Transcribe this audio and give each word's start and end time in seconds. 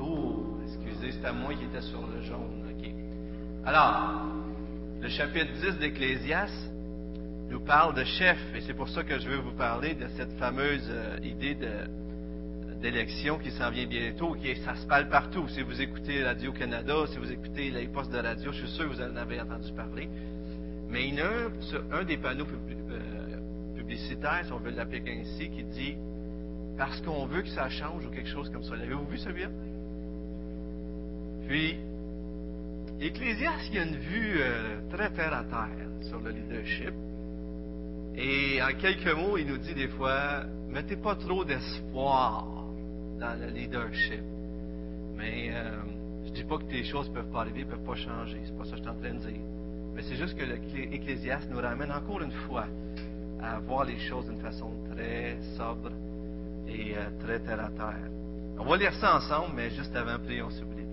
Oh, 0.00 0.58
excusez, 0.64 1.12
c'est 1.12 1.26
à 1.26 1.32
moi 1.32 1.54
qui 1.54 1.64
était 1.64 1.82
sur 1.82 2.06
le 2.06 2.22
jaune. 2.22 2.62
Alors, 3.64 4.26
le 5.00 5.08
chapitre 5.08 5.52
10 5.60 5.78
d'Ecclésias 5.78 6.50
nous 7.48 7.60
parle 7.60 7.94
de 7.94 8.02
chef, 8.02 8.38
et 8.56 8.60
c'est 8.62 8.74
pour 8.74 8.88
ça 8.88 9.04
que 9.04 9.20
je 9.20 9.28
veux 9.28 9.38
vous 9.38 9.52
parler 9.52 9.94
de 9.94 10.08
cette 10.16 10.32
fameuse 10.32 10.88
euh, 10.90 11.18
idée 11.22 11.56
d'élection 12.80 13.38
qui 13.38 13.52
s'en 13.52 13.70
vient 13.70 13.86
bientôt, 13.86 14.32
qui 14.32 14.56
ça 14.56 14.74
se 14.74 14.84
parle 14.86 15.08
partout. 15.08 15.46
Si 15.48 15.62
vous 15.62 15.80
écoutez 15.80 16.24
Radio-Canada, 16.24 17.06
si 17.12 17.18
vous 17.18 17.30
écoutez 17.30 17.70
les 17.70 17.86
postes 17.86 18.10
de 18.10 18.18
radio, 18.18 18.50
je 18.50 18.66
suis 18.66 18.74
sûr 18.74 18.88
que 18.88 18.94
vous 18.94 19.00
en 19.00 19.14
avez 19.14 19.40
entendu 19.40 19.72
parler. 19.74 20.08
Mais 20.88 21.06
il 21.06 21.14
y 21.14 21.20
a 21.20 21.28
un 21.92 22.02
des 22.02 22.16
panneaux 22.16 22.46
euh, 22.46 23.76
publicitaires, 23.76 24.42
si 24.44 24.52
on 24.52 24.58
veut 24.58 24.72
l'appeler 24.72 25.04
ainsi, 25.06 25.48
qui 25.50 25.62
dit 25.62 25.96
parce 26.76 27.00
qu'on 27.02 27.26
veut 27.26 27.42
que 27.42 27.48
ça 27.48 27.68
change 27.68 28.06
ou 28.06 28.10
quelque 28.10 28.28
chose 28.28 28.50
comme 28.50 28.62
ça. 28.62 28.76
L'avez-vous 28.76 29.06
vu 29.06 29.18
celui-là? 29.18 29.48
Puis, 31.48 31.76
Ecclésias, 33.00 33.68
il 33.68 33.74
y 33.74 33.78
a 33.78 33.84
une 33.84 33.96
vue 33.96 34.36
euh, 34.38 34.80
très 34.90 35.10
terre 35.10 35.34
à 35.34 35.44
terre 35.44 35.88
sur 36.02 36.20
le 36.20 36.30
leadership. 36.30 36.94
Et 38.16 38.62
en 38.62 38.72
quelques 38.78 39.14
mots, 39.14 39.36
il 39.38 39.46
nous 39.46 39.58
dit 39.58 39.74
des 39.74 39.88
fois, 39.88 40.44
mettez 40.68 40.96
pas 40.96 41.16
trop 41.16 41.44
d'espoir 41.44 42.46
dans 43.18 43.40
le 43.40 43.48
leadership. 43.48 44.22
Mais 45.16 45.50
euh, 45.52 45.80
je 46.26 46.32
dis 46.32 46.44
pas 46.44 46.58
que 46.58 46.70
les 46.70 46.84
choses 46.84 47.08
ne 47.10 47.14
peuvent 47.14 47.30
pas 47.30 47.40
arriver, 47.40 47.64
ne 47.64 47.70
peuvent 47.70 47.84
pas 47.84 47.96
changer. 47.96 48.40
C'est 48.44 48.56
pas 48.56 48.64
ça 48.64 48.72
que 48.72 48.76
je 48.78 48.82
suis 48.82 48.90
en 48.90 48.94
train 48.94 49.14
de 49.14 49.18
dire. 49.18 49.40
Mais 49.94 50.02
c'est 50.02 50.16
juste 50.16 50.36
que 50.36 50.44
l'Ecclésiaste 50.44 51.50
nous 51.50 51.60
ramène 51.60 51.92
encore 51.92 52.22
une 52.22 52.32
fois 52.46 52.66
à 53.42 53.58
voir 53.58 53.84
les 53.84 53.98
choses 53.98 54.26
d'une 54.26 54.40
façon 54.40 54.70
très 54.94 55.36
sobre 55.56 55.90
et 56.74 56.96
euh, 56.96 57.10
très 57.24 57.40
terre 57.40 57.60
à 57.60 57.70
terre. 57.70 58.10
On 58.58 58.64
va 58.64 58.76
lire 58.76 58.94
ça 58.94 59.16
ensemble, 59.16 59.54
mais 59.56 59.70
juste 59.70 59.94
avant, 59.96 60.18
prions 60.18 60.50
s'il 60.50 60.64
vous 60.64 60.70
plaît. 60.70 60.86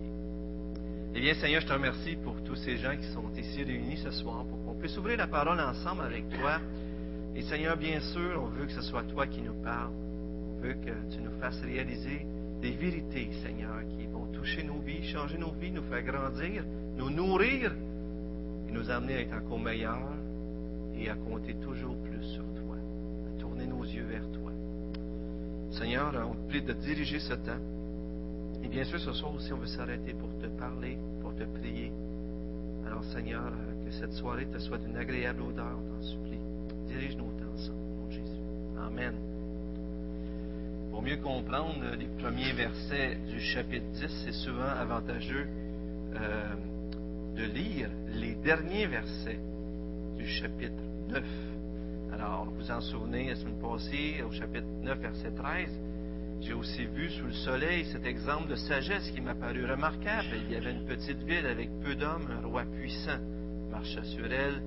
Eh 1.16 1.22
bien, 1.22 1.34
Seigneur, 1.36 1.62
je 1.62 1.68
te 1.68 1.74
remercie 1.74 2.16
pour 2.24 2.42
tous 2.44 2.56
ces 2.56 2.78
gens 2.78 2.96
qui 2.96 3.08
sont 3.08 3.30
ici 3.38 3.64
réunis 3.64 3.98
ce 3.98 4.12
soir, 4.12 4.46
pour 4.46 4.64
qu'on 4.64 4.80
puisse 4.80 4.98
ouvrir 4.98 5.18
la 5.18 5.28
parole 5.28 5.60
ensemble 5.60 6.04
avec 6.04 6.30
toi. 6.30 6.60
Et 7.36 7.42
Seigneur, 7.44 7.78
bien 7.78 8.00
sûr, 8.00 8.42
on 8.44 8.48
veut 8.48 8.66
que 8.66 8.72
ce 8.72 8.82
soit 8.82 9.04
toi 9.04 9.28
qui 9.28 9.42
nous 9.42 9.54
parles. 9.64 9.92
On 9.92 10.62
veut 10.62 10.74
que 10.74 11.14
tu 11.14 11.22
nous 11.22 11.40
fasses 11.40 11.62
réaliser 11.62 12.26
des 12.62 12.72
vérités, 12.72 13.30
Seigneur, 13.44 13.82
qui 13.90 14.06
vont 14.08 14.26
toucher 14.34 14.64
nos 14.64 14.80
vies, 14.80 15.04
changer 15.04 15.38
nos 15.38 15.52
vies, 15.52 15.72
nous 15.72 15.84
faire 15.84 16.04
grandir, 16.04 16.64
nous 16.98 17.10
nourrir 17.10 17.72
et 18.68 18.72
nous 18.72 18.90
amener 18.90 19.16
à 19.16 19.22
être 19.22 19.34
encore 19.34 19.60
meilleurs 19.60 20.18
et 20.96 21.10
à 21.10 21.16
compter 21.16 21.56
toujours 21.56 21.96
plus 22.04 22.24
sur 22.24 22.44
toi, 22.56 22.76
à 22.76 23.40
tourner 23.40 23.66
nos 23.66 23.84
yeux 23.84 24.06
vers 24.06 24.30
toi. 24.32 24.49
Seigneur, 25.72 26.14
on 26.30 26.34
te 26.34 26.50
prie 26.50 26.62
de 26.62 26.74
diriger 26.74 27.20
ce 27.20 27.34
temps. 27.34 27.62
Et 28.64 28.68
bien 28.68 28.84
sûr, 28.84 29.00
ce 29.00 29.14
soir 29.14 29.34
aussi, 29.34 29.54
on 29.54 29.58
veut 29.58 29.68
s'arrêter 29.68 30.14
pour 30.14 30.30
te 30.40 30.48
parler, 30.48 30.98
pour 31.22 31.34
te 31.36 31.44
prier. 31.44 31.92
Alors, 32.86 33.04
Seigneur, 33.06 33.52
que 33.86 33.92
cette 33.92 34.14
soirée 34.14 34.48
te 34.48 34.60
soit 34.60 34.78
d'une 34.80 34.98
agréable 34.98 35.42
odeur, 35.42 35.78
on 35.78 35.96
t'en 35.96 36.02
supplie. 36.02 36.40
Dirige-nous 36.88 37.32
dans 37.40 37.58
ça, 37.58 37.72
mon 37.72 38.10
Jésus. 38.10 38.42
Amen. 38.78 39.14
Pour 40.92 41.02
mieux 41.04 41.18
comprendre 41.18 41.96
les 41.98 42.08
premiers 42.22 42.52
versets 42.52 43.18
du 43.30 43.40
chapitre 43.40 43.86
10, 43.94 44.08
c'est 44.26 44.34
souvent 44.34 44.64
avantageux 44.64 45.48
euh, 46.16 46.56
de 47.36 47.44
lire 47.44 47.90
les 48.16 48.36
derniers 48.36 48.88
versets 48.88 49.40
du 50.18 50.28
chapitre 50.28 50.84
9. 51.10 51.24
Alors, 52.14 52.46
vous 52.46 52.56
vous 52.56 52.72
en 52.72 52.82
souvenez, 52.82 53.30
la 53.30 53.36
semaine 53.36 53.60
passée, 53.60 54.24
au 54.28 54.32
chapitre 54.32 54.68
9, 54.82 55.00
verset 55.00 55.32
13, 55.32 55.70
j'ai 56.42 56.54
aussi 56.54 56.86
vu 56.86 57.10
sous 57.10 57.26
le 57.26 57.34
soleil 57.34 57.86
cet 57.86 58.06
exemple 58.06 58.50
de 58.50 58.56
sagesse 58.56 59.12
qui 59.12 59.22
m'a 59.22 59.36
paru 59.36 59.66
remarquable. 59.66 60.28
Il 60.48 60.54
y 60.54 60.56
avait 60.56 60.72
une 60.72 60.86
petite 60.86 61.22
ville 61.24 61.46
avec 61.46 61.70
peu 61.82 61.96
d'hommes, 61.96 62.28
un 62.32 62.48
roi 62.48 62.64
puissant 62.64 63.20
marcha 63.70 64.04
sur 64.04 64.26
elle, 64.26 64.62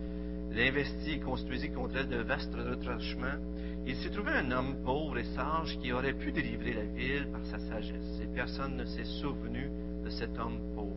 l'investit 0.53 1.13
et 1.13 1.21
construisit 1.21 1.71
contre 1.71 1.97
elle 1.97 2.09
de 2.09 2.23
vastes 2.23 2.55
retranchements. 2.55 3.41
Il 3.87 3.97
s'y 3.97 4.11
trouvait 4.11 4.33
un 4.33 4.51
homme 4.53 4.77
pauvre 4.85 5.19
et 5.19 5.25
sage 5.25 5.79
qui 5.83 5.93
aurait 5.93 6.13
pu 6.13 6.31
délivrer 6.31 6.75
la 6.75 6.85
ville 6.85 7.27
par 7.33 7.45
sa 7.47 7.59
sagesse. 7.59 8.21
Et 8.23 8.33
personne 8.35 8.77
ne 8.77 8.85
s'est 8.85 9.05
souvenu 9.21 9.71
de 10.05 10.11
cet 10.11 10.39
homme 10.39 10.61
pauvre. 10.75 10.95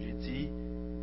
J'ai 0.00 0.12
dit, 0.12 0.48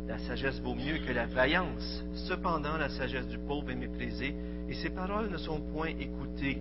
la 0.08 0.18
sagesse 0.18 0.60
vaut 0.60 0.74
mieux 0.74 0.98
que 1.06 1.12
la 1.12 1.26
vaillance. 1.26 2.04
Cependant, 2.14 2.76
la 2.76 2.88
sagesse 2.88 3.28
du 3.28 3.38
pauvre 3.38 3.70
est 3.70 3.76
méprisée 3.76 4.34
et 4.68 4.74
ses 4.74 4.90
paroles 4.90 5.30
ne 5.30 5.36
sont 5.36 5.60
point 5.60 5.88
écoutées. 5.88 6.58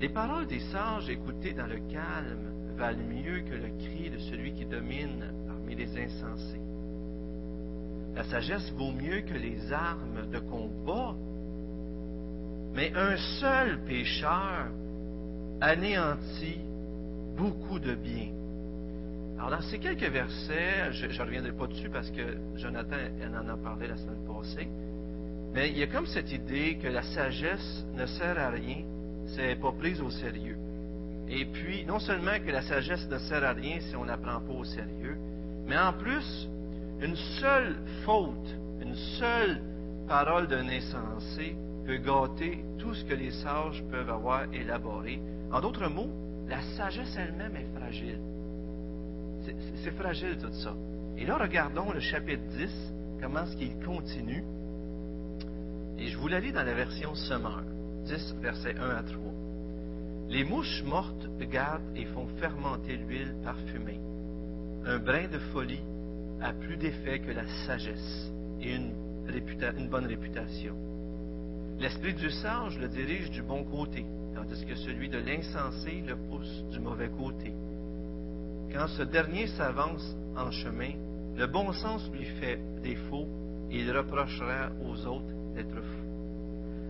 Les 0.00 0.08
paroles 0.08 0.46
des 0.46 0.60
sages 0.60 1.08
écoutées 1.08 1.54
dans 1.54 1.66
le 1.66 1.78
calme 1.90 2.52
valent 2.76 3.04
mieux 3.08 3.40
que 3.40 3.54
le 3.54 3.68
cri 3.78 4.10
de 4.10 4.18
celui 4.18 4.52
qui 4.52 4.66
domine 4.66 5.24
parmi 5.46 5.74
les 5.74 5.88
insensés. 5.98 6.60
La 8.14 8.24
sagesse 8.24 8.70
vaut 8.72 8.92
mieux 8.92 9.22
que 9.22 9.34
les 9.34 9.72
armes 9.72 10.30
de 10.30 10.38
combat, 10.38 11.14
mais 12.74 12.92
un 12.94 13.16
seul 13.40 13.84
pécheur 13.84 14.68
anéantit 15.60 16.60
beaucoup 17.36 17.78
de 17.78 17.94
bien. 17.94 18.28
Alors, 19.38 19.50
dans 19.50 19.60
ces 19.62 19.78
quelques 19.78 20.10
versets, 20.10 20.92
je 20.92 21.06
ne 21.06 21.24
reviendrai 21.26 21.52
pas 21.52 21.66
dessus 21.66 21.90
parce 21.90 22.10
que 22.10 22.38
Jonathan 22.56 22.96
en 23.34 23.48
a 23.48 23.56
parlé 23.56 23.86
la 23.88 23.96
semaine 23.96 24.24
passée, 24.26 24.68
mais 25.56 25.70
il 25.70 25.78
y 25.78 25.82
a 25.82 25.86
comme 25.86 26.04
cette 26.04 26.30
idée 26.30 26.76
que 26.82 26.86
la 26.86 27.00
sagesse 27.02 27.86
ne 27.94 28.04
sert 28.04 28.38
à 28.38 28.50
rien 28.50 28.84
n'est 29.38 29.56
pas 29.56 29.72
prise 29.72 30.02
au 30.02 30.10
sérieux. 30.10 30.58
Et 31.30 31.46
puis, 31.46 31.86
non 31.86 31.98
seulement 31.98 32.38
que 32.44 32.50
la 32.50 32.60
sagesse 32.60 33.08
ne 33.08 33.16
sert 33.16 33.42
à 33.42 33.52
rien 33.52 33.80
si 33.80 33.96
on 33.96 34.04
n'apprend 34.04 34.38
pas 34.40 34.52
au 34.52 34.64
sérieux, 34.64 35.16
mais 35.66 35.78
en 35.78 35.94
plus, 35.94 36.46
une 37.00 37.16
seule 37.40 37.74
faute, 38.04 38.54
une 38.82 38.94
seule 39.18 39.62
parole 40.06 40.46
d'un 40.46 40.68
insensé 40.68 41.56
peut 41.86 41.96
gâter 41.96 42.62
tout 42.78 42.92
ce 42.92 43.04
que 43.06 43.14
les 43.14 43.30
sages 43.30 43.82
peuvent 43.90 44.10
avoir 44.10 44.52
élaboré. 44.52 45.20
En 45.50 45.60
d'autres 45.60 45.88
mots, 45.88 46.10
la 46.48 46.60
sagesse 46.76 47.16
elle-même 47.16 47.56
est 47.56 47.78
fragile. 47.78 48.20
C'est 49.82 49.96
fragile 49.96 50.36
tout 50.38 50.52
ça. 50.52 50.74
Et 51.16 51.24
là, 51.24 51.38
regardons 51.38 51.92
le 51.92 52.00
chapitre 52.00 52.42
10, 52.58 52.92
comment 53.22 53.44
est-ce 53.44 53.56
qu'il 53.56 53.74
continue. 53.80 54.44
Et 55.98 56.08
je 56.08 56.18
vous 56.18 56.28
la 56.28 56.40
lis 56.40 56.52
dans 56.52 56.62
la 56.62 56.74
version 56.74 57.14
Semeur, 57.14 57.62
10, 58.04 58.36
versets 58.42 58.76
1 58.78 58.90
à 58.90 59.02
3. 59.02 59.16
Les 60.28 60.44
mouches 60.44 60.82
mortes 60.84 61.28
gardent 61.50 61.96
et 61.96 62.04
font 62.06 62.26
fermenter 62.38 62.96
l'huile 62.96 63.34
parfumée. 63.42 64.00
Un 64.84 64.98
brin 64.98 65.26
de 65.28 65.38
folie 65.52 65.80
a 66.42 66.52
plus 66.52 66.76
d'effet 66.76 67.20
que 67.20 67.30
la 67.30 67.46
sagesse 67.66 68.30
et 68.60 68.74
une, 68.74 68.92
une 69.78 69.88
bonne 69.88 70.06
réputation. 70.06 70.74
L'esprit 71.78 72.14
du 72.14 72.30
sage 72.30 72.78
le 72.78 72.88
dirige 72.88 73.30
du 73.30 73.42
bon 73.42 73.64
côté, 73.64 74.04
tandis 74.34 74.66
que 74.66 74.74
celui 74.74 75.08
de 75.08 75.18
l'insensé 75.18 76.02
le 76.06 76.16
pousse 76.16 76.64
du 76.70 76.78
mauvais 76.78 77.08
côté. 77.08 77.54
Quand 78.72 78.88
ce 78.88 79.02
dernier 79.02 79.46
s'avance 79.46 80.14
en 80.36 80.50
chemin, 80.50 80.92
le 81.36 81.46
bon 81.46 81.72
sens 81.72 82.10
lui 82.12 82.26
fait 82.38 82.58
défaut 82.82 83.28
et 83.70 83.80
il 83.80 83.96
reprochera 83.96 84.70
aux 84.84 85.06
autres 85.06 85.35
d'être 85.56 85.74
fou. 85.74 86.06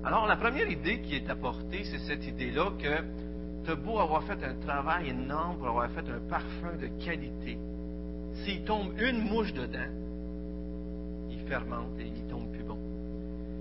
Alors, 0.04 0.26
la 0.26 0.36
première 0.36 0.68
idée 0.68 1.00
qui 1.00 1.16
est 1.16 1.30
apportée, 1.30 1.84
c'est 1.84 1.98
cette 1.98 2.26
idée-là 2.26 2.70
que 2.78 3.02
tu 3.64 3.76
beau 3.76 3.98
avoir 3.98 4.22
fait 4.22 4.38
un 4.44 4.54
travail 4.54 5.10
énorme 5.10 5.58
pour 5.58 5.68
avoir 5.68 5.90
fait 5.90 6.08
un 6.08 6.20
parfum 6.28 6.76
de 6.80 6.86
qualité. 7.04 7.58
S'il 8.44 8.62
tombe 8.64 8.92
une 9.00 9.22
mouche 9.22 9.52
dedans, 9.52 9.90
il 11.30 11.40
fermente 11.48 11.98
et 11.98 12.06
il 12.06 12.26
tombe 12.30 12.52
plus 12.52 12.62
bon. 12.62 12.78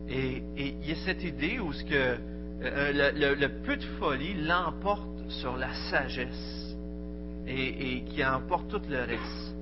Et, 0.07 0.43
il 0.57 0.87
y 0.87 0.91
a 0.91 0.95
cette 1.05 1.23
idée 1.23 1.59
où 1.59 1.73
ce 1.73 1.83
que, 1.83 2.17
euh, 2.61 3.11
le, 3.35 3.47
peu 3.63 3.77
de 3.77 3.85
folie 3.99 4.35
l'emporte 4.45 5.29
sur 5.29 5.57
la 5.57 5.73
sagesse 5.89 6.77
et, 7.47 7.97
et 7.97 8.03
qui 8.03 8.23
emporte 8.23 8.69
tout 8.69 8.81
le 8.87 8.99
reste. 8.99 9.54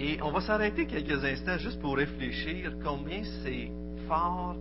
Et 0.00 0.18
on 0.22 0.30
va 0.30 0.40
s'arrêter 0.40 0.86
quelques 0.86 1.22
instants 1.24 1.58
juste 1.58 1.78
pour 1.78 1.96
réfléchir 1.96 2.72
combien 2.82 3.22
c'est 3.44 3.70
fort 4.08 4.56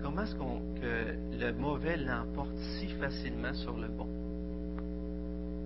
Comment 0.00 0.22
est-ce 0.22 0.34
que 0.36 1.40
le 1.40 1.52
mauvais 1.54 1.96
l'emporte 1.96 2.56
si 2.78 2.88
facilement 3.00 3.52
sur 3.54 3.76
le 3.76 3.88
bon? 3.88 4.06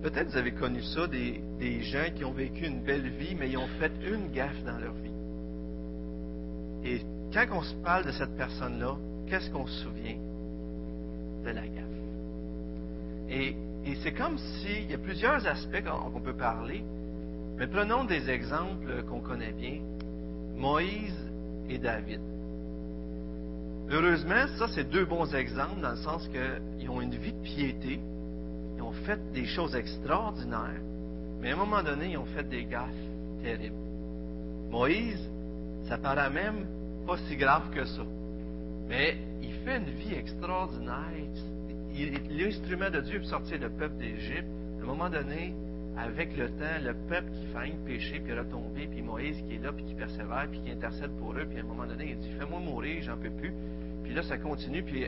Peut-être 0.01 0.31
vous 0.31 0.37
avez 0.37 0.53
connu 0.53 0.81
ça, 0.81 1.07
des, 1.07 1.43
gens 1.83 2.07
qui 2.15 2.25
ont 2.25 2.33
vécu 2.33 2.65
une 2.67 2.83
belle 2.83 3.09
vie, 3.11 3.35
mais 3.35 3.51
ils 3.51 3.59
ont 3.59 3.67
fait 3.79 3.93
une 4.07 4.31
gaffe 4.31 4.63
dans 4.65 4.79
leur 4.79 4.95
vie. 4.95 5.11
Et 6.85 7.01
quand 7.35 7.47
on 7.51 7.63
se 7.63 7.75
parle 7.83 8.07
de 8.07 8.13
cette 8.13 8.37
personne-là, 8.37 8.97
qu'est-ce 9.27 9.51
qu'on 9.51 9.67
se 9.67 9.83
souvient? 9.83 10.17
De 11.45 11.51
la 11.51 11.67
gaffe. 11.67 11.85
Et, 13.29 13.57
et 13.85 13.97
c'est 14.03 14.13
comme 14.13 14.39
s'il 14.39 14.89
y 14.89 14.95
a 14.95 14.99
plusieurs 14.99 15.45
aspects 15.47 15.83
qu'on 15.85 16.21
peut 16.21 16.37
parler, 16.37 16.85
mais 17.59 17.67
prenons 17.67 18.05
des 18.05 18.31
exemples 18.31 19.03
qu'on 19.09 19.21
connaît 19.21 19.53
bien. 19.53 19.81
Moïse 20.57 21.19
et 21.69 21.79
David. 21.79 22.21
Heureusement, 23.91 24.47
ça, 24.59 24.69
c'est 24.75 24.89
deux 24.89 25.05
bons 25.05 25.35
exemples 25.35 25.81
dans 25.81 25.91
le 25.91 25.97
sens 25.97 26.29
qu'ils 26.29 26.91
ont 26.91 27.01
une 27.01 27.15
vie 27.15 27.33
de 27.33 27.43
piété, 27.43 28.01
ils 28.77 28.83
ont 28.83 28.93
fait 28.93 29.19
des 29.33 29.47
choses 29.47 29.75
extraordinaires, 29.75 30.81
mais 31.41 31.51
à 31.51 31.55
un 31.55 31.57
moment 31.57 31.83
donné, 31.83 32.11
ils 32.11 32.19
ont 32.19 32.27
fait 32.27 32.49
des 32.49 32.65
gaffes 32.65 32.91
terribles. 33.43 33.75
Moïse, 34.71 35.29
ça 35.89 35.97
paraît 35.97 36.31
même 36.31 36.67
pas 37.07 37.17
si 37.27 37.37
grave 37.37 37.71
que 37.75 37.85
ça. 37.85 38.03
Mais 38.89 39.17
il 39.43 39.53
fait 39.65 39.79
une 39.79 39.85
vie 39.85 40.15
extraordinaire. 40.15 40.95
L'instrument 42.31 42.91
de 42.91 43.01
Dieu 43.01 43.19
pour 43.19 43.29
sortir 43.29 43.59
le 43.61 43.71
peuple 43.71 43.97
d'Égypte. 43.97 44.47
À 44.79 44.83
un 44.83 44.87
moment 44.87 45.11
donné, 45.11 45.55
avec 45.99 46.37
le 46.37 46.49
temps, 46.51 46.79
le 46.83 46.95
peuple 47.09 47.31
qui 47.33 47.47
faillit 47.53 47.77
pécher, 47.85 48.21
puis 48.21 48.33
retomber, 48.33 48.87
puis 48.87 49.03
Moïse 49.03 49.43
qui 49.49 49.57
est 49.57 49.63
là, 49.63 49.73
puis 49.73 49.85
qui 49.85 49.95
persévère, 49.95 50.47
puis 50.51 50.61
qui 50.61 50.71
intercède 50.71 51.11
pour 51.19 51.33
eux, 51.33 51.45
puis 51.49 51.59
à 51.59 51.63
un 51.63 51.67
moment 51.67 51.87
donné, 51.87 52.11
il 52.11 52.19
dit 52.19 52.31
Fais-moi 52.39 52.61
mourir, 52.61 53.03
j'en 53.03 53.17
peux 53.17 53.31
plus. 53.31 53.53
Puis 54.05 54.15
là, 54.15 54.23
ça 54.23 54.39
continue, 54.39 54.83
puis 54.83 55.07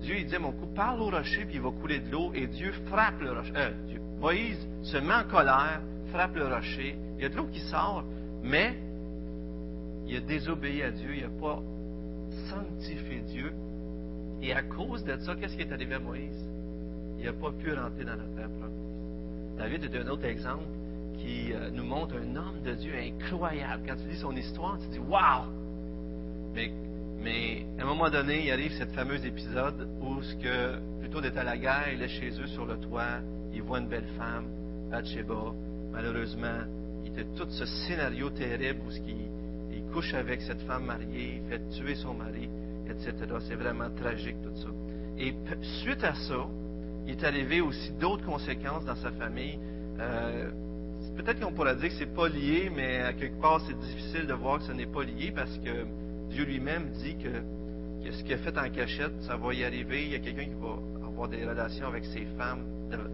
Dieu, 0.00 0.16
il 0.18 0.26
dit 0.26 0.38
mon 0.38 0.52
coup, 0.52 0.66
parle 0.74 1.00
au 1.00 1.10
rocher, 1.10 1.44
puis 1.44 1.56
il 1.56 1.60
va 1.60 1.70
couler 1.70 2.00
de 2.00 2.10
l'eau, 2.10 2.32
et 2.34 2.46
Dieu 2.46 2.72
frappe 2.86 3.20
le 3.20 3.32
rocher. 3.32 3.52
Euh. 3.56 3.70
Moïse 4.18 4.66
se 4.82 4.96
met 4.96 5.14
en 5.14 5.24
colère, 5.24 5.80
frappe 6.10 6.36
le 6.36 6.46
rocher, 6.46 6.96
il 7.16 7.22
y 7.22 7.26
a 7.26 7.28
de 7.28 7.36
l'eau 7.36 7.46
qui 7.46 7.60
sort, 7.60 8.04
mais 8.42 8.74
il 10.06 10.16
a 10.16 10.20
désobéi 10.20 10.82
à 10.82 10.90
Dieu, 10.90 11.10
il 11.16 11.22
n'a 11.22 11.28
pas 11.28 11.62
sanctifié 12.48 13.20
Dieu. 13.26 13.52
Et 14.42 14.52
à 14.52 14.62
cause 14.62 15.04
de 15.04 15.16
ça, 15.18 15.34
qu'est-ce 15.36 15.56
qui 15.56 15.62
est 15.62 15.72
arrivé 15.72 15.94
à 15.94 16.00
Moïse? 16.00 16.48
Il 17.18 17.24
n'a 17.24 17.32
pas 17.32 17.52
pu 17.52 17.72
rentrer 17.72 18.04
dans 18.04 18.16
la 18.16 18.24
terre 18.36 18.50
promise. 18.58 18.83
David 19.64 19.84
est 19.84 19.98
un 19.98 20.08
autre 20.08 20.26
exemple 20.26 20.64
qui 21.16 21.54
euh, 21.54 21.70
nous 21.70 21.84
montre 21.84 22.16
un 22.16 22.36
homme 22.36 22.60
de 22.62 22.74
Dieu 22.74 22.92
incroyable. 22.98 23.82
Quand 23.88 23.96
tu 23.96 24.06
lis 24.10 24.18
son 24.18 24.36
histoire, 24.36 24.78
tu 24.78 24.88
dis 24.88 24.98
Waouh! 24.98 25.46
Mais, 27.22 27.64
à 27.78 27.82
un 27.82 27.86
moment 27.86 28.10
donné, 28.10 28.44
il 28.44 28.52
arrive 28.52 28.72
cet 28.72 28.90
fameux 28.92 29.24
épisode 29.24 29.88
où, 30.02 30.20
ce 30.20 30.34
que, 30.34 30.78
plutôt 31.00 31.22
d'être 31.22 31.38
à 31.38 31.44
la 31.44 31.56
guerre, 31.56 31.88
il 31.94 32.02
est 32.02 32.08
chez 32.08 32.28
eux 32.38 32.46
sur 32.48 32.66
le 32.66 32.76
toit, 32.76 33.22
il 33.54 33.62
voit 33.62 33.78
une 33.78 33.88
belle 33.88 34.06
femme, 34.18 34.44
Bathsheba. 34.90 35.54
Malheureusement, 35.90 36.60
il 37.02 37.12
était 37.12 37.24
tout 37.34 37.48
ce 37.48 37.64
scénario 37.64 38.28
terrible 38.28 38.80
où 38.86 38.90
ce 38.90 39.00
qui 39.00 39.16
couche 39.94 40.12
avec 40.12 40.42
cette 40.42 40.60
femme 40.62 40.84
mariée, 40.84 41.40
fait 41.48 41.70
tuer 41.70 41.94
son 41.94 42.12
mari, 42.12 42.50
etc. 42.90 43.14
C'est 43.48 43.54
vraiment 43.54 43.88
tragique 43.96 44.36
tout 44.42 44.56
ça. 44.56 44.68
Et 45.16 45.34
suite 45.80 46.04
à 46.04 46.12
ça, 46.12 46.48
il 47.06 47.12
est 47.12 47.24
arrivé 47.24 47.60
aussi 47.60 47.92
d'autres 47.92 48.24
conséquences 48.24 48.84
dans 48.84 48.96
sa 48.96 49.10
famille. 49.12 49.58
Euh, 50.00 50.50
peut-être 51.16 51.40
qu'on 51.40 51.52
pourrait 51.52 51.76
dire 51.76 51.88
que 51.88 51.94
c'est 51.94 52.14
pas 52.14 52.28
lié, 52.28 52.70
mais 52.74 53.00
à 53.00 53.12
quelque 53.12 53.40
part 53.40 53.60
c'est 53.66 53.78
difficile 53.78 54.26
de 54.26 54.34
voir 54.34 54.58
que 54.58 54.64
ce 54.64 54.72
n'est 54.72 54.86
pas 54.86 55.04
lié 55.04 55.32
parce 55.34 55.56
que 55.58 55.84
Dieu 56.30 56.44
lui-même 56.44 56.90
dit 57.02 57.16
que, 57.16 58.10
ce 58.10 58.22
qu'il 58.22 58.34
a 58.34 58.38
fait 58.38 58.56
en 58.58 58.68
cachette, 58.70 59.22
ça 59.22 59.36
va 59.36 59.54
y 59.54 59.64
arriver. 59.64 60.04
Il 60.04 60.12
y 60.12 60.14
a 60.14 60.18
quelqu'un 60.18 60.44
qui 60.44 60.60
va 60.60 61.06
avoir 61.06 61.28
des 61.28 61.44
relations 61.44 61.86
avec 61.86 62.04
ses 62.06 62.26
femmes 62.36 62.64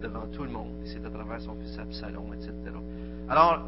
devant 0.01 0.27
tout 0.33 0.43
le 0.43 0.49
monde. 0.49 0.71
C'est 0.85 1.05
à 1.05 1.09
travers 1.09 1.41
son 1.41 1.55
fils 1.55 1.77
Absalom, 1.77 2.33
etc. 2.33 2.51
Alors, 3.29 3.63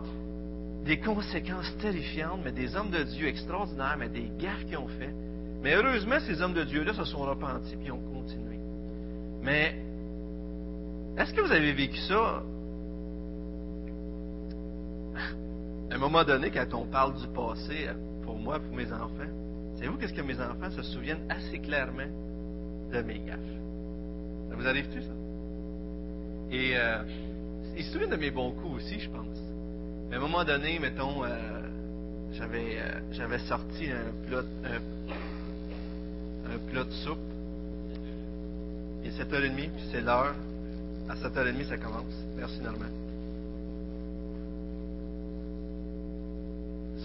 des 0.85 0.99
conséquences 0.99 1.75
terrifiantes, 1.77 2.41
mais 2.43 2.51
des 2.51 2.75
hommes 2.75 2.89
de 2.89 3.03
Dieu 3.03 3.27
extraordinaires, 3.27 3.95
mais 3.97 4.09
des 4.09 4.29
gaffes 4.37 4.65
qu'ils 4.65 4.77
ont 4.77 4.87
fait. 4.87 5.13
Mais 5.61 5.75
heureusement, 5.75 6.19
ces 6.27 6.41
hommes 6.41 6.53
de 6.53 6.63
Dieu-là 6.63 6.93
se 6.93 7.05
sont 7.05 7.21
repentis 7.21 7.77
et 7.85 7.91
ont 7.91 8.01
continué. 8.13 8.59
Mais 9.41 9.75
est-ce 11.17 11.33
que 11.33 11.41
vous 11.41 11.51
avez 11.51 11.73
vécu 11.73 11.97
ça? 11.97 12.43
À 15.91 15.95
un 15.95 15.97
moment 15.99 16.23
donné, 16.23 16.49
quand 16.49 16.73
on 16.73 16.85
parle 16.85 17.13
du 17.15 17.27
passé, 17.27 17.87
pour 18.23 18.37
moi, 18.37 18.59
pour 18.59 18.75
mes 18.75 18.91
enfants, 18.91 19.29
savez-vous 19.75 19.97
qu'est-ce 19.97 20.13
que 20.13 20.21
mes 20.21 20.39
enfants 20.39 20.71
se 20.71 20.81
souviennent 20.81 21.25
assez 21.29 21.59
clairement 21.59 22.09
de 22.91 23.01
mes 23.03 23.19
gaffes? 23.19 23.39
Ça 24.49 24.55
vous 24.55 24.67
arrive-tu, 24.67 25.01
ça? 25.01 25.13
Et 26.51 26.73
euh, 26.75 27.03
ils 27.77 27.83
se 27.83 27.91
souviennent 27.91 28.09
de 28.09 28.15
mes 28.15 28.31
bons 28.31 28.51
coups 28.51 28.77
aussi, 28.77 28.99
je 28.99 29.09
pense. 29.09 29.37
À 30.11 30.15
un 30.15 30.19
moment 30.19 30.43
donné, 30.43 30.79
mettons, 30.79 31.23
euh, 31.23 31.29
j'avais, 32.33 32.77
euh, 32.79 32.99
j'avais 33.11 33.39
sorti 33.39 33.89
un 33.91 34.27
plat, 34.27 34.43
un, 36.45 36.57
plat 36.71 36.83
de 36.83 36.91
soupe. 36.91 37.17
Il 39.03 39.09
est 39.09 39.23
7h30, 39.23 39.55
puis 39.55 39.83
c'est 39.91 40.01
l'heure. 40.01 40.35
À 41.09 41.15
7h30, 41.15 41.65
ça 41.67 41.77
commence. 41.77 42.13
Merci, 42.37 42.61
Normand. 42.61 42.85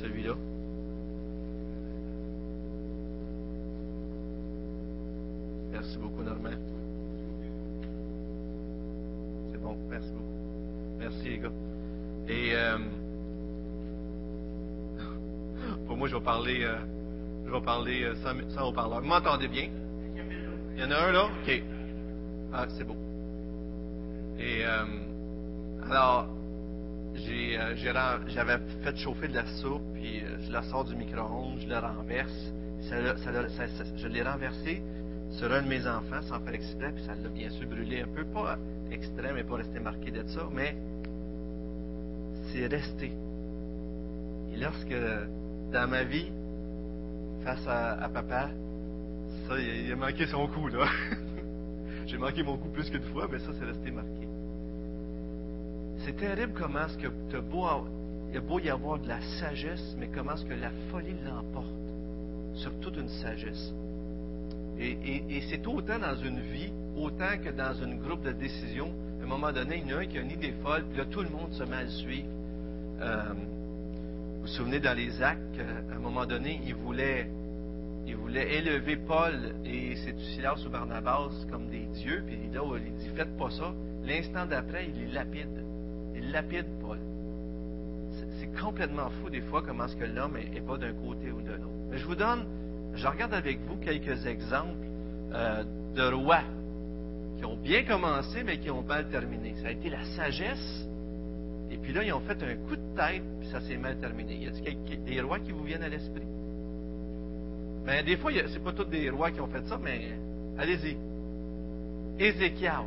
Celui-là. 0.01 0.35
Merci 5.73 5.99
beaucoup, 5.99 6.23
Normand. 6.23 6.51
C'est 9.51 9.61
bon, 9.61 9.77
merci 9.91 10.11
beaucoup. 10.13 10.99
Merci, 10.99 11.29
les 11.29 11.39
gars. 11.39 11.53
Et 12.29 12.51
euh, 12.55 12.79
pour 15.87 15.97
moi, 15.97 16.09
je 16.09 16.17
vais 16.17 16.23
parler, 16.23 16.63
euh, 16.63 16.79
je 17.47 17.51
vais 17.51 17.61
parler 17.61 18.05
euh, 18.05 18.15
sans, 18.23 18.35
sans 18.55 18.69
haut-parleur. 18.69 19.01
Vous 19.01 19.09
m'entendez 19.09 19.49
bien? 19.49 19.69
Il 20.77 20.81
y 20.81 20.85
en 20.85 20.91
a 20.93 20.97
un 20.97 21.13
là? 21.13 21.25
OK. 21.25 21.63
Ah, 22.53 22.67
c'est 22.77 22.85
beau. 22.85 22.97
Et 24.39 24.65
alors, 25.91 26.29
j'avais 28.29 28.59
fait 28.83 28.97
chauffer 28.97 29.29
de 29.29 29.35
la 29.35 29.47
soupe, 29.61 29.83
puis 29.95 30.23
je 30.47 30.53
la 30.53 30.63
sors 30.63 30.85
du 30.85 30.95
micro-ondes, 30.97 31.61
je 31.61 31.69
la 31.69 31.81
renverse. 31.81 32.53
je 32.83 34.09
l'ai 34.09 34.23
renversé 34.23 34.83
sur 35.31 35.53
un 35.53 35.63
de 35.63 35.69
mes 35.69 35.87
enfants 35.87 36.23
sans 36.23 36.41
faire 36.41 36.55
exprès, 36.55 36.93
puis 36.93 37.05
ça 37.05 37.15
l'a 37.15 37.29
bien 37.29 37.51
sûr 37.51 37.69
brûlé 37.69 38.03
un 38.03 38.09
peu, 38.09 38.25
pas 38.25 38.59
extrême 38.91 39.37
et 39.37 39.45
pas 39.45 39.57
resté 39.57 39.81
marqué 39.81 40.11
de 40.11 40.27
ça, 40.29 40.49
mais 40.53 40.75
c'est 42.51 42.67
resté. 42.67 43.13
Et 44.53 44.57
lorsque, 44.57 44.95
dans 45.73 45.89
ma 45.89 46.05
vie, 46.05 46.31
face 47.45 47.67
à, 47.67 48.09
papa, 48.09 48.51
ça, 49.47 49.59
il, 49.59 49.93
a 49.93 49.97
manqué 49.97 50.27
son 50.27 50.47
coup, 50.49 50.69
là. 50.69 50.87
J'ai 52.07 52.17
manqué 52.17 52.43
mon 52.43 52.57
coup 52.57 52.69
plus 52.71 52.89
qu'une 52.89 53.03
fois, 53.03 53.29
mais 53.31 53.39
ça, 53.39 53.51
c'est 53.59 53.67
resté 53.67 53.91
marqué. 53.91 54.18
C'est 56.09 56.17
terrible 56.17 56.55
comment 56.59 56.87
est-ce 56.87 56.97
que 56.97 57.09
il 58.31 58.37
a 58.39 58.41
beau 58.41 58.59
y 58.61 58.71
avoir 58.71 58.99
de 58.99 59.09
la 59.09 59.21
sagesse, 59.39 59.95
mais 59.99 60.09
comment 60.09 60.33
est-ce 60.33 60.47
que 60.47 60.55
la 60.55 60.71
folie 60.91 61.15
l'emporte 61.23 61.67
sur 62.55 62.73
toute 62.81 62.97
une 62.97 63.11
sagesse. 63.11 63.75
Et, 64.81 65.43
c'est 65.51 65.67
autant 65.67 65.99
dans 65.99 66.17
une 66.17 66.41
vie, 66.41 66.73
autant 66.97 67.37
que 67.45 67.51
dans 67.51 67.83
un 67.83 67.95
groupe 67.97 68.23
de 68.23 68.33
décision. 68.33 68.91
À 69.21 69.25
un 69.25 69.27
moment 69.27 69.53
donné, 69.53 69.83
il 69.85 69.91
y 69.91 69.93
en 69.93 69.99
a 69.99 70.01
un 70.01 70.07
qui 70.07 70.17
a 70.17 70.23
une 70.23 70.31
idée 70.31 70.55
folle, 70.63 70.87
puis 70.89 70.97
là, 70.97 71.05
tout 71.05 71.21
le 71.21 71.29
monde 71.29 71.53
se 71.53 71.65
met 71.65 71.77
à. 71.77 71.85
Euh, 73.03 73.33
vous 73.35 74.41
vous 74.41 74.47
souvenez 74.47 74.81
dans 74.81 74.97
les 74.97 75.21
actes, 75.21 75.61
à 75.93 75.95
un 75.95 75.99
moment 75.99 76.25
donné, 76.25 76.59
il 76.65 76.75
voulait, 76.75 77.29
élever 78.07 78.97
Paul 78.97 79.57
et 79.67 79.95
ses 79.97 80.15
Silas 80.33 80.65
ou 80.67 80.71
Barnabas 80.71 81.33
comme 81.51 81.69
des 81.69 81.85
dieux, 82.01 82.25
puis 82.27 82.39
là, 82.51 82.63
il 82.79 82.95
dit 82.95 83.11
Faites 83.15 83.37
pas 83.37 83.51
ça. 83.51 83.75
L'instant 84.07 84.47
d'après, 84.47 84.89
il 84.89 85.03
est 85.03 85.13
lapide. 85.13 85.69
Lapide 86.21 86.67
Paul. 86.81 86.99
C'est 88.41 88.61
complètement 88.61 89.11
fou 89.11 89.31
des 89.31 89.41
fois 89.43 89.63
comment 89.63 89.85
est-ce 89.85 89.97
que 89.97 90.05
l'homme 90.05 90.37
est, 90.37 90.61
pas 90.61 90.77
d'un 90.77 90.93
côté 90.93 91.31
ou 91.31 91.41
de 91.41 91.53
l'autre. 91.53 91.69
Mais 91.91 91.99
je 91.99 92.07
vous 92.07 92.15
donne, 92.15 92.45
je 92.95 93.07
regarde 93.07 93.35
avec 93.35 93.61
vous 93.67 93.77
quelques 93.77 94.27
exemples 94.27 94.87
euh, 95.33 95.65
de 95.95 96.15
rois 96.15 96.43
qui 97.39 97.45
ont 97.45 97.57
bien 97.57 97.85
commencé, 97.85 98.43
mais 98.43 98.59
qui 98.59 98.71
ont 98.71 98.83
mal 98.83 99.09
terminé. 99.09 99.55
Ça 99.63 99.69
a 99.69 99.71
été 99.71 99.91
la 99.91 100.05
sagesse 100.17 100.89
et 101.71 101.77
puis 101.77 101.93
là, 101.93 102.03
ils 102.03 102.13
ont 102.13 102.21
fait 102.21 102.43
un 102.43 102.57
coup 102.67 102.77
de 102.77 102.97
tête, 102.97 103.23
puis 103.41 103.49
ça 103.51 103.61
s'est 103.61 103.77
mal 103.77 103.99
terminé. 103.99 104.37
Y 104.37 104.47
a-t-il 104.49 105.05
des 105.05 105.21
rois 105.21 105.39
qui 105.39 105.53
vous 105.53 105.65
viennent 105.65 105.83
à 105.83 105.89
l'esprit? 105.89 106.27
Ben, 107.85 108.05
des 108.05 108.17
fois, 108.17 108.33
c'est 108.49 108.63
pas 108.63 108.73
tous 108.73 108.85
des 108.85 109.11
rois 109.11 109.31
qui 109.31 109.41
ont 109.41 109.47
fait 109.47 109.65
ça, 109.67 109.79
mais 109.83 110.13
allez-y. 110.59 110.97
Ézéchias. 112.19 112.85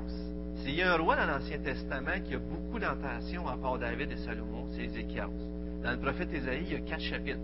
S'il 0.63 0.75
y 0.75 0.83
a 0.83 0.93
un 0.93 0.97
roi 0.97 1.15
dans 1.15 1.25
l'Ancien 1.25 1.57
Testament 1.57 2.21
qui 2.23 2.35
a 2.35 2.37
beaucoup 2.37 2.77
d'entations 2.77 3.47
à 3.47 3.57
part 3.57 3.79
David 3.79 4.11
et 4.11 4.17
Salomon, 4.17 4.67
c'est 4.75 4.83
Ézéchias. 4.83 5.29
Dans 5.83 5.91
le 5.91 5.97
prophète 5.97 6.31
Ésaïe, 6.31 6.63
il 6.67 6.73
y 6.73 6.75
a 6.75 6.79
quatre 6.81 7.01
chapitres. 7.01 7.39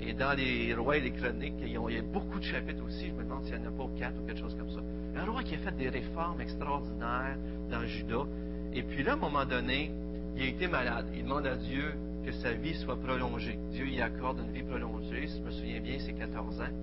Et 0.00 0.14
dans 0.14 0.32
les 0.32 0.72
rois 0.72 0.96
et 0.96 1.00
les 1.00 1.10
chroniques, 1.10 1.56
il 1.60 1.72
y 1.72 1.76
a 1.76 2.02
beaucoup 2.02 2.38
de 2.38 2.44
chapitres 2.44 2.82
aussi. 2.86 3.08
Je 3.08 3.12
me 3.12 3.24
demande 3.24 3.44
s'il 3.44 3.58
n'y 3.58 3.66
en 3.66 3.68
a 3.68 3.72
pas 3.72 3.90
quatre 3.98 4.18
ou 4.22 4.26
quelque 4.26 4.40
chose 4.40 4.56
comme 4.58 4.70
ça. 4.70 4.80
Un 5.16 5.30
roi 5.30 5.42
qui 5.42 5.56
a 5.56 5.58
fait 5.58 5.76
des 5.76 5.90
réformes 5.90 6.40
extraordinaires 6.40 7.36
dans 7.70 7.84
Juda. 7.84 8.24
Et 8.72 8.82
puis 8.82 9.02
là, 9.02 9.12
à 9.12 9.14
un 9.14 9.18
moment 9.18 9.44
donné, 9.44 9.90
il 10.34 10.42
a 10.42 10.46
été 10.46 10.68
malade. 10.68 11.06
Il 11.14 11.24
demande 11.24 11.46
à 11.46 11.56
Dieu 11.56 11.92
que 12.24 12.32
sa 12.32 12.52
vie 12.52 12.74
soit 12.76 12.96
prolongée. 12.96 13.58
Dieu 13.72 13.86
y 13.88 14.00
accorde 14.00 14.38
une 14.38 14.52
vie 14.52 14.62
prolongée. 14.62 15.26
Si 15.26 15.38
je 15.38 15.42
me 15.42 15.50
souviens 15.50 15.80
bien, 15.80 15.98
c'est 15.98 16.14
14 16.14 16.62
ans. 16.62 16.74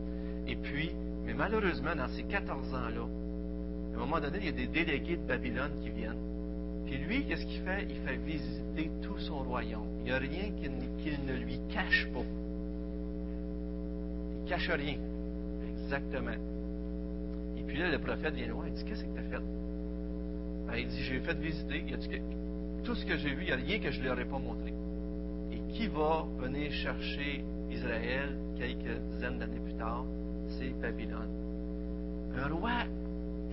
Et 0.48 0.57
puis, 0.57 0.91
mais 1.25 1.34
malheureusement, 1.34 1.95
dans 1.95 2.10
ces 2.10 2.24
14 2.24 2.72
ans-là, 2.75 3.07
à 3.95 3.97
un 3.97 4.05
moment 4.05 4.19
donné, 4.19 4.39
il 4.39 4.45
y 4.45 4.49
a 4.49 4.51
des 4.51 4.67
délégués 4.67 5.15
de 5.17 5.27
Babylone 5.27 5.71
qui 5.81 5.89
viennent. 5.89 6.19
Puis 6.85 6.97
lui, 6.97 7.25
qu'est-ce 7.25 7.45
qu'il 7.45 7.61
fait? 7.61 7.87
Il 7.89 7.95
fait 8.07 8.17
visiter 8.17 8.91
tout 9.01 9.17
son 9.19 9.39
royaume. 9.39 9.87
Il 9.99 10.03
n'y 10.05 10.11
a 10.11 10.17
rien 10.17 10.51
qu'il 10.51 11.17
ne 11.25 11.33
lui 11.33 11.59
cache 11.73 12.07
pas. 12.13 12.23
Il 14.31 14.43
ne 14.43 14.49
cache 14.49 14.69
rien. 14.69 14.97
Exactement. 15.83 16.37
Et 17.57 17.63
puis 17.63 17.77
là, 17.77 17.89
le 17.89 17.99
prophète 17.99 18.35
vient 18.35 18.47
loin, 18.47 18.65
il 18.67 18.73
dit, 18.73 18.83
qu'est-ce 18.85 19.03
que 19.03 19.13
tu 19.13 19.19
as 19.19 19.23
fait? 19.23 19.43
Ben, 20.67 20.75
il 20.77 20.87
dit, 20.87 21.01
j'ai 21.03 21.19
fait 21.19 21.39
visiter. 21.39 21.83
Il 21.87 21.93
a 21.93 21.97
dit 21.97 22.09
tout 22.83 22.95
ce 22.95 23.05
que 23.05 23.17
j'ai 23.17 23.33
vu, 23.33 23.41
il 23.41 23.45
n'y 23.45 23.51
a 23.51 23.55
rien 23.55 23.79
que 23.79 23.89
je 23.89 23.99
ne 23.99 24.05
leur 24.05 24.19
ai 24.19 24.25
pas 24.25 24.37
montré. 24.37 24.73
Et 25.51 25.73
qui 25.73 25.87
va 25.87 26.27
venir 26.37 26.71
chercher 26.71 27.43
Israël 27.71 28.37
quelques 28.57 28.99
dizaines 29.11 29.39
d'années 29.39 29.59
plus 29.63 29.73
tard? 29.73 30.05
C'est 30.59 30.69
Babylone. 30.79 31.29
Un 32.37 32.47
roi 32.53 32.83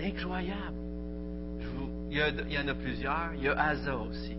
incroyable. 0.03 0.77
il, 2.11 2.53
y 2.53 2.59
en 2.59 2.69
a 2.69 2.75
plusieurs. 2.75 3.31
Il 3.37 3.45
y 3.45 3.49
a 3.49 3.59
Asa 3.59 3.97
aussi. 3.97 4.37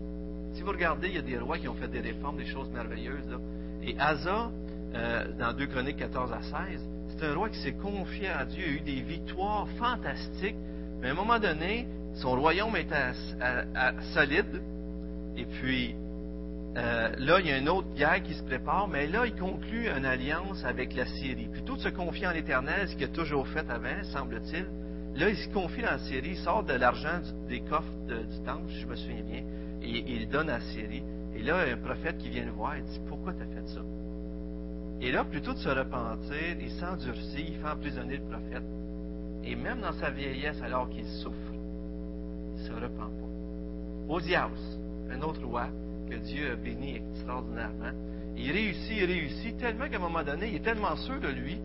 Si 0.54 0.62
vous 0.62 0.70
regardez, 0.70 1.08
il 1.08 1.14
y 1.14 1.18
a 1.18 1.22
des 1.22 1.38
rois 1.38 1.58
qui 1.58 1.68
ont 1.68 1.74
fait 1.74 1.88
des 1.88 2.00
réformes, 2.00 2.36
des 2.36 2.46
choses 2.46 2.70
merveilleuses. 2.70 3.38
Et 3.82 3.96
Asa, 3.98 4.50
euh, 4.94 5.24
dans 5.38 5.52
2 5.52 5.66
Chroniques 5.66 5.96
14 5.96 6.32
à 6.32 6.42
16, 6.42 6.80
c'est 7.08 7.26
un 7.26 7.34
roi 7.34 7.48
qui 7.48 7.58
s'est 7.58 7.72
confié 7.72 8.28
à 8.28 8.44
Dieu, 8.44 8.64
a 8.64 8.68
eu 8.68 8.80
des 8.80 9.00
victoires 9.02 9.68
fantastiques, 9.78 10.56
mais 11.00 11.08
à 11.08 11.10
un 11.10 11.14
moment 11.14 11.38
donné, 11.38 11.86
son 12.14 12.36
royaume 12.36 12.76
était 12.76 13.12
solide, 14.14 14.62
et 15.36 15.44
puis 15.44 15.96
euh, 16.76 17.10
là, 17.18 17.40
il 17.40 17.46
y 17.46 17.52
a 17.52 17.58
une 17.58 17.68
autre 17.68 17.92
guerre 17.94 18.22
qui 18.22 18.34
se 18.34 18.42
prépare, 18.42 18.88
mais 18.88 19.06
là, 19.06 19.26
il 19.26 19.34
conclut 19.34 19.88
une 19.88 20.04
alliance 20.04 20.64
avec 20.64 20.94
la 20.94 21.06
Syrie. 21.06 21.48
Plutôt 21.52 21.76
de 21.76 21.80
se 21.80 21.88
confier 21.88 22.26
en 22.26 22.32
l'Éternel, 22.32 22.88
ce 22.88 22.94
qu'il 22.94 23.04
a 23.04 23.08
toujours 23.08 23.46
fait 23.48 23.68
avant, 23.70 24.02
semble-t-il, 24.12 24.66
là, 25.16 25.30
il 25.30 25.36
se 25.36 25.48
confie 25.48 25.82
dans 25.82 25.98
Syrie, 25.98 26.30
il 26.30 26.36
sort 26.36 26.64
de 26.64 26.74
l'argent 26.74 27.20
des 27.48 27.60
coffres 27.60 27.92
du 28.06 28.44
temple, 28.44 28.70
je 28.70 28.86
me 28.86 28.96
souviens 28.96 29.22
bien, 29.22 29.42
et, 29.82 30.04
il 30.06 30.28
donne 30.28 30.50
à 30.50 30.60
Syrie. 30.60 31.02
Et 31.36 31.42
là, 31.42 31.64
il 31.64 31.68
y 31.68 31.72
a 31.72 31.74
un 31.74 31.78
prophète 31.78 32.18
qui 32.18 32.28
vient 32.28 32.44
le 32.44 32.52
voir 32.52 32.76
et 32.76 32.82
dit 32.82 33.00
Pourquoi 33.08 33.32
tu 33.32 33.42
as 33.42 33.46
fait 33.46 33.68
ça 33.68 33.80
Et 35.00 35.12
là, 35.12 35.24
plutôt 35.24 35.52
de 35.52 35.58
se 35.58 35.68
repentir, 35.68 36.56
il 36.60 36.70
s'endurcit, 36.72 37.44
il 37.48 37.56
fait 37.56 37.68
emprisonner 37.68 38.16
le 38.18 38.24
prophète. 38.24 38.62
Et 39.44 39.56
même 39.56 39.80
dans 39.80 39.92
sa 39.92 40.10
vieillesse, 40.10 40.60
alors 40.62 40.88
qu'il 40.88 41.06
souffre, 41.06 41.52
il 41.52 42.62
ne 42.62 42.68
se 42.68 42.72
repent 42.72 42.98
pas. 42.98 44.12
Osias, 44.14 44.78
un 45.10 45.20
autre 45.22 45.44
roi 45.44 45.68
que 46.08 46.16
Dieu 46.16 46.52
a 46.52 46.56
béni 46.56 46.96
extraordinairement, 46.96 47.92
il 48.36 48.50
réussit, 48.50 48.96
il 48.96 49.04
réussit, 49.04 49.56
tellement 49.58 49.88
qu'à 49.88 49.96
un 49.96 50.00
moment 50.00 50.22
donné, 50.22 50.48
il 50.48 50.56
est 50.56 50.64
tellement 50.64 50.96
sûr 50.96 51.20
de 51.20 51.28
lui 51.28 51.58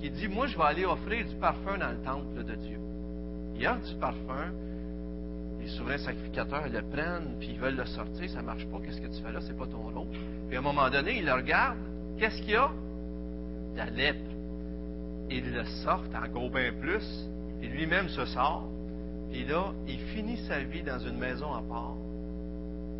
qu'il 0.00 0.12
dit 0.12 0.28
Moi, 0.28 0.46
je 0.46 0.56
vais 0.56 0.64
aller 0.64 0.84
offrir 0.84 1.26
du 1.26 1.34
parfum 1.36 1.78
dans 1.78 1.90
le 1.90 1.98
temple 1.98 2.44
de 2.44 2.54
Dieu. 2.54 2.78
Il 3.56 3.66
offre 3.66 3.86
du 3.86 3.94
parfum, 3.96 4.52
les 5.60 5.68
souverains 5.68 5.98
sacrificateurs 5.98 6.68
le 6.68 6.82
prennent, 6.82 7.36
puis 7.38 7.50
ils 7.52 7.58
veulent 7.58 7.76
le 7.76 7.86
sortir, 7.86 8.28
ça 8.30 8.40
ne 8.40 8.46
marche 8.46 8.66
pas, 8.66 8.78
qu'est-ce 8.80 9.00
que 9.00 9.06
tu 9.06 9.22
fais 9.22 9.32
là, 9.32 9.40
c'est 9.40 9.56
pas 9.56 9.66
ton 9.66 9.78
rôle. 9.78 10.08
Puis 10.48 10.56
à 10.56 10.60
un 10.60 10.62
moment 10.62 10.90
donné, 10.90 11.18
il 11.18 11.24
le 11.24 11.32
regarde, 11.32 11.78
qu'est-ce 12.18 12.42
qu'il 12.42 12.50
y 12.50 12.56
a? 12.56 12.70
La 13.76 13.86
lèpre. 13.86 14.30
Il 15.30 15.52
le 15.52 15.64
sort 15.84 16.04
encore 16.14 16.50
bien 16.50 16.72
plus, 16.80 17.28
et 17.62 17.66
lui-même 17.66 18.08
se 18.08 18.24
sort, 18.26 18.68
puis 19.30 19.44
là, 19.46 19.72
il 19.88 19.98
finit 19.98 20.36
sa 20.46 20.60
vie 20.60 20.82
dans 20.82 20.98
une 20.98 21.18
maison 21.18 21.52
à 21.52 21.62
part, 21.62 21.96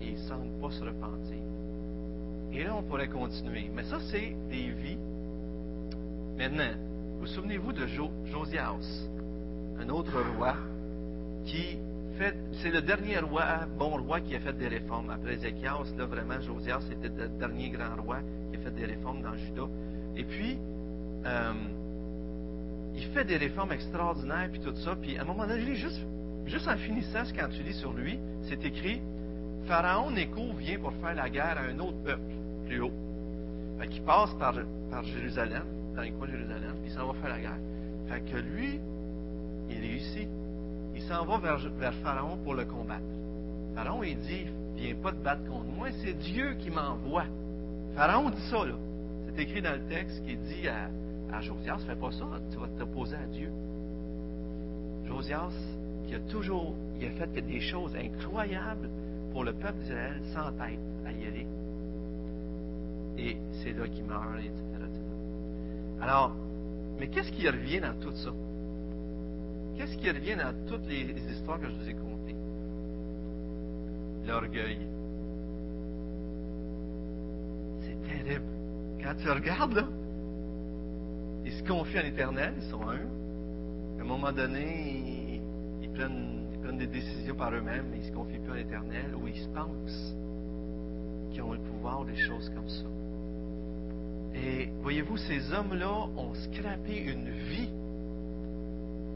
et 0.00 0.06
il 0.06 0.14
ne 0.14 0.18
semble 0.18 0.60
pas 0.60 0.70
se 0.70 0.82
repentir. 0.82 1.38
Et 2.52 2.62
là, 2.62 2.74
on 2.76 2.82
pourrait 2.82 3.08
continuer. 3.08 3.68
Mais 3.74 3.82
ça, 3.84 3.98
c'est 4.10 4.34
des 4.48 4.70
vies. 4.70 4.98
Maintenant, 6.38 6.72
vous 7.18 7.26
souvenez-vous 7.26 7.72
de 7.72 7.86
Josias, 7.86 9.08
un 9.80 9.88
autre 9.88 10.20
roi 10.36 10.54
qui 11.44 11.78
c'est 12.62 12.70
le 12.70 12.80
dernier 12.80 13.18
roi, 13.18 13.66
bon 13.76 13.96
roi, 14.02 14.20
qui 14.20 14.36
a 14.36 14.40
fait 14.40 14.52
des 14.52 14.68
réformes. 14.68 15.10
Après 15.10 15.34
Ézéchias, 15.34 15.92
là, 15.98 16.06
vraiment, 16.06 16.40
Josias, 16.40 16.80
c'était 16.88 17.08
le 17.08 17.28
dernier 17.28 17.70
grand 17.70 18.00
roi 18.02 18.18
qui 18.50 18.56
a 18.56 18.60
fait 18.60 18.70
des 18.70 18.84
réformes 18.84 19.22
dans 19.22 19.34
Juda. 19.34 19.64
Et 20.16 20.24
puis, 20.24 20.58
euh, 21.26 21.52
il 22.94 23.04
fait 23.06 23.24
des 23.24 23.36
réformes 23.36 23.72
extraordinaires, 23.72 24.48
puis 24.52 24.60
tout 24.60 24.74
ça. 24.76 24.94
Puis, 24.94 25.18
à 25.18 25.22
un 25.22 25.24
moment 25.24 25.46
donné, 25.46 25.74
juste, 25.74 26.00
juste 26.46 26.68
en 26.68 26.76
finissant, 26.76 27.24
quand 27.36 27.48
tu 27.48 27.62
lis 27.64 27.74
sur 27.74 27.92
lui, 27.92 28.18
c'est 28.48 28.64
écrit 28.64 29.00
Pharaon 29.66 30.10
Néco 30.10 30.52
vient 30.56 30.78
pour 30.78 30.92
faire 31.02 31.14
la 31.14 31.28
guerre 31.28 31.58
à 31.58 31.72
un 31.72 31.78
autre 31.80 31.98
peuple, 32.04 32.32
plus 32.66 32.80
haut. 32.80 32.92
Fait 33.80 33.88
qu'il 33.88 34.02
passe 34.02 34.32
par, 34.34 34.54
par 34.90 35.02
Jérusalem, 35.02 35.64
dans 35.96 36.02
les 36.02 36.12
coins 36.12 36.28
de 36.28 36.32
Jérusalem, 36.32 36.76
puis 36.80 36.92
s'en 36.92 37.08
va 37.08 37.14
faire 37.14 37.30
la 37.30 37.40
guerre. 37.40 37.58
Fait 38.08 38.20
que 38.20 38.36
lui, 38.36 38.78
il 39.70 39.80
réussit 39.80 40.28
il 40.94 41.02
s'en 41.02 41.24
va 41.24 41.38
vers, 41.38 41.94
Pharaon 41.94 42.36
pour 42.38 42.54
le 42.54 42.64
combattre. 42.64 43.02
Pharaon, 43.74 44.02
il 44.04 44.16
dit, 44.18 44.46
viens 44.76 44.94
pas 44.94 45.12
te 45.12 45.22
battre 45.22 45.44
contre 45.44 45.66
moi, 45.66 45.88
c'est 46.02 46.14
Dieu 46.14 46.54
qui 46.54 46.70
m'envoie. 46.70 47.24
Pharaon 47.96 48.30
dit 48.30 48.42
ça, 48.48 48.64
là. 48.64 48.74
C'est 49.26 49.42
écrit 49.42 49.60
dans 49.60 49.72
le 49.72 49.84
texte 49.88 50.24
qui 50.24 50.36
dit 50.36 50.68
à, 50.68 51.40
Josias, 51.40 51.78
fais 51.86 51.96
pas 51.96 52.12
ça, 52.12 52.26
tu 52.50 52.58
vas 52.58 52.68
t'opposer 52.78 53.16
à 53.16 53.26
Dieu. 53.26 53.50
Josias, 55.06 55.52
qui 56.06 56.14
a 56.14 56.20
toujours, 56.20 56.74
il 57.00 57.06
a 57.06 57.10
fait 57.10 57.42
des 57.42 57.60
choses 57.60 57.94
incroyables 57.96 58.88
pour 59.32 59.42
le 59.42 59.52
peuple 59.52 59.78
d'Israël 59.80 60.20
sans 60.32 60.52
tête 60.52 60.78
à 61.04 61.12
y 61.12 61.26
aller. 61.26 61.46
Et 63.18 63.36
c'est 63.62 63.72
là 63.72 63.88
qu'il 63.88 64.04
meurt, 64.04 64.38
etc. 64.38 64.52
Alors, 66.00 66.32
mais 67.00 67.08
qu'est-ce 67.08 67.32
qui 67.32 67.48
revient 67.48 67.80
dans 67.80 67.94
tout 68.00 68.14
ça? 68.14 68.30
Qu'est-ce 69.76 69.96
qui 69.96 70.10
revient 70.10 70.36
dans 70.36 70.54
toutes 70.66 70.86
les 70.86 71.14
histoires 71.30 71.60
que 71.60 71.66
je 71.66 71.72
vous 71.72 71.88
ai 71.88 71.94
contées? 71.94 72.36
L'orgueil. 74.26 74.78
C'est 77.82 78.08
terrible. 78.08 78.44
Quand 79.02 79.14
tu 79.20 79.30
regardes, 79.30 79.74
là, 79.74 79.84
ils 81.44 81.52
se 81.52 81.62
confient 81.64 81.98
à 81.98 82.02
l'Éternel, 82.02 82.54
ils 82.56 82.70
sont 82.70 82.82
un. 82.82 83.00
À 83.98 84.02
un 84.02 84.04
moment 84.04 84.32
donné, 84.32 85.40
ils, 85.82 85.90
prennent, 85.90 86.78
des 86.78 86.86
décisions 86.86 87.34
par 87.34 87.52
eux-mêmes, 87.52 87.86
mais 87.90 87.98
ils 87.98 88.02
ne 88.04 88.06
se 88.06 88.12
confient 88.12 88.38
plus 88.38 88.52
à 88.52 88.56
l'Éternel, 88.56 89.14
ou 89.20 89.28
ils 89.28 89.36
se 89.36 89.48
pensent 89.48 90.16
qu'ils 91.30 91.42
ont 91.42 91.52
le 91.52 91.58
pouvoir, 91.58 92.04
des 92.04 92.16
choses 92.16 92.50
comme 92.54 92.68
ça. 92.68 92.86
Et 94.34 94.70
voyez-vous, 94.82 95.16
ces 95.16 95.52
hommes-là 95.52 96.08
ont 96.16 96.34
scrapé 96.34 96.98
une 96.98 97.30
vie 97.30 97.70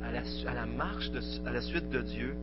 à 0.04 0.10
la, 0.54 0.66
marche, 0.66 1.10
à 1.44 1.50
la 1.50 1.60
suite 1.60 1.88
de 1.90 2.02
Dieu, 2.02 2.34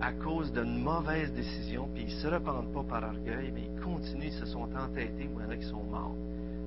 à 0.00 0.12
cause 0.12 0.52
d'une 0.52 0.82
mauvaise 0.82 1.32
décision, 1.32 1.88
puis 1.94 2.04
ils 2.06 2.14
ne 2.14 2.20
se 2.20 2.28
repentent 2.28 2.72
pas 2.72 2.82
par 2.82 3.04
orgueil, 3.04 3.52
mais 3.54 3.62
ils 3.62 3.80
continuent, 3.80 4.26
ils 4.26 4.32
se 4.32 4.46
sont 4.46 4.68
entêtés, 4.76 5.28
ou 5.34 5.40
il 5.50 5.58
y 5.58 5.64
sont 5.64 5.82
morts. 5.84 6.16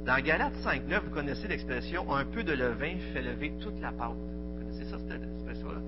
Dans 0.06 0.24
Galates 0.24 0.56
5.9, 0.64 1.04
vous 1.06 1.10
connaissez 1.12 1.48
l'expression 1.48 2.14
un 2.14 2.26
peu 2.26 2.44
de 2.44 2.54
levain 2.54 2.96
fait 3.14 3.22
lever 3.22 3.54
toute 3.60 3.80
la 3.82 3.92
pâte. 3.92 4.16
Vous 4.16 4.60
connaissez 4.60 4.86
ça, 4.86 4.98
cette 5.00 5.22
expression-là? 5.22 5.82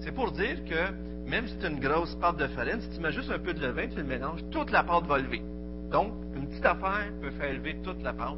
C'est 0.00 0.12
pour 0.12 0.32
dire 0.32 0.64
que 0.64 0.92
même 1.28 1.46
si 1.46 1.54
c'est 1.60 1.68
une 1.68 1.78
grosse 1.78 2.14
pâte 2.16 2.38
de 2.38 2.48
farine, 2.48 2.80
si 2.80 2.90
tu 2.90 3.00
mets 3.00 3.12
juste 3.12 3.30
un 3.30 3.38
peu 3.38 3.54
de 3.54 3.60
levain, 3.60 3.86
tu 3.88 3.96
le 3.96 4.04
mélanges, 4.04 4.40
toute 4.50 4.70
la 4.72 4.82
pâte 4.82 5.06
va 5.06 5.18
lever. 5.18 5.42
Donc, 5.90 6.12
une 6.34 6.48
petite 6.48 6.66
affaire 6.66 7.12
peut 7.20 7.30
faire 7.30 7.52
lever 7.52 7.76
toute 7.84 8.02
la 8.02 8.12
pâte. 8.12 8.36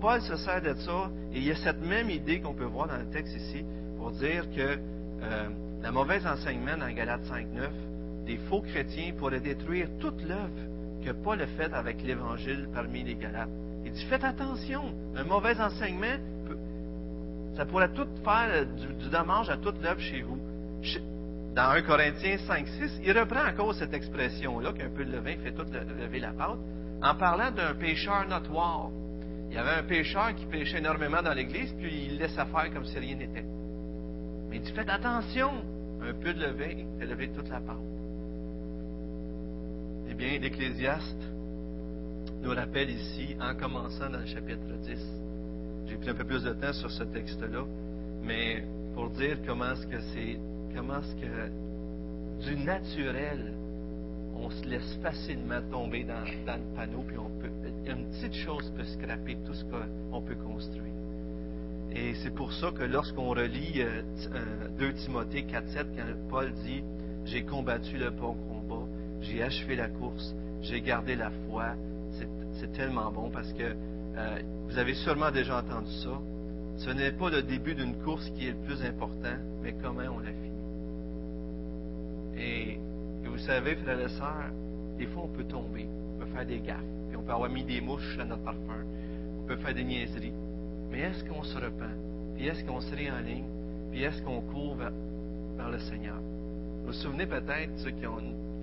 Paul 0.00 0.20
se 0.20 0.36
sert 0.36 0.60
de 0.60 0.74
ça, 0.74 1.10
et 1.32 1.38
il 1.38 1.44
y 1.44 1.52
a 1.52 1.56
cette 1.56 1.80
même 1.80 2.10
idée 2.10 2.40
qu'on 2.40 2.54
peut 2.54 2.64
voir 2.64 2.88
dans 2.88 2.98
le 2.98 3.06
texte 3.06 3.36
ici 3.36 3.64
pour 4.06 4.14
dire 4.14 4.48
que 4.54 4.60
euh, 4.60 5.48
la 5.82 5.90
mauvaise 5.90 6.24
enseignement 6.24 6.76
dans 6.76 6.94
Galates 6.94 7.24
5.9, 7.24 8.24
des 8.24 8.36
faux 8.48 8.60
chrétiens 8.60 9.12
pourraient 9.18 9.40
détruire 9.40 9.88
toute 9.98 10.22
l'œuvre 10.22 10.62
que 11.04 11.10
Paul 11.10 11.42
a 11.42 11.46
faite 11.48 11.74
avec 11.74 12.00
l'Évangile 12.04 12.68
parmi 12.72 13.02
les 13.02 13.16
Galates. 13.16 13.48
Il 13.84 13.90
dit, 13.90 14.04
faites 14.04 14.22
attention, 14.22 14.94
un 15.16 15.24
mauvais 15.24 15.60
enseignement, 15.60 16.22
ça 17.56 17.66
pourrait 17.66 17.92
tout 17.94 18.06
faire 18.22 18.64
du, 18.64 19.08
dommage 19.10 19.50
à 19.50 19.56
toute 19.56 19.82
l'œuvre 19.82 20.00
chez 20.00 20.22
vous. 20.22 20.38
Dans 21.56 21.70
1 21.70 21.82
Corinthiens 21.82 22.36
5.6, 22.36 23.00
il 23.04 23.18
reprend 23.18 23.44
encore 23.48 23.74
cette 23.74 23.92
expression-là, 23.92 24.72
qu'un 24.72 24.90
peu 24.90 25.04
de 25.04 25.10
levain 25.10 25.34
fait 25.42 25.50
tout 25.50 25.66
lever 26.00 26.20
la 26.20 26.30
pâte, 26.30 26.58
en 27.02 27.14
parlant 27.16 27.50
d'un 27.50 27.74
pécheur 27.74 28.24
notoire. 28.28 28.88
Il 29.50 29.56
y 29.56 29.58
avait 29.58 29.80
un 29.80 29.82
pécheur 29.82 30.32
qui 30.36 30.46
péchait 30.46 30.78
énormément 30.78 31.22
dans 31.22 31.34
l'Église, 31.34 31.72
puis 31.72 32.06
il 32.08 32.18
laissait 32.18 32.36
faire 32.36 32.70
comme 32.72 32.84
si 32.84 33.00
rien 33.00 33.16
n'était. 33.16 33.44
Il 34.56 34.62
dit, 34.62 34.72
faites 34.72 34.88
attention, 34.88 35.50
un 36.00 36.14
peu 36.14 36.32
de 36.32 36.40
levain 36.40 36.86
fait 36.98 37.04
lever 37.04 37.28
toute 37.28 37.50
la 37.50 37.60
pâte. 37.60 37.76
Eh 40.08 40.14
bien, 40.14 40.38
l'Ecclésiaste 40.38 41.20
nous 42.42 42.54
rappelle 42.54 42.88
ici, 42.88 43.36
en 43.38 43.54
commençant 43.54 44.08
dans 44.08 44.20
le 44.20 44.24
chapitre 44.24 44.62
10, 44.82 44.98
j'ai 45.86 45.96
pris 45.96 46.08
un 46.08 46.14
peu 46.14 46.24
plus 46.24 46.42
de 46.42 46.54
temps 46.54 46.72
sur 46.72 46.90
ce 46.90 47.04
texte-là, 47.04 47.66
mais 48.22 48.64
pour 48.94 49.10
dire 49.10 49.36
comment 49.46 49.72
est-ce 49.72 49.86
que 49.88 50.00
c'est, 50.14 50.38
comment 50.74 51.00
est-ce 51.00 51.16
que 51.16 52.48
du 52.48 52.56
naturel, 52.56 53.52
on 54.36 54.48
se 54.48 54.64
laisse 54.64 54.98
facilement 55.02 55.60
tomber 55.70 56.04
dans, 56.04 56.24
dans 56.46 56.56
le 56.56 56.74
panneau, 56.74 57.04
puis 57.06 57.18
on 57.18 57.28
peut, 57.42 57.50
une 57.86 58.06
petite 58.06 58.32
chose 58.36 58.72
peut 58.74 58.84
scraper 58.84 59.36
tout 59.44 59.52
ce 59.52 59.64
qu'on 59.64 60.22
peut 60.22 60.34
construire. 60.36 60.94
Et 61.92 62.14
c'est 62.22 62.34
pour 62.34 62.52
ça 62.52 62.70
que 62.72 62.82
lorsqu'on 62.82 63.30
relit 63.30 63.82
2 64.78 64.84
euh, 64.84 64.92
Timothée 64.92 65.42
4.7, 65.42 65.86
quand 65.96 66.28
Paul 66.28 66.52
dit 66.64 66.82
J'ai 67.24 67.42
combattu 67.44 67.96
le 67.96 68.10
bon 68.10 68.34
combat, 68.34 68.86
j'ai 69.22 69.42
achevé 69.42 69.76
la 69.76 69.88
course, 69.88 70.34
j'ai 70.62 70.80
gardé 70.80 71.16
la 71.16 71.30
foi, 71.48 71.74
c'est 72.60 72.72
tellement 72.72 73.10
bon 73.12 73.30
parce 73.30 73.52
que 73.52 73.62
euh, 73.62 74.38
vous 74.68 74.78
avez 74.78 74.94
sûrement 74.94 75.30
déjà 75.30 75.58
entendu 75.58 75.92
ça. 76.02 76.20
Ce 76.78 76.90
n'est 76.90 77.12
pas 77.12 77.30
le 77.30 77.42
début 77.42 77.74
d'une 77.74 77.96
course 78.02 78.28
qui 78.30 78.48
est 78.48 78.52
le 78.52 78.58
plus 78.66 78.82
important, 78.82 79.36
mais 79.62 79.74
comment 79.82 80.02
on 80.14 80.18
la 80.18 80.30
finit. 80.30 80.46
Et 82.38 82.78
vous 83.24 83.38
savez, 83.38 83.76
frères 83.76 84.00
et 84.00 84.08
sœurs, 84.08 84.50
des 84.98 85.06
fois 85.06 85.24
on 85.24 85.28
peut 85.28 85.44
tomber, 85.44 85.86
on 86.14 86.18
peut 86.20 86.26
faire 86.26 86.46
des 86.46 86.60
gaffes, 86.60 86.80
puis 87.08 87.16
on 87.16 87.22
peut 87.22 87.32
avoir 87.32 87.50
mis 87.50 87.64
des 87.64 87.80
mouches 87.80 88.16
dans 88.18 88.26
notre 88.26 88.42
parfum, 88.42 88.84
on 89.42 89.46
peut 89.46 89.56
faire 89.56 89.74
des 89.74 89.84
niaiseries. 89.84 90.32
Mais 90.90 91.00
est-ce 91.00 91.24
qu'on 91.24 91.42
se 91.42 91.56
repent? 91.56 91.94
Puis 92.36 92.46
est-ce 92.46 92.64
qu'on 92.64 92.80
se 92.80 92.94
ligne? 92.94 93.44
Puis 93.90 94.02
est-ce 94.02 94.22
qu'on 94.22 94.40
court 94.40 94.76
vers, 94.76 94.92
le 95.70 95.78
Seigneur? 95.78 96.18
Vous 96.80 96.86
vous 96.88 96.92
souvenez 96.92 97.26
peut-être, 97.26 97.72
ceux 97.78 97.90
qui, 97.90 98.02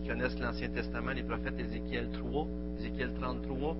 connaissent 0.07 0.39
l'Ancien 0.39 0.69
Testament, 0.69 1.11
les 1.11 1.23
prophètes 1.23 1.59
Ézéchiel 1.59 2.09
3, 2.11 2.47
Ézéchiel 2.79 3.13
33, 3.19 3.75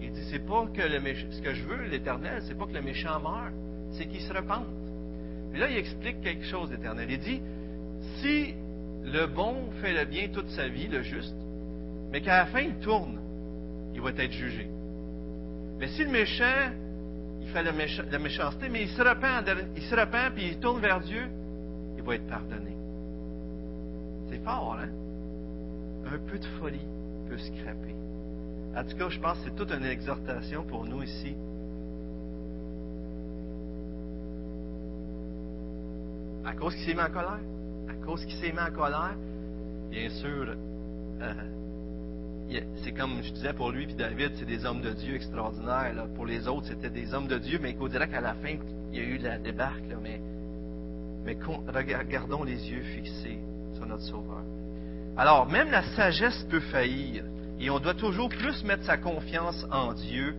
il 0.00 0.12
dit, 0.12 0.22
c'est 0.30 0.46
pas 0.46 0.66
que 0.66 0.82
ce 0.82 1.42
que 1.42 1.54
je 1.54 1.64
veux, 1.64 1.88
l'Éternel, 1.88 2.42
c'est 2.46 2.56
pas 2.56 2.66
que 2.66 2.74
le 2.74 2.82
méchant 2.82 3.20
meure, 3.20 3.50
c'est 3.92 4.06
qu'il 4.06 4.20
se 4.20 4.32
repente. 4.32 4.66
Et 5.54 5.58
là, 5.58 5.68
il 5.70 5.76
explique 5.76 6.20
quelque 6.20 6.44
chose 6.44 6.68
d'Éternel. 6.70 7.08
Il 7.10 7.18
dit, 7.18 7.40
si 8.20 8.54
le 9.04 9.26
bon 9.26 9.70
fait 9.80 9.92
le 9.92 10.04
bien 10.04 10.28
toute 10.28 10.48
sa 10.50 10.68
vie, 10.68 10.88
le 10.88 11.02
juste, 11.02 11.34
mais 12.12 12.20
qu'à 12.20 12.38
la 12.38 12.46
fin 12.46 12.60
il 12.60 12.74
tourne, 12.76 13.18
il 13.94 14.00
va 14.00 14.10
être 14.10 14.32
jugé. 14.32 14.68
Mais 15.78 15.88
si 15.88 16.04
le 16.04 16.10
méchant, 16.10 16.72
fait 17.48 17.62
la 17.62 18.18
méchanceté, 18.18 18.68
mais 18.68 18.82
il 18.82 18.88
se 18.88 19.02
repent, 19.02 19.44
il 19.76 19.82
se 19.82 19.94
repent 19.94 20.34
puis 20.34 20.48
il 20.48 20.58
tourne 20.58 20.80
vers 20.80 21.00
Dieu, 21.00 21.22
il 21.96 22.02
va 22.02 22.14
être 22.14 22.26
pardonné. 22.26 22.76
C'est 24.30 24.42
fort, 24.44 24.76
hein? 24.80 24.88
Un 26.12 26.18
peu 26.30 26.38
de 26.38 26.46
folie 26.58 26.86
peut 27.28 27.38
se 27.38 27.50
craper. 27.62 27.94
En 28.76 28.84
tout 28.84 28.96
cas, 28.96 29.08
je 29.08 29.18
pense 29.18 29.38
que 29.38 29.44
c'est 29.44 29.56
toute 29.56 29.72
une 29.72 29.84
exhortation 29.84 30.62
pour 30.64 30.84
nous 30.84 31.02
ici. 31.02 31.34
À 36.44 36.52
cause 36.54 36.74
qu'il 36.74 36.84
s'est 36.84 36.94
mis 36.94 37.00
en 37.00 37.10
colère? 37.10 37.40
À 37.88 38.06
cause 38.06 38.24
qu'il 38.24 38.36
s'est 38.36 38.52
mis 38.52 38.60
en 38.60 38.72
colère, 38.72 39.16
bien 39.90 40.08
sûr, 40.10 40.54
c'est 42.82 42.92
comme 42.92 43.22
je 43.22 43.32
disais 43.32 43.52
pour 43.52 43.70
lui 43.70 43.86
puis 43.86 43.94
David, 43.94 44.32
c'est 44.36 44.46
des 44.46 44.64
hommes 44.64 44.80
de 44.80 44.90
Dieu 44.90 45.14
extraordinaires. 45.14 45.92
Pour 46.14 46.26
les 46.26 46.48
autres, 46.48 46.66
c'était 46.66 46.90
des 46.90 47.12
hommes 47.12 47.26
de 47.26 47.38
Dieu, 47.38 47.58
mais 47.60 47.74
qu'on 47.74 47.88
dirait 47.88 48.08
qu'à 48.08 48.20
la 48.20 48.34
fin, 48.34 48.56
il 48.92 48.98
y 48.98 49.02
a 49.02 49.04
eu 49.04 49.18
la 49.18 49.38
débarque. 49.38 49.82
mais 50.02 50.20
mais 51.24 51.36
regardons 51.44 52.42
les 52.42 52.70
yeux 52.70 52.82
fixés 52.94 53.38
sur 53.74 53.84
notre 53.84 54.04
Sauveur. 54.04 54.42
Alors, 55.16 55.46
même 55.46 55.70
la 55.70 55.82
sagesse 55.94 56.46
peut 56.48 56.60
faillir, 56.60 57.24
et 57.60 57.68
on 57.68 57.80
doit 57.80 57.94
toujours 57.94 58.30
plus 58.30 58.64
mettre 58.64 58.84
sa 58.84 58.96
confiance 58.96 59.66
en 59.70 59.92
Dieu 59.92 60.34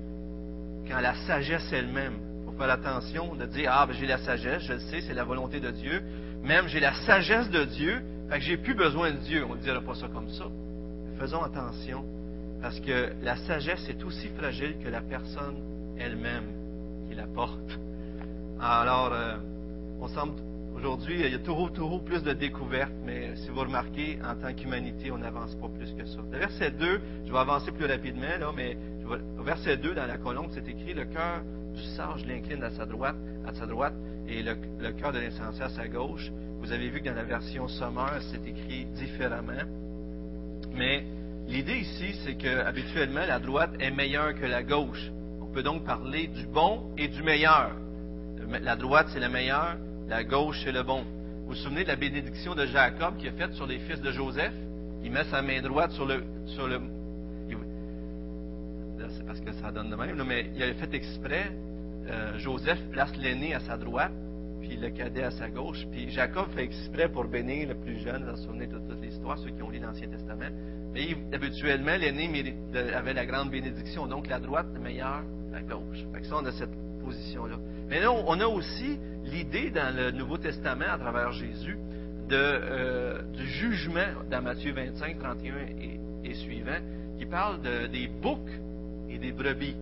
qu'en 0.89 0.99
la 0.99 1.13
sagesse 1.27 1.71
elle-même. 1.71 2.13
Il 2.39 2.45
faut 2.45 2.57
faire 2.57 2.71
attention 2.71 3.35
de 3.35 3.45
dire 3.45 3.69
Ah, 3.71 3.85
ben, 3.85 3.93
j'ai 3.93 4.07
la 4.07 4.17
sagesse, 4.17 4.63
je 4.63 4.73
le 4.73 4.79
sais, 4.79 5.01
c'est 5.01 5.13
la 5.13 5.25
volonté 5.25 5.59
de 5.59 5.69
Dieu. 5.69 6.01
Même 6.43 6.67
j'ai 6.67 6.79
la 6.79 6.93
sagesse 7.05 7.51
de 7.51 7.65
Dieu, 7.65 8.01
fait 8.29 8.39
que 8.39 8.45
j'ai 8.45 8.57
plus 8.57 8.73
besoin 8.73 9.11
de 9.11 9.17
Dieu. 9.17 9.45
On 9.47 9.55
ne 9.55 9.61
dirait 9.61 9.83
pas 9.83 9.93
ça 9.93 10.07
comme 10.07 10.29
ça 10.29 10.45
faisons 11.19 11.43
attention, 11.43 12.05
parce 12.61 12.79
que 12.79 13.09
la 13.21 13.35
sagesse 13.35 13.87
est 13.89 14.03
aussi 14.03 14.29
fragile 14.29 14.77
que 14.81 14.87
la 14.87 15.01
personne 15.01 15.57
elle-même 15.97 16.45
qui 17.07 17.15
la 17.15 17.27
porte. 17.27 17.79
Alors, 18.61 19.11
euh, 19.11 19.35
on 19.99 20.07
semble, 20.07 20.35
aujourd'hui, 20.75 21.15
il 21.19 21.31
y 21.31 21.35
a 21.35 21.39
toujours, 21.39 21.73
toujours 21.73 22.03
plus 22.05 22.23
de 22.23 22.31
découvertes, 22.31 22.93
mais 23.05 23.35
si 23.35 23.49
vous 23.49 23.59
remarquez, 23.59 24.17
en 24.23 24.35
tant 24.35 24.53
qu'humanité, 24.53 25.11
on 25.11 25.17
n'avance 25.17 25.55
pas 25.55 25.67
plus 25.67 25.91
que 25.93 26.05
ça. 26.05 26.19
Le 26.31 26.37
verset 26.37 26.71
2, 26.71 27.01
je 27.25 27.31
vais 27.31 27.37
avancer 27.37 27.71
plus 27.73 27.85
rapidement, 27.85 28.37
là, 28.39 28.51
mais 28.55 28.77
au 29.37 29.43
verset 29.43 29.75
2, 29.75 29.93
dans 29.93 30.05
la 30.05 30.17
colonne, 30.17 30.47
c'est 30.51 30.67
écrit, 30.67 30.93
le 30.93 31.05
cœur 31.05 31.41
du 31.73 31.81
sage 31.81 32.25
l'incline 32.25 32.63
à 32.63 32.71
sa 32.71 32.85
droite, 32.85 33.17
à 33.45 33.53
sa 33.53 33.65
droite, 33.65 33.93
et 34.27 34.41
le, 34.41 34.55
cœur 34.93 35.11
de 35.11 35.19
l'insensé 35.19 35.61
à 35.61 35.69
sa 35.69 35.87
gauche. 35.87 36.31
Vous 36.59 36.71
avez 36.71 36.89
vu 36.89 37.01
que 37.01 37.09
dans 37.09 37.15
la 37.15 37.23
version 37.23 37.67
sommaire, 37.67 38.19
c'est 38.31 38.47
écrit 38.47 38.85
différemment. 38.85 39.63
Mais 40.73 41.03
l'idée 41.47 41.77
ici, 41.77 42.13
c'est 42.23 42.35
que 42.35 42.59
habituellement, 42.59 43.25
la 43.27 43.39
droite 43.39 43.71
est 43.79 43.91
meilleure 43.91 44.33
que 44.35 44.45
la 44.45 44.63
gauche. 44.63 45.11
On 45.41 45.47
peut 45.47 45.63
donc 45.63 45.85
parler 45.85 46.27
du 46.27 46.45
bon 46.47 46.93
et 46.97 47.07
du 47.07 47.23
meilleur. 47.23 47.71
La 48.61 48.75
droite, 48.75 49.07
c'est 49.13 49.19
le 49.19 49.29
meilleur, 49.29 49.77
la 50.07 50.23
gauche, 50.23 50.61
c'est 50.63 50.71
le 50.71 50.83
bon. 50.83 51.03
Vous 51.43 51.49
vous 51.49 51.55
souvenez 51.55 51.83
de 51.83 51.89
la 51.89 51.95
bénédiction 51.95 52.55
de 52.55 52.65
Jacob 52.65 53.17
qui 53.17 53.27
a 53.27 53.31
faite 53.31 53.53
sur 53.53 53.65
les 53.65 53.79
fils 53.79 54.01
de 54.01 54.11
Joseph? 54.11 54.53
Il 55.03 55.11
met 55.11 55.23
sa 55.25 55.41
main 55.41 55.61
droite 55.61 55.91
sur 55.91 56.05
le. 56.05 56.23
Sur 56.45 56.67
le 56.67 56.79
c'est 59.11 59.25
parce 59.25 59.39
que 59.39 59.51
ça 59.53 59.71
donne 59.71 59.89
de 59.89 59.95
même, 59.95 60.23
mais 60.23 60.51
il 60.55 60.63
a 60.63 60.73
fait 60.73 60.93
exprès. 60.93 61.51
Euh, 62.07 62.37
Joseph 62.39 62.79
place 62.91 63.15
l'aîné 63.17 63.53
à 63.53 63.59
sa 63.59 63.77
droite, 63.77 64.11
puis 64.69 64.77
le 64.77 64.89
cadet 64.91 65.23
à 65.23 65.31
sa 65.31 65.49
gauche. 65.49 65.85
Puis 65.91 66.09
Jacob 66.11 66.49
fait 66.51 66.63
exprès 66.63 67.09
pour 67.09 67.25
bénir 67.25 67.69
le 67.69 67.75
plus 67.75 67.97
jeune. 67.99 68.23
Vous 68.23 68.35
vous 68.35 68.43
souvenez 68.43 68.67
de 68.67 68.77
toute 68.77 69.01
l'histoire, 69.01 69.37
ceux 69.39 69.49
qui 69.49 69.63
ont 69.63 69.69
lu 69.69 69.79
l'Ancien 69.79 70.07
Testament. 70.07 70.49
Mais 70.93 71.17
habituellement, 71.33 71.95
l'aîné 71.97 72.55
avait 72.93 73.13
la 73.13 73.25
grande 73.25 73.49
bénédiction. 73.49 74.05
Donc 74.05 74.27
la 74.27 74.39
droite, 74.39 74.67
le 74.73 74.79
meilleur, 74.79 75.23
la 75.51 75.61
gauche. 75.61 76.05
Fait 76.13 76.21
que 76.21 76.27
ça, 76.27 76.35
on 76.39 76.45
a 76.45 76.51
cette 76.51 76.75
position-là. 77.03 77.55
Mais 77.89 77.99
là, 77.99 78.11
on 78.11 78.39
a 78.39 78.45
aussi 78.45 78.99
l'idée 79.23 79.71
dans 79.71 79.95
le 79.95 80.11
Nouveau 80.11 80.37
Testament, 80.37 80.91
à 80.91 80.99
travers 80.99 81.31
Jésus, 81.31 81.77
euh, 82.31 83.23
du 83.33 83.47
jugement 83.47 84.05
dans 84.29 84.43
Matthieu 84.43 84.71
25, 84.73 85.17
31 85.17 85.55
et, 85.81 85.99
et 86.23 86.33
suivant, 86.35 86.77
qui 87.17 87.25
parle 87.25 87.59
de, 87.61 87.87
des 87.87 88.07
boucs 88.07 88.51
et 89.09 89.17
des 89.17 89.31
brebis, 89.31 89.75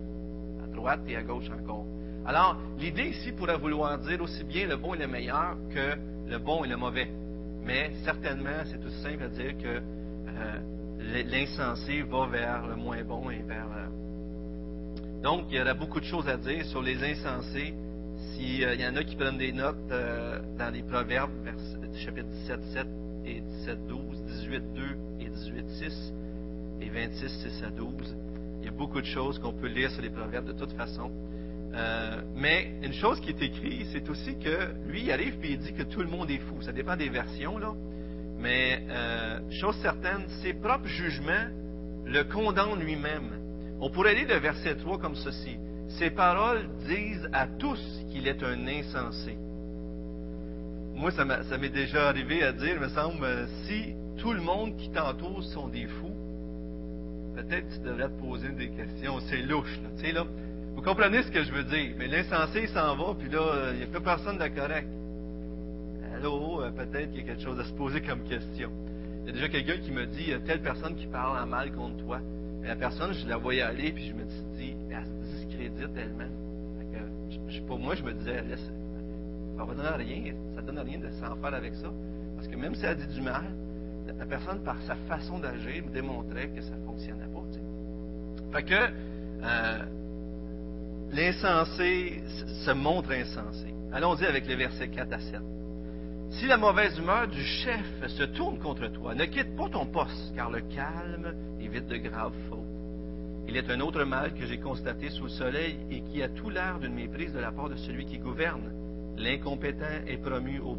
à 0.64 0.74
droite 0.74 1.00
et 1.08 1.16
à 1.16 1.22
gauche 1.22 1.50
encore. 1.50 1.84
Alors, 2.28 2.58
l'idée 2.78 3.08
ici 3.08 3.32
pourrait 3.32 3.56
vouloir 3.56 3.98
dire 4.00 4.20
aussi 4.20 4.44
bien 4.44 4.66
le 4.66 4.76
bon 4.76 4.92
et 4.92 4.98
le 4.98 5.06
meilleur 5.06 5.56
que 5.70 5.96
le 6.28 6.36
bon 6.36 6.62
et 6.62 6.68
le 6.68 6.76
mauvais. 6.76 7.08
Mais 7.64 7.90
certainement, 8.04 8.64
c'est 8.66 8.78
tout 8.78 8.90
simple 9.02 9.22
à 9.22 9.28
dire 9.28 9.56
que 9.56 9.80
euh, 9.80 11.22
l'insensé 11.24 12.02
va 12.02 12.26
vers 12.26 12.66
le 12.66 12.76
moins 12.76 13.02
bon 13.02 13.30
et 13.30 13.40
vers. 13.48 13.66
Euh, 13.74 15.22
Donc, 15.22 15.46
il 15.48 15.56
y 15.56 15.60
aurait 15.62 15.72
beaucoup 15.72 16.00
de 16.00 16.04
choses 16.04 16.28
à 16.28 16.36
dire 16.36 16.66
sur 16.66 16.82
les 16.82 17.02
insensés. 17.02 17.72
S'il 18.34 18.62
euh, 18.62 18.74
y 18.74 18.86
en 18.86 18.94
a 18.96 19.04
qui 19.04 19.16
prennent 19.16 19.38
des 19.38 19.52
notes 19.52 19.88
dans 19.88 20.70
les 20.70 20.82
Proverbes, 20.82 21.30
chapitre 21.94 22.28
17, 22.28 22.60
7 22.74 22.86
et 23.24 23.40
17, 23.40 23.86
12, 23.86 24.22
18, 24.42 24.62
2 24.74 24.82
et 25.20 25.30
18, 25.30 25.68
6 25.78 26.12
et 26.82 26.90
26, 26.90 27.28
6 27.48 27.64
à 27.64 27.70
12, 27.70 28.16
il 28.60 28.66
y 28.66 28.68
a 28.68 28.72
beaucoup 28.72 29.00
de 29.00 29.06
choses 29.06 29.38
qu'on 29.38 29.54
peut 29.54 29.68
lire 29.68 29.90
sur 29.90 30.02
les 30.02 30.10
Proverbes 30.10 30.48
de 30.48 30.52
toute 30.52 30.72
façon. 30.72 31.10
Euh, 31.74 32.22
mais 32.34 32.72
une 32.82 32.94
chose 32.94 33.20
qui 33.20 33.30
est 33.30 33.42
écrite, 33.42 33.86
c'est 33.92 34.08
aussi 34.08 34.38
que 34.38 34.72
lui, 34.86 35.02
il 35.02 35.12
arrive 35.12 35.34
et 35.42 35.52
il 35.52 35.58
dit 35.58 35.74
que 35.74 35.82
tout 35.82 36.00
le 36.00 36.08
monde 36.08 36.30
est 36.30 36.38
fou. 36.38 36.60
Ça 36.62 36.72
dépend 36.72 36.96
des 36.96 37.08
versions, 37.08 37.58
là. 37.58 37.74
Mais 38.38 38.84
euh, 38.88 39.40
chose 39.50 39.76
certaine, 39.82 40.28
ses 40.42 40.54
propres 40.54 40.86
jugements 40.86 41.48
le 42.06 42.22
condamnent 42.24 42.80
lui-même. 42.80 43.30
On 43.80 43.90
pourrait 43.90 44.14
lire 44.14 44.28
le 44.28 44.38
verset 44.38 44.76
3 44.76 44.98
comme 44.98 45.14
ceci. 45.16 45.56
Ses 45.88 46.10
paroles 46.10 46.68
disent 46.86 47.28
à 47.32 47.46
tous 47.46 47.80
qu'il 48.10 48.26
est 48.26 48.42
un 48.42 48.66
insensé. 48.66 49.36
Moi, 50.94 51.10
ça 51.12 51.24
m'est 51.24 51.68
déjà 51.68 52.08
arrivé 52.08 52.42
à 52.42 52.52
dire, 52.52 52.80
me 52.80 52.88
semble, 52.88 53.24
euh, 53.24 53.46
si 53.64 53.94
tout 54.16 54.32
le 54.32 54.40
monde 54.40 54.76
qui 54.76 54.90
t'entoure 54.90 55.44
sont 55.44 55.68
des 55.68 55.86
fous, 55.86 56.16
peut-être 57.36 57.68
tu 57.68 57.78
devrais 57.80 58.08
te 58.08 58.20
poser 58.20 58.48
des 58.50 58.68
questions. 58.70 59.20
C'est 59.28 59.42
louche, 59.42 59.78
là. 59.82 59.90
Tu 59.96 60.06
sais, 60.06 60.12
là, 60.12 60.26
vous 60.78 60.84
comprenez 60.84 61.24
ce 61.24 61.30
que 61.32 61.42
je 61.42 61.50
veux 61.52 61.64
dire? 61.64 61.96
Mais 61.98 62.06
l'insensé 62.06 62.68
s'en 62.68 62.94
va, 62.94 63.12
puis 63.18 63.28
là, 63.28 63.40
euh, 63.40 63.70
il 63.72 63.78
n'y 63.78 63.82
a 63.82 63.86
plus 63.88 64.00
personne 64.00 64.38
de 64.38 64.46
correct. 64.46 64.86
Allô, 66.14 66.62
euh, 66.62 66.70
peut-être 66.70 67.10
qu'il 67.10 67.22
y 67.22 67.24
a 67.24 67.34
quelque 67.34 67.42
chose 67.42 67.58
à 67.58 67.64
se 67.64 67.72
poser 67.72 68.00
comme 68.00 68.22
question. 68.22 68.70
Il 69.22 69.26
y 69.26 69.30
a 69.30 69.32
déjà 69.32 69.48
quelqu'un 69.48 69.78
qui 69.78 69.90
me 69.90 70.06
dit, 70.06 70.32
telle 70.46 70.62
personne 70.62 70.94
qui 70.94 71.08
parle 71.08 71.36
en 71.36 71.46
mal 71.48 71.72
contre 71.72 71.96
toi. 72.04 72.20
La 72.62 72.76
personne, 72.76 73.12
je 73.12 73.26
la 73.26 73.38
voyais 73.38 73.62
aller, 73.62 73.90
puis 73.90 74.06
je 74.06 74.12
me 74.12 74.24
suis 74.28 74.44
dit, 74.56 74.76
elle 74.88 75.04
se 75.04 75.36
discrédite 75.36 75.94
tellement. 75.94 76.30
pour 77.66 77.80
moi, 77.80 77.96
je 77.96 78.04
me 78.04 78.12
disais, 78.12 78.40
laisse, 78.42 78.70
ça 79.56 79.64
ne 79.64 79.74
donne 79.74 79.94
rien, 79.96 80.32
ça 80.54 80.62
donne 80.62 80.78
rien 80.78 80.98
de 81.00 81.10
s'en 81.10 81.34
faire 81.34 81.54
avec 81.54 81.74
ça. 81.74 81.92
Parce 82.36 82.46
que 82.46 82.54
même 82.54 82.76
si 82.76 82.86
elle 82.86 82.98
dit 82.98 83.14
du 83.16 83.20
mal, 83.20 83.46
la 84.16 84.26
personne, 84.26 84.60
par 84.60 84.80
sa 84.82 84.94
façon 85.08 85.40
d'agir, 85.40 85.84
me 85.84 85.92
démontrait 85.92 86.50
que 86.50 86.60
ça 86.62 86.76
ne 86.76 86.84
fonctionnait 86.86 87.26
pas. 87.26 87.42
Fait 88.52 88.62
que, 88.62 88.74
euh, 89.42 89.78
l'insensé 91.12 92.22
se 92.64 92.70
montre 92.70 93.12
insensé. 93.12 93.74
Allons-y 93.92 94.26
avec 94.26 94.46
les 94.46 94.56
versets 94.56 94.88
4 94.88 95.12
à 95.12 95.18
7. 95.18 95.40
Si 96.30 96.46
la 96.46 96.58
mauvaise 96.58 96.98
humeur 96.98 97.26
du 97.26 97.42
chef 97.42 98.06
se 98.06 98.22
tourne 98.24 98.58
contre 98.58 98.88
toi, 98.88 99.14
ne 99.14 99.24
quitte 99.24 99.56
pas 99.56 99.68
ton 99.70 99.86
poste, 99.86 100.34
car 100.36 100.50
le 100.50 100.60
calme 100.60 101.34
évite 101.60 101.86
de 101.86 101.96
graves 101.96 102.34
fautes. 102.50 102.58
Il 103.48 103.56
est 103.56 103.70
un 103.70 103.80
autre 103.80 104.04
mal 104.04 104.34
que 104.34 104.44
j'ai 104.44 104.58
constaté 104.58 105.08
sous 105.08 105.24
le 105.24 105.30
soleil 105.30 105.78
et 105.90 106.02
qui 106.02 106.22
a 106.22 106.28
tout 106.28 106.50
l'air 106.50 106.78
d'une 106.78 106.92
méprise 106.92 107.32
de 107.32 107.38
la 107.38 107.50
part 107.50 107.70
de 107.70 107.76
celui 107.76 108.04
qui 108.04 108.18
gouverne. 108.18 108.70
L'incompétent 109.16 110.04
est 110.06 110.18
promu 110.18 110.60
aux, 110.60 110.76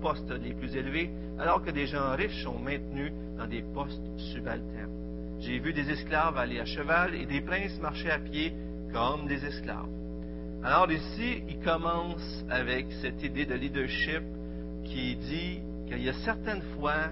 postes 0.00 0.30
les 0.30 0.54
plus 0.54 0.76
élevés, 0.76 1.10
alors 1.38 1.62
que 1.62 1.70
des 1.70 1.86
gens 1.86 2.14
riches 2.14 2.44
sont 2.44 2.58
maintenus 2.58 3.12
dans 3.36 3.46
des 3.46 3.62
postes 3.74 4.06
subalternes. 4.18 5.40
J'ai 5.40 5.58
vu 5.58 5.72
des 5.72 5.90
esclaves 5.90 6.38
aller 6.38 6.60
à 6.60 6.64
cheval 6.64 7.14
et 7.14 7.26
des 7.26 7.40
princes 7.40 7.78
marcher 7.80 8.10
à 8.10 8.18
pied 8.18 8.54
comme 8.96 9.26
des 9.26 9.44
esclaves. 9.44 9.90
Alors 10.64 10.90
ici, 10.90 11.42
il 11.48 11.58
commence 11.60 12.44
avec 12.48 12.86
cette 13.02 13.22
idée 13.22 13.44
de 13.44 13.54
leadership 13.54 14.22
qui 14.84 15.16
dit 15.16 15.60
qu'il 15.86 16.02
y 16.02 16.08
a 16.08 16.14
certaines 16.24 16.62
fois 16.78 17.10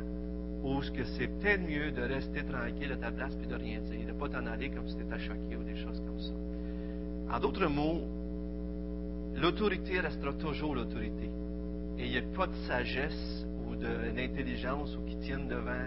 que 0.96 1.04
c'est 1.04 1.26
peut-être 1.26 1.60
mieux 1.60 1.90
de 1.90 2.00
rester 2.00 2.42
tranquille 2.42 2.90
à 2.90 2.96
ta 2.96 3.10
place 3.10 3.36
puis 3.36 3.46
de 3.46 3.54
rien 3.54 3.80
dire, 3.80 4.06
de 4.06 4.12
ne 4.12 4.18
pas 4.18 4.30
t'en 4.30 4.46
aller 4.46 4.70
comme 4.70 4.88
si 4.88 4.96
tu 4.96 5.02
étais 5.02 5.18
choqué 5.18 5.56
ou 5.60 5.62
des 5.62 5.76
choses 5.76 6.00
comme 6.06 6.18
ça. 6.18 7.36
En 7.36 7.38
d'autres 7.38 7.66
mots, 7.66 8.00
l'autorité 9.36 10.00
restera 10.00 10.32
toujours 10.32 10.74
l'autorité. 10.74 11.28
Et 11.98 12.06
il 12.06 12.10
n'y 12.12 12.16
a 12.16 12.22
pas 12.34 12.46
de 12.46 12.54
sagesse 12.66 13.46
ou 13.68 13.76
d'intelligence 13.76 14.96
qui 15.06 15.16
tienne 15.18 15.48
devant 15.48 15.86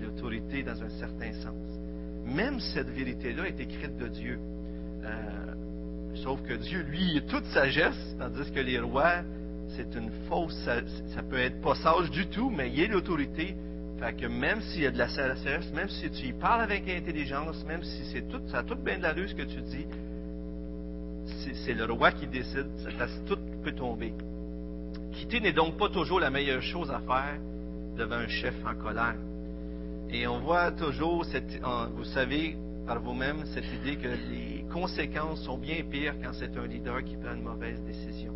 l'autorité 0.00 0.62
dans 0.62 0.82
un 0.82 0.88
certain 0.88 1.32
sens. 1.34 1.78
Même 2.24 2.58
cette 2.58 2.88
vérité-là 2.88 3.48
est 3.48 3.60
écrite 3.60 3.98
de 3.98 4.08
Dieu. 4.08 4.38
Euh, 5.04 6.14
sauf 6.16 6.40
que 6.42 6.54
Dieu, 6.54 6.82
lui, 6.82 7.16
est 7.16 7.28
toute 7.28 7.44
sagesse, 7.46 8.16
tandis 8.18 8.50
que 8.50 8.60
les 8.60 8.78
rois, 8.78 9.22
c'est 9.76 9.94
une 9.94 10.10
fausse, 10.28 10.56
ça, 10.64 11.22
peut 11.22 11.38
être 11.38 11.60
pas 11.60 11.74
sage 11.76 12.10
du 12.10 12.26
tout, 12.26 12.50
mais 12.50 12.70
il 12.70 12.80
est 12.80 12.88
l'autorité. 12.88 13.54
Fait 13.98 14.14
que 14.14 14.26
même 14.26 14.60
s'il 14.62 14.82
y 14.82 14.86
a 14.86 14.90
de 14.90 14.98
la 14.98 15.08
sagesse, 15.08 15.72
même 15.74 15.88
si 15.88 16.10
tu 16.10 16.26
y 16.26 16.32
parles 16.32 16.62
avec 16.62 16.88
intelligence, 16.88 17.64
même 17.66 17.82
si 17.82 18.04
c'est 18.12 18.28
tout, 18.28 18.40
ça 18.48 18.58
a 18.58 18.62
tout 18.62 18.76
bien 18.76 18.98
de 18.98 19.02
la 19.02 19.14
ce 19.14 19.34
que 19.34 19.42
tu 19.42 19.60
dis, 19.60 19.86
c'est 21.64 21.74
le 21.74 21.84
roi 21.84 22.12
qui 22.12 22.26
décide, 22.26 22.66
tout 23.26 23.38
peut 23.62 23.72
tomber. 23.72 24.12
Quitter 25.12 25.40
n'est 25.40 25.52
donc 25.52 25.76
pas 25.76 25.88
toujours 25.88 26.20
la 26.20 26.30
meilleure 26.30 26.62
chose 26.62 26.90
à 26.90 27.00
faire 27.00 27.38
devant 27.96 28.16
un 28.16 28.28
chef 28.28 28.54
en 28.64 28.74
colère. 28.74 29.16
Et 30.12 30.26
on 30.26 30.40
voit 30.40 30.72
toujours, 30.72 31.24
cette, 31.26 31.60
vous 31.94 32.04
savez 32.04 32.56
par 32.86 33.00
vous-même, 33.00 33.44
cette 33.46 33.70
idée 33.72 33.96
que 33.96 34.08
les 34.08 34.49
conséquences 34.72 35.42
sont 35.42 35.58
bien 35.58 35.82
pires 35.90 36.14
quand 36.22 36.32
c'est 36.32 36.56
un 36.56 36.66
leader 36.66 37.04
qui 37.04 37.16
prend 37.16 37.34
une 37.34 37.42
mauvaise 37.42 37.80
décision. 37.82 38.32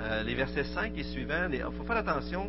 Euh, 0.00 0.22
les 0.22 0.34
versets 0.34 0.64
5 0.64 0.96
et 0.96 1.02
suivants, 1.02 1.48
il 1.52 1.60
faut 1.76 1.84
faire 1.84 1.96
attention 1.96 2.48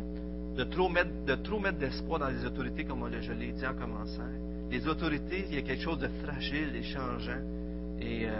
de 0.56 0.64
trop 0.64 0.88
mettre, 0.88 1.10
de 1.26 1.70
d'espoir 1.70 2.20
dans 2.20 2.28
les 2.28 2.44
autorités, 2.44 2.84
comme 2.84 3.08
je 3.20 3.32
l'ai 3.32 3.52
dit 3.52 3.66
en 3.66 3.74
commençant. 3.74 4.22
Les 4.70 4.86
autorités, 4.86 5.46
il 5.48 5.54
y 5.56 5.58
a 5.58 5.62
quelque 5.62 5.82
chose 5.82 5.98
de 5.98 6.08
fragile 6.24 6.76
et 6.76 6.82
changeant. 6.82 7.40
Et 8.00 8.26
euh, 8.26 8.32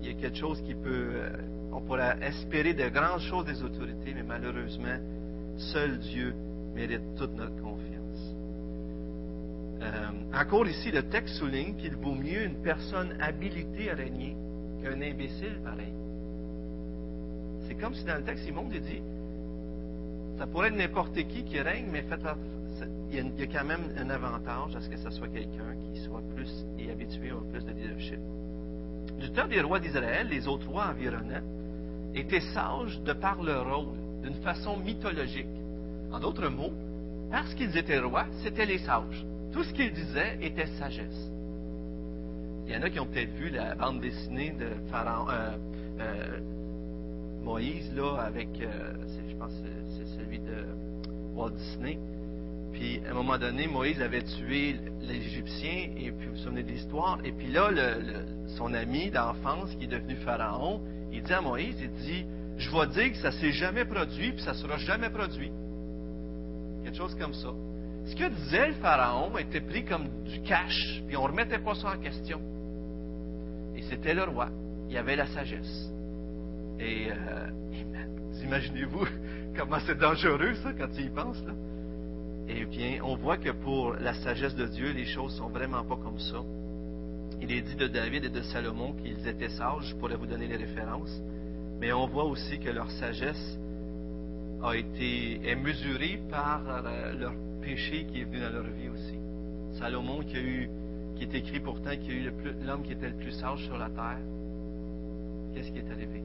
il 0.00 0.08
y 0.08 0.10
a 0.10 0.14
quelque 0.14 0.38
chose 0.38 0.62
qui 0.62 0.74
peut. 0.74 1.10
Euh, 1.14 1.30
on 1.72 1.80
pourrait 1.80 2.18
espérer 2.22 2.74
de 2.74 2.88
grandes 2.88 3.20
choses 3.20 3.46
des 3.46 3.62
autorités, 3.62 4.12
mais 4.14 4.22
malheureusement, 4.22 4.98
seul 5.56 5.98
Dieu 5.98 6.34
mérite 6.74 7.14
toute 7.16 7.34
notre 7.34 7.56
confiance. 7.62 7.91
Euh, 9.82 10.38
encore 10.40 10.66
ici, 10.66 10.90
le 10.90 11.02
texte 11.08 11.34
souligne 11.34 11.74
qu'il 11.76 11.96
vaut 11.96 12.14
mieux 12.14 12.44
une 12.44 12.62
personne 12.62 13.16
habilitée 13.20 13.90
à 13.90 13.94
régner 13.94 14.36
qu'un 14.82 15.00
imbécile 15.00 15.60
pareil. 15.64 15.92
C'est 17.66 17.74
comme 17.74 17.94
si 17.94 18.04
dans 18.04 18.16
le 18.16 18.24
texte, 18.24 18.44
Simon 18.44 18.68
dit 18.68 19.02
ça 20.38 20.46
pourrait 20.46 20.68
être 20.68 20.76
n'importe 20.76 21.14
qui 21.14 21.44
qui 21.44 21.60
règne, 21.60 21.86
mais 21.90 22.04
il 23.10 23.16
y, 23.16 23.42
a, 23.42 23.46
quand 23.46 23.64
même 23.64 23.92
un 23.96 24.10
avantage 24.10 24.74
à 24.76 24.80
ce 24.80 24.88
que 24.88 24.96
ce 24.96 25.10
soit 25.10 25.28
quelqu'un 25.28 25.76
qui 25.92 26.00
soit 26.00 26.22
plus 26.34 26.66
et 26.78 26.90
habitué 26.90 27.30
à 27.30 27.52
plus 27.52 27.64
de 27.64 27.70
leadership. 27.70 28.18
Du 29.18 29.30
temps 29.30 29.46
des 29.46 29.60
rois 29.60 29.78
d'Israël, 29.78 30.28
les 30.28 30.48
autres 30.48 30.68
rois 30.68 30.86
environnants 30.88 31.44
étaient 32.14 32.40
sages 32.40 33.00
de 33.02 33.12
par 33.12 33.42
leur 33.42 33.72
rôle, 33.72 33.94
d'une 34.22 34.42
façon 34.42 34.78
mythologique. 34.78 35.46
En 36.10 36.18
d'autres 36.18 36.48
mots, 36.48 36.72
parce 37.30 37.54
qu'ils 37.54 37.76
étaient 37.76 37.98
rois, 37.98 38.26
c'étaient 38.42 38.66
les 38.66 38.78
sages. 38.78 39.24
Tout 39.52 39.64
ce 39.64 39.72
qu'ils 39.74 39.92
disaient 39.92 40.38
était 40.40 40.66
sagesse. 40.78 41.30
Il 42.66 42.72
y 42.72 42.76
en 42.76 42.82
a 42.82 42.90
qui 42.90 43.00
ont 43.00 43.06
peut-être 43.06 43.34
vu 43.34 43.50
la 43.50 43.74
bande 43.74 44.00
dessinée 44.00 44.54
de 44.58 44.68
Pharaon, 44.90 45.26
euh, 45.28 45.50
euh, 46.00 46.40
Moïse, 47.42 47.92
là, 47.94 48.18
avec, 48.20 48.48
euh, 48.60 48.94
je 49.28 49.36
pense, 49.36 49.52
c'est 49.96 50.06
celui 50.16 50.38
de 50.38 50.64
Walt 51.34 51.50
Disney. 51.50 51.98
Puis, 52.72 53.02
à 53.06 53.10
un 53.10 53.14
moment 53.14 53.36
donné, 53.36 53.66
Moïse 53.66 54.00
avait 54.00 54.22
tué 54.22 54.76
l'Égyptien, 55.02 55.90
et 55.96 56.12
puis 56.12 56.28
vous 56.28 56.34
vous 56.34 56.38
souvenez 56.38 56.62
de 56.62 56.70
l'histoire? 56.70 57.18
Et 57.24 57.32
puis 57.32 57.52
là, 57.52 57.68
son 58.56 58.72
ami 58.72 59.10
d'enfance, 59.10 59.74
qui 59.74 59.84
est 59.84 59.88
devenu 59.88 60.14
Pharaon, 60.24 60.80
il 61.12 61.22
dit 61.22 61.32
à 61.32 61.42
Moïse, 61.42 61.76
il 61.82 61.90
dit, 61.90 62.24
je 62.56 62.70
vais 62.70 62.86
dire 62.86 63.12
que 63.12 63.18
ça 63.18 63.32
s'est 63.32 63.52
jamais 63.52 63.84
produit, 63.84 64.32
puis 64.32 64.42
ça 64.42 64.54
sera 64.54 64.78
jamais 64.78 65.10
produit. 65.10 65.50
Quelque 66.84 66.96
chose 66.96 67.14
comme 67.16 67.34
ça. 67.34 67.52
Ce 68.04 68.16
que 68.16 68.28
disait 68.28 68.68
le 68.68 68.74
Pharaon 68.74 69.36
était 69.38 69.60
pris 69.60 69.84
comme 69.84 70.08
du 70.24 70.40
cash, 70.42 71.02
puis 71.06 71.16
on 71.16 71.22
ne 71.22 71.28
remettait 71.28 71.58
pas 71.58 71.74
ça 71.74 71.92
en 71.94 71.98
question. 71.98 72.40
Et 73.76 73.82
c'était 73.82 74.14
le 74.14 74.24
roi. 74.24 74.48
Il 74.88 74.96
avait 74.96 75.16
la 75.16 75.26
sagesse. 75.26 75.90
Et 76.78 77.08
euh, 77.10 77.48
imaginez-vous 78.42 79.06
comment 79.56 79.78
c'est 79.86 79.98
dangereux, 79.98 80.54
ça, 80.62 80.72
quand 80.72 80.88
il 80.98 81.06
y 81.06 81.10
pense, 81.10 81.42
là? 81.46 81.52
Eh 82.48 82.64
bien, 82.64 82.98
on 83.04 83.14
voit 83.14 83.36
que 83.36 83.50
pour 83.50 83.94
la 83.94 84.14
sagesse 84.14 84.54
de 84.56 84.66
Dieu, 84.66 84.90
les 84.92 85.06
choses 85.06 85.36
sont 85.36 85.48
vraiment 85.48 85.84
pas 85.84 85.96
comme 85.96 86.18
ça. 86.18 86.42
Il 87.40 87.52
est 87.52 87.62
dit 87.62 87.76
de 87.76 87.86
David 87.86 88.24
et 88.24 88.28
de 88.28 88.42
Salomon 88.42 88.92
qu'ils 88.94 89.26
étaient 89.26 89.48
sages, 89.48 89.90
je 89.90 89.94
pourrais 89.96 90.16
vous 90.16 90.26
donner 90.26 90.46
les 90.46 90.56
références, 90.56 91.22
mais 91.80 91.92
on 91.92 92.06
voit 92.06 92.24
aussi 92.24 92.58
que 92.58 92.70
leur 92.70 92.90
sagesse 92.90 93.58
a 94.62 94.76
été 94.76 95.40
est 95.44 95.56
mesurée 95.56 96.20
par 96.30 96.62
euh, 96.68 97.12
leur 97.14 97.32
péché 97.62 98.04
qui 98.04 98.20
est 98.20 98.24
venu 98.24 98.40
dans 98.40 98.50
leur 98.50 98.64
vie 98.64 98.88
aussi. 98.88 99.18
Salomon 99.78 100.22
qui 100.22 100.36
a 100.36 100.40
eu, 100.40 100.68
qui 101.16 101.24
est 101.24 101.34
écrit 101.34 101.60
pourtant, 101.60 101.90
qui 101.96 102.10
a 102.10 102.14
eu 102.14 102.32
l'homme 102.66 102.82
qui 102.82 102.92
était 102.92 103.08
le 103.08 103.14
plus 103.14 103.32
sage 103.32 103.64
sur 103.64 103.78
la 103.78 103.88
terre. 103.88 104.18
Qu'est-ce 105.54 105.70
qui 105.70 105.78
est 105.78 105.90
arrivé? 105.90 106.22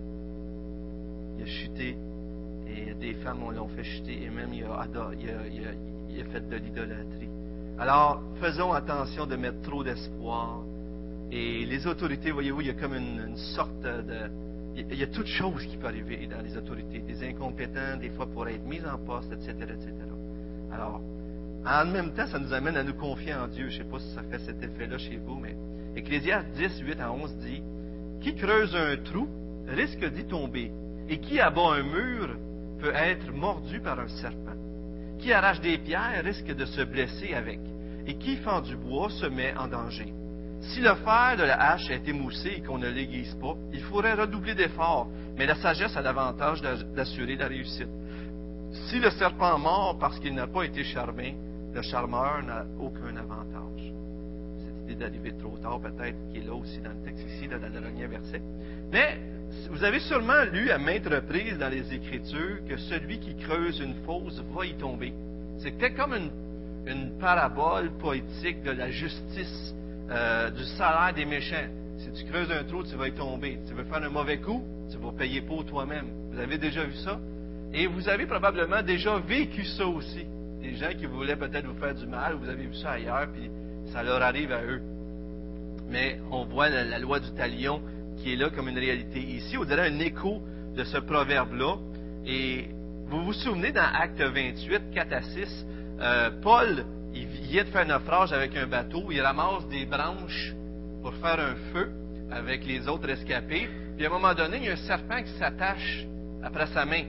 Il 1.37 1.43
a 1.43 1.45
chuté 1.45 1.95
et 2.67 2.93
des 2.93 3.13
femmes 3.15 3.39
l'ont 3.53 3.67
fait 3.69 3.83
chuter 3.83 4.23
et 4.23 4.29
même 4.29 4.53
il 4.53 4.63
a, 4.65 6.25
fait 6.31 6.49
de 6.49 6.55
l'idolâtrie. 6.57 7.29
Alors, 7.79 8.21
faisons 8.41 8.73
attention 8.73 9.25
de 9.25 9.35
mettre 9.35 9.61
trop 9.61 9.83
d'espoir. 9.83 10.63
Et 11.31 11.65
les 11.65 11.85
autorités, 11.85 12.31
voyez-vous, 12.31 12.61
il 12.61 12.67
y 12.67 12.69
a 12.71 12.73
comme 12.73 12.95
une, 12.95 13.35
sorte 13.35 13.81
de... 13.81 14.29
Il 14.75 14.97
y 14.97 15.03
a 15.03 15.07
toutes 15.07 15.27
choses 15.27 15.65
qui 15.65 15.77
peuvent 15.77 15.87
arriver 15.89 16.27
dans 16.27 16.41
les 16.41 16.55
autorités. 16.55 16.99
Des 16.99 17.27
incompétents, 17.27 17.97
des 17.99 18.09
fois 18.09 18.27
pour 18.27 18.47
être 18.47 18.65
mis 18.65 18.79
en 18.81 18.97
poste, 18.97 19.31
etc., 19.31 19.53
etc. 19.61 19.93
Alors, 20.71 21.01
en 21.65 21.85
même 21.85 22.13
temps, 22.13 22.27
ça 22.27 22.39
nous 22.39 22.53
amène 22.53 22.77
à 22.77 22.83
nous 22.83 22.93
confier 22.93 23.33
en 23.33 23.47
Dieu. 23.47 23.69
Je 23.69 23.79
ne 23.79 23.83
sais 23.83 23.89
pas 23.89 23.99
si 23.99 24.13
ça 24.13 24.23
fait 24.23 24.39
cet 24.39 24.63
effet-là 24.63 24.97
chez 24.97 25.17
vous, 25.17 25.35
mais 25.35 25.55
Ecclésiaste 25.97 26.49
10, 26.55 26.81
8 26.85 27.01
à 27.01 27.11
11 27.11 27.37
dit 27.37 27.63
Qui 28.21 28.35
creuse 28.35 28.75
un 28.75 28.97
trou 28.97 29.27
risque 29.67 30.05
d'y 30.13 30.25
tomber, 30.25 30.71
et 31.09 31.19
qui 31.19 31.39
abat 31.39 31.73
un 31.73 31.83
mur 31.83 32.35
peut 32.79 32.93
être 32.93 33.31
mordu 33.31 33.79
par 33.79 33.99
un 33.99 34.07
serpent. 34.07 34.55
Qui 35.19 35.33
arrache 35.33 35.59
des 35.59 35.79
pierres 35.79 36.23
risque 36.23 36.55
de 36.55 36.65
se 36.65 36.81
blesser 36.81 37.33
avec, 37.33 37.59
et 38.05 38.15
qui 38.15 38.37
fend 38.37 38.61
du 38.61 38.75
bois 38.75 39.09
se 39.09 39.25
met 39.25 39.55
en 39.57 39.67
danger. 39.67 40.13
Si 40.61 40.81
le 40.81 40.93
fer 40.95 41.35
de 41.37 41.43
la 41.43 41.71
hache 41.71 41.89
est 41.89 42.07
émoussé 42.07 42.55
et 42.57 42.61
qu'on 42.61 42.77
ne 42.77 42.89
l'aiguise 42.89 43.35
pas, 43.35 43.55
il 43.73 43.81
faudrait 43.81 44.13
redoubler 44.13 44.53
d'efforts, 44.53 45.07
mais 45.35 45.45
la 45.45 45.55
sagesse 45.55 45.95
a 45.97 46.01
l'avantage 46.01 46.61
d'assurer 46.61 47.35
la 47.35 47.47
réussite. 47.47 47.89
Si 48.87 48.99
le 48.99 49.09
serpent 49.11 49.57
mord 49.57 49.97
parce 49.99 50.19
qu'il 50.19 50.35
n'a 50.35 50.47
pas 50.47 50.63
été 50.63 50.83
charmé, 50.83 51.35
le 51.77 51.83
charmeur 51.83 52.43
n'a 52.43 52.65
aucun 52.79 53.15
avantage. 53.15 53.93
Cette 54.57 54.83
idée 54.83 54.95
d'arriver 54.95 55.33
trop 55.37 55.55
tard, 55.57 55.79
peut-être, 55.79 56.17
qui 56.31 56.39
est 56.39 56.45
là 56.45 56.55
aussi 56.55 56.79
dans 56.79 56.89
le 56.89 57.03
texte 57.05 57.23
ici, 57.29 57.47
dans 57.47 57.61
le 57.61 57.69
dernier 57.69 58.07
verset. 58.07 58.41
Mais 58.91 59.19
vous 59.69 59.83
avez 59.83 59.99
sûrement 59.99 60.43
lu 60.51 60.71
à 60.71 60.79
maintes 60.79 61.07
reprises 61.07 61.57
dans 61.59 61.69
les 61.69 61.93
Écritures 61.93 62.65
que 62.67 62.77
celui 62.77 63.19
qui 63.19 63.35
creuse 63.35 63.79
une 63.79 63.93
fosse 64.05 64.41
va 64.55 64.65
y 64.65 64.73
tomber. 64.73 65.13
C'était 65.59 65.93
comme 65.93 66.15
une, 66.87 67.19
parabole 67.19 67.91
poétique 67.99 68.63
de 68.63 68.71
la 68.71 68.89
justice, 68.89 69.75
euh, 70.09 70.49
du 70.49 70.63
salaire 70.63 71.13
des 71.13 71.25
méchants. 71.25 71.67
Si 71.97 72.11
tu 72.13 72.31
creuses 72.31 72.51
un 72.51 72.63
trou, 72.63 72.83
tu 72.83 72.95
vas 72.95 73.07
y 73.09 73.11
tomber. 73.11 73.59
Tu 73.67 73.73
veux 73.73 73.83
faire 73.83 74.01
un 74.01 74.09
mauvais 74.09 74.37
coup, 74.37 74.63
tu 74.89 74.97
vas 74.97 75.11
payer 75.11 75.41
pour 75.41 75.63
toi-même. 75.65 76.07
Vous 76.31 76.39
avez 76.39 76.57
déjà 76.57 76.85
vu 76.85 76.95
ça? 77.03 77.19
Et 77.73 77.85
vous 77.85 78.07
avez 78.09 78.25
probablement 78.25 78.81
déjà 78.81 79.19
vécu 79.19 79.65
ça 79.65 79.85
aussi. 79.85 80.25
Des 80.67 80.75
gens 80.75 80.91
qui 80.99 81.05
voulaient 81.05 81.37
peut-être 81.37 81.65
vous 81.65 81.79
faire 81.79 81.95
du 81.95 82.05
mal, 82.05 82.33
vous 82.33 82.49
avez 82.49 82.65
vu 82.65 82.75
ça 82.75 82.91
ailleurs, 82.91 83.27
puis 83.31 83.49
ça 83.93 84.03
leur 84.03 84.21
arrive 84.21 84.51
à 84.51 84.61
eux. 84.63 84.81
Mais 85.89 86.19
on 86.29 86.43
voit 86.43 86.67
la 86.67 86.99
loi 86.99 87.21
du 87.21 87.31
talion 87.31 87.81
qui 88.17 88.33
est 88.33 88.35
là 88.35 88.49
comme 88.49 88.67
une 88.67 88.77
réalité. 88.77 89.17
Ici, 89.17 89.57
on 89.57 89.63
dirait 89.63 89.87
un 89.87 89.99
écho 89.99 90.41
de 90.75 90.83
ce 90.83 90.97
proverbe-là. 90.97 91.77
Et 92.25 92.67
vous 93.07 93.23
vous 93.23 93.31
souvenez 93.31 93.71
dans 93.71 93.87
Acte 93.93 94.19
28, 94.19 94.91
4 94.93 95.13
à 95.13 95.21
6, 95.21 95.65
euh, 96.01 96.31
Paul, 96.41 96.85
il 97.13 97.27
vient 97.27 97.63
de 97.63 97.69
faire 97.69 97.83
un 97.83 97.97
naufrage 97.97 98.33
avec 98.33 98.57
un 98.57 98.67
bateau, 98.67 99.05
il 99.09 99.21
ramasse 99.21 99.65
des 99.69 99.85
branches 99.85 100.53
pour 101.01 101.13
faire 101.15 101.39
un 101.39 101.55
feu 101.71 101.89
avec 102.29 102.65
les 102.65 102.89
autres 102.89 103.09
escapés. 103.09 103.69
Puis 103.95 104.05
à 104.05 104.09
un 104.09 104.11
moment 104.11 104.33
donné, 104.33 104.57
il 104.57 104.63
y 104.65 104.69
a 104.69 104.73
un 104.73 104.75
serpent 104.75 105.23
qui 105.23 105.31
s'attache 105.39 106.05
après 106.43 106.67
sa 106.67 106.83
main. 106.83 107.05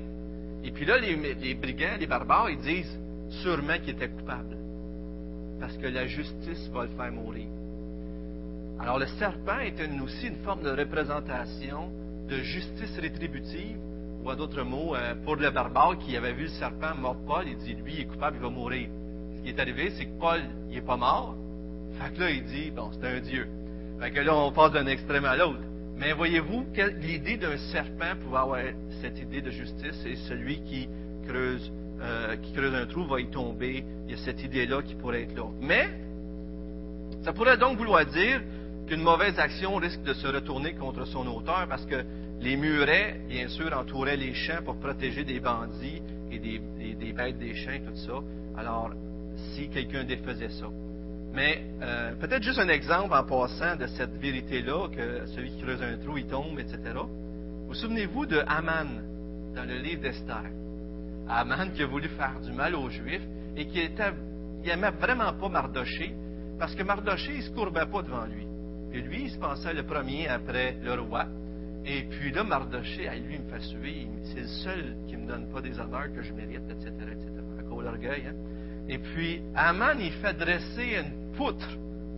Et 0.63 0.71
puis 0.71 0.85
là, 0.85 0.97
les, 0.99 1.17
les 1.35 1.55
brigands, 1.55 1.97
les 1.99 2.07
barbares, 2.07 2.51
ils 2.51 2.61
disent 2.61 2.99
sûrement 3.31 3.79
qu'il 3.79 3.91
était 3.91 4.09
coupable. 4.09 4.57
Parce 5.61 5.77
que 5.77 5.87
la 5.87 6.07
justice 6.07 6.69
va 6.73 6.85
le 6.85 6.91
faire 6.91 7.13
mourir. 7.13 7.49
Alors 8.81 8.99
le 8.99 9.07
serpent 9.19 9.59
est 9.59 9.81
aussi 10.03 10.29
une 10.29 10.37
forme 10.45 10.63
de 10.63 10.71
représentation 10.71 11.91
de 12.29 12.37
justice 12.39 12.97
rétributive, 12.99 13.79
ou 14.23 14.31
à 14.31 14.37
d'autres 14.37 14.63
mots, 14.63 14.95
euh, 14.95 15.15
pour 15.25 15.37
le 15.37 15.51
barbare 15.51 15.99
qui 15.99 16.17
avait 16.17 16.33
vu 16.33 16.43
le 16.45 16.49
serpent 16.49 16.95
mort 16.97 17.17
Paul, 17.27 17.45
il 17.47 17.57
dit, 17.57 17.75
lui, 17.75 17.95
il 17.95 18.01
est 18.01 18.05
coupable, 18.05 18.37
il 18.39 18.43
va 18.43 18.51
mourir. 18.51 18.89
ce 19.37 19.43
qui 19.43 19.49
est 19.51 19.61
arrivé, 19.61 19.91
c'est 19.91 20.07
que 20.07 20.19
Paul, 20.19 20.41
il 20.71 20.79
est 20.79 20.83
pas 20.83 20.97
mort. 20.97 21.37
Fait 21.99 22.15
que 22.15 22.21
là, 22.21 22.31
il 22.31 22.45
dit, 22.45 22.71
bon, 22.71 22.91
c'est 22.93 23.07
un 23.07 23.21
Dieu. 23.21 23.49
Fait 24.01 24.11
que 24.11 24.21
là, 24.21 24.37
on 24.37 24.53
passe 24.53 24.73
d'un 24.73 24.87
extrême 24.87 25.25
à 25.25 25.37
l'autre. 25.37 25.63
Mais 25.97 26.13
voyez-vous, 26.13 26.67
l'idée 27.01 27.37
d'un 27.37 27.57
serpent 27.73 28.15
pouvait 28.23 28.39
avoir 28.39 28.61
cette 29.01 29.19
idée 29.19 29.41
de 29.41 29.51
justice, 29.51 30.05
et 30.07 30.17
celui 30.29 30.63
qui 30.63 30.89
creuse, 31.27 31.73
euh, 32.01 32.37
qui 32.37 32.53
creuse 32.53 32.75
un 32.75 32.87
trou 32.87 33.05
va 33.07 33.21
y 33.21 33.27
tomber. 33.27 33.85
Il 34.07 34.13
y 34.13 34.15
a 34.15 34.19
cette 34.19 34.43
idée-là 34.43 34.83
qui 34.83 34.95
pourrait 34.95 35.23
être 35.23 35.37
là. 35.37 35.45
Mais, 35.61 35.89
ça 37.23 37.33
pourrait 37.33 37.59
donc 37.59 37.79
vouloir 37.79 38.07
dire 38.07 38.41
qu'une 38.87 39.03
mauvaise 39.03 39.39
action 39.39 39.77
risque 39.77 40.03
de 40.03 40.15
se 40.15 40.27
retourner 40.27 40.75
contre 40.75 41.07
son 41.07 41.27
auteur 41.27 41.67
parce 41.69 41.85
que 41.85 42.05
les 42.41 42.57
murets, 42.57 43.21
bien 43.29 43.49
sûr, 43.49 43.77
entouraient 43.77 44.17
les 44.17 44.33
champs 44.35 44.63
pour 44.65 44.77
protéger 44.77 45.25
des 45.25 45.41
bandits 45.41 46.01
et 46.31 46.39
des, 46.39 46.61
des 46.95 47.13
bêtes 47.13 47.39
des 47.39 47.55
champs, 47.55 47.79
tout 47.87 47.97
ça. 47.97 48.21
Alors, 48.57 48.91
si 49.55 49.69
quelqu'un 49.69 50.05
défaisait 50.05 50.51
ça. 50.51 50.67
Mais 51.33 51.63
euh, 51.83 52.15
peut-être 52.17 52.43
juste 52.43 52.59
un 52.59 52.69
exemple 52.69 53.15
en 53.15 53.25
passant 53.25 53.77
de 53.77 53.87
cette 53.87 54.17
vérité-là, 54.17 54.89
que 54.89 55.27
celui 55.27 55.51
qui 55.51 55.63
creuse 55.63 55.83
un 55.83 55.97
trou, 55.99 56.17
il 56.17 56.27
tombe, 56.27 56.59
etc. 56.59 56.79
Vous 57.67 57.75
souvenez-vous 57.75 58.27
de 58.27 58.43
Haman 58.47 59.03
dans 59.55 59.65
le 59.65 59.77
livre 59.79 60.03
d'Esther? 60.03 60.45
Haman 61.29 61.73
qui 61.73 61.83
a 61.83 61.87
voulu 61.87 62.09
faire 62.09 62.41
du 62.41 62.53
mal 62.53 62.75
aux 62.75 62.89
Juifs 62.91 63.27
et 63.57 63.67
qui 63.67 63.81
était, 63.81 64.13
il 64.63 64.69
n'aimait 64.69 64.91
vraiment 64.91 65.33
pas 65.33 65.49
Mardoché 65.49 66.15
parce 66.59 66.75
que 66.75 66.83
Mardoché, 66.83 67.37
il 67.37 67.43
se 67.43 67.51
courbait 67.51 67.87
pas 67.87 68.03
devant 68.03 68.25
lui. 68.25 68.47
Et 68.93 69.01
lui, 69.01 69.25
il 69.25 69.31
se 69.31 69.39
pensait 69.39 69.75
le 69.75 69.85
premier 69.85 70.29
après 70.29 70.77
le 70.83 70.95
roi. 70.95 71.27
Et 71.85 72.03
puis 72.03 72.33
là, 72.33 72.43
Mardoché, 72.43 73.09
lui, 73.25 73.37
il 73.37 73.43
me 73.43 73.49
fait 73.49 73.65
suivre. 73.65 74.11
C'est 74.25 74.41
le 74.41 74.47
seul 74.47 74.97
qui 75.07 75.17
ne 75.17 75.23
me 75.23 75.29
donne 75.29 75.49
pas 75.53 75.61
des 75.61 75.79
honneurs 75.79 76.13
que 76.13 76.23
je 76.23 76.33
mérite, 76.33 76.69
etc., 76.71 76.91
etc. 77.13 77.29
À 77.59 77.63
cause 77.63 77.85
de 77.85 77.85
l'orgueil. 77.85 78.25
Hein? 78.27 78.35
Et 78.89 78.99
puis, 78.99 79.43
Haman, 79.55 79.99
il 80.01 80.13
fait 80.13 80.35
dresser 80.35 80.97
une 80.99 81.37
poutre 81.37 81.69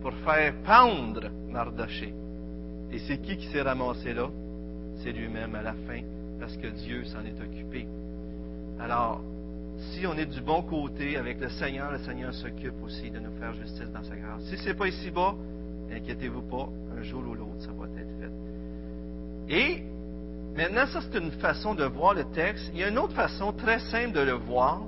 pour 0.01 0.13
faire 0.25 0.53
pendre 0.65 1.29
Mardoché. 1.49 2.13
Et 2.91 2.99
c'est 2.99 3.19
qui 3.19 3.37
qui 3.37 3.47
s'est 3.47 3.61
ramassé 3.61 4.13
là? 4.13 4.29
C'est 4.97 5.11
lui-même 5.11 5.55
à 5.55 5.61
la 5.61 5.73
fin, 5.73 6.01
parce 6.39 6.57
que 6.57 6.67
Dieu 6.67 7.03
s'en 7.05 7.23
est 7.23 7.39
occupé. 7.39 7.87
Alors, 8.81 9.21
si 9.93 10.05
on 10.07 10.17
est 10.17 10.25
du 10.25 10.41
bon 10.41 10.63
côté 10.63 11.15
avec 11.17 11.39
le 11.39 11.49
Seigneur, 11.49 11.91
le 11.91 11.99
Seigneur 11.99 12.33
s'occupe 12.33 12.81
aussi 12.83 13.11
de 13.11 13.19
nous 13.19 13.31
faire 13.39 13.53
justice 13.53 13.91
dans 13.91 14.03
sa 14.03 14.15
grâce. 14.15 14.43
Si 14.45 14.57
ce 14.57 14.69
n'est 14.69 14.73
pas 14.73 14.87
ici-bas, 14.87 15.35
inquiétez-vous 15.91 16.41
pas, 16.41 16.67
un 16.97 17.01
jour 17.03 17.23
ou 17.27 17.35
l'autre, 17.35 17.59
ça 17.59 17.71
va 17.71 17.85
être 17.85 18.09
fait. 18.19 19.55
Et 19.55 19.83
maintenant, 20.55 20.87
ça 20.87 21.01
c'est 21.01 21.19
une 21.19 21.31
façon 21.31 21.75
de 21.75 21.83
voir 21.83 22.15
le 22.15 22.23
texte. 22.31 22.71
Il 22.73 22.79
y 22.79 22.83
a 22.83 22.89
une 22.89 22.97
autre 22.97 23.13
façon 23.13 23.53
très 23.53 23.79
simple 23.79 24.13
de 24.13 24.21
le 24.21 24.33
voir. 24.33 24.81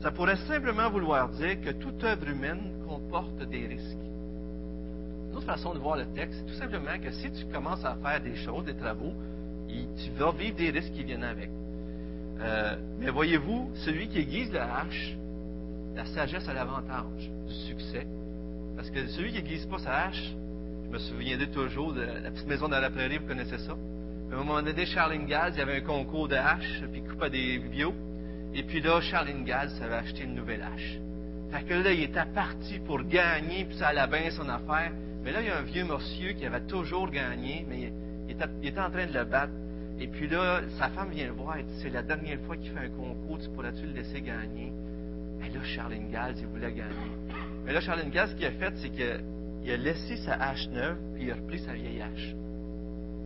Ça 0.00 0.10
pourrait 0.12 0.36
simplement 0.48 0.90
vouloir 0.90 1.28
dire 1.30 1.60
que 1.60 1.70
toute 1.70 2.02
œuvre 2.04 2.28
humaine 2.28 2.72
comporte 2.86 3.42
des 3.48 3.66
risques. 3.66 3.98
Une 5.30 5.36
autre 5.36 5.46
façon 5.46 5.74
de 5.74 5.78
voir 5.80 5.96
le 5.96 6.06
texte, 6.06 6.38
c'est 6.38 6.52
tout 6.52 6.58
simplement 6.58 6.98
que 7.02 7.10
si 7.10 7.32
tu 7.32 7.46
commences 7.46 7.84
à 7.84 7.96
faire 7.96 8.20
des 8.20 8.36
choses, 8.36 8.64
des 8.64 8.76
travaux, 8.76 9.12
tu 9.68 10.10
vas 10.16 10.30
vivre 10.30 10.56
des 10.56 10.70
risques 10.70 10.92
qui 10.92 11.02
viennent 11.02 11.24
avec. 11.24 11.50
Euh, 12.44 12.76
mais 12.98 13.10
voyez-vous, 13.10 13.70
celui 13.74 14.08
qui 14.08 14.18
aiguise 14.18 14.52
la 14.52 14.80
hache, 14.80 15.16
la 15.94 16.04
sagesse 16.06 16.46
a 16.48 16.52
l'avantage 16.52 17.30
du 17.46 17.54
succès. 17.66 18.06
Parce 18.76 18.90
que 18.90 19.06
celui 19.08 19.32
qui 19.32 19.38
aiguise 19.38 19.66
pas 19.66 19.78
sa 19.78 20.04
hache, 20.04 20.34
je 20.84 20.90
me 20.90 20.98
souviendrai 20.98 21.48
toujours 21.50 21.94
de 21.94 22.02
la 22.02 22.30
petite 22.30 22.46
maison 22.46 22.68
dans 22.68 22.80
la 22.80 22.90
prairie, 22.90 23.18
vous 23.18 23.26
connaissez 23.26 23.58
ça. 23.58 23.72
À 24.30 24.34
un 24.34 24.38
moment 24.38 24.62
donné, 24.62 24.84
Charles 24.86 25.12
Ingalls, 25.12 25.52
il 25.54 25.58
y 25.58 25.62
avait 25.62 25.76
un 25.78 25.80
concours 25.80 26.28
de 26.28 26.36
haches, 26.36 26.82
puis 26.92 27.02
il 27.02 27.08
coupait 27.08 27.30
des 27.30 27.58
bio. 27.58 27.94
Et 28.54 28.62
puis 28.62 28.80
là, 28.80 29.00
Charles 29.00 29.28
Ingalls 29.28 29.70
avait 29.82 29.96
acheté 29.96 30.24
une 30.24 30.34
nouvelle 30.34 30.62
hache. 30.62 30.98
Fait 31.50 31.62
que 31.64 31.74
là, 31.74 31.92
il 31.92 32.02
était 32.02 32.26
parti 32.34 32.78
pour 32.80 33.02
gagner, 33.04 33.64
puis 33.64 33.76
ça 33.76 33.88
allait 33.88 34.06
bien 34.06 34.30
son 34.30 34.48
affaire. 34.48 34.92
Mais 35.22 35.32
là, 35.32 35.40
il 35.40 35.46
y 35.46 35.50
a 35.50 35.58
un 35.58 35.62
vieux 35.62 35.84
monsieur 35.84 36.32
qui 36.32 36.44
avait 36.44 36.66
toujours 36.66 37.10
gagné, 37.10 37.64
mais 37.68 37.92
il 38.26 38.32
était, 38.32 38.48
il 38.60 38.68
était 38.68 38.80
en 38.80 38.90
train 38.90 39.06
de 39.06 39.14
le 39.14 39.24
battre. 39.24 39.52
Et 40.00 40.08
puis 40.08 40.28
là, 40.28 40.62
sa 40.78 40.88
femme 40.88 41.10
vient 41.10 41.26
le 41.26 41.32
voir 41.32 41.58
et 41.58 41.62
dit 41.62 41.74
C'est 41.82 41.90
la 41.90 42.02
dernière 42.02 42.40
fois 42.40 42.56
qu'il 42.56 42.70
fait 42.70 42.86
un 42.86 42.90
concours, 42.90 43.38
tu 43.38 43.48
pourrais-tu 43.50 43.86
le 43.86 43.92
laisser 43.92 44.20
gagner? 44.20 44.72
Mais 45.38 45.48
là, 45.50 45.62
Charles 45.62 45.94
Ingalls, 45.94 46.34
il 46.38 46.46
voulait 46.46 46.72
gagner. 46.72 47.12
Mais 47.64 47.72
là, 47.72 47.80
Charles 47.80 48.00
Ingalls, 48.00 48.30
ce 48.30 48.34
qu'il 48.34 48.46
a 48.46 48.52
fait, 48.52 48.72
c'est 48.76 48.90
qu'il 48.90 49.70
a 49.70 49.76
laissé 49.76 50.16
sa 50.18 50.34
hache 50.34 50.68
neuve, 50.68 50.96
puis 51.14 51.24
il 51.24 51.30
a 51.30 51.34
repris 51.34 51.58
sa 51.60 51.74
vieille 51.74 52.00
hache. 52.00 52.34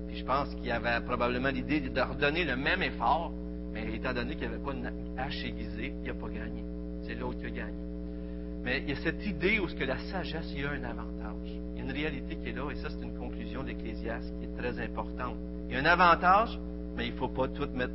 Puis 0.08 0.18
je 0.18 0.24
pense 0.24 0.54
qu'il 0.54 0.70
avait 0.70 1.00
probablement 1.04 1.50
l'idée 1.50 1.80
de 1.80 2.00
redonner 2.00 2.44
le 2.44 2.56
même 2.56 2.82
effort, 2.82 3.32
mais 3.72 3.94
étant 3.94 4.12
donné 4.12 4.32
qu'il 4.32 4.48
n'y 4.48 4.54
avait 4.54 4.64
pas 4.64 4.72
une 4.72 4.90
hache 5.18 5.44
aiguisée, 5.44 5.94
il 6.02 6.08
n'a 6.08 6.14
pas 6.14 6.28
gagné. 6.28 6.64
C'est 7.02 7.14
l'autre 7.14 7.38
qui 7.38 7.46
a 7.46 7.50
gagné. 7.50 7.78
Mais 8.62 8.80
il 8.80 8.90
y 8.90 8.92
a 8.92 8.96
cette 8.96 9.24
idée 9.26 9.58
où 9.58 9.68
ce 9.68 9.74
que 9.74 9.84
la 9.84 9.98
sagesse, 9.98 10.50
il 10.54 10.62
y 10.62 10.64
a 10.64 10.70
un 10.70 10.84
avantage. 10.84 11.58
Une 11.88 11.94
réalité 11.94 12.36
qui 12.36 12.50
est 12.50 12.52
là, 12.52 12.70
et 12.70 12.74
ça, 12.74 12.90
c'est 12.90 13.02
une 13.02 13.16
conclusion 13.16 13.62
d'Ecclésiaste 13.62 14.34
qui 14.38 14.44
est 14.44 14.54
très 14.58 14.78
importante. 14.78 15.36
Il 15.68 15.74
y 15.74 15.76
a 15.78 15.80
un 15.80 15.86
avantage, 15.86 16.60
mais 16.94 17.06
il 17.06 17.14
ne 17.14 17.16
faut 17.16 17.28
pas 17.28 17.48
tout 17.48 17.66
mettre 17.72 17.94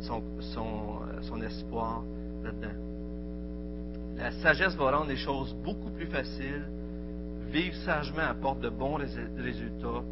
son, 0.00 0.20
euh, 0.20 1.22
son, 1.22 1.40
espoir 1.40 2.02
là-dedans. 2.42 2.74
La 4.16 4.32
sagesse 4.32 4.74
va 4.74 4.96
rendre 4.96 5.10
les 5.10 5.16
choses 5.16 5.54
beaucoup 5.62 5.90
plus 5.90 6.08
faciles. 6.08 6.66
Vivre 7.52 7.76
sagement 7.84 8.22
apporte 8.22 8.60
de 8.60 8.68
bons 8.68 8.96
résultats 8.96 10.02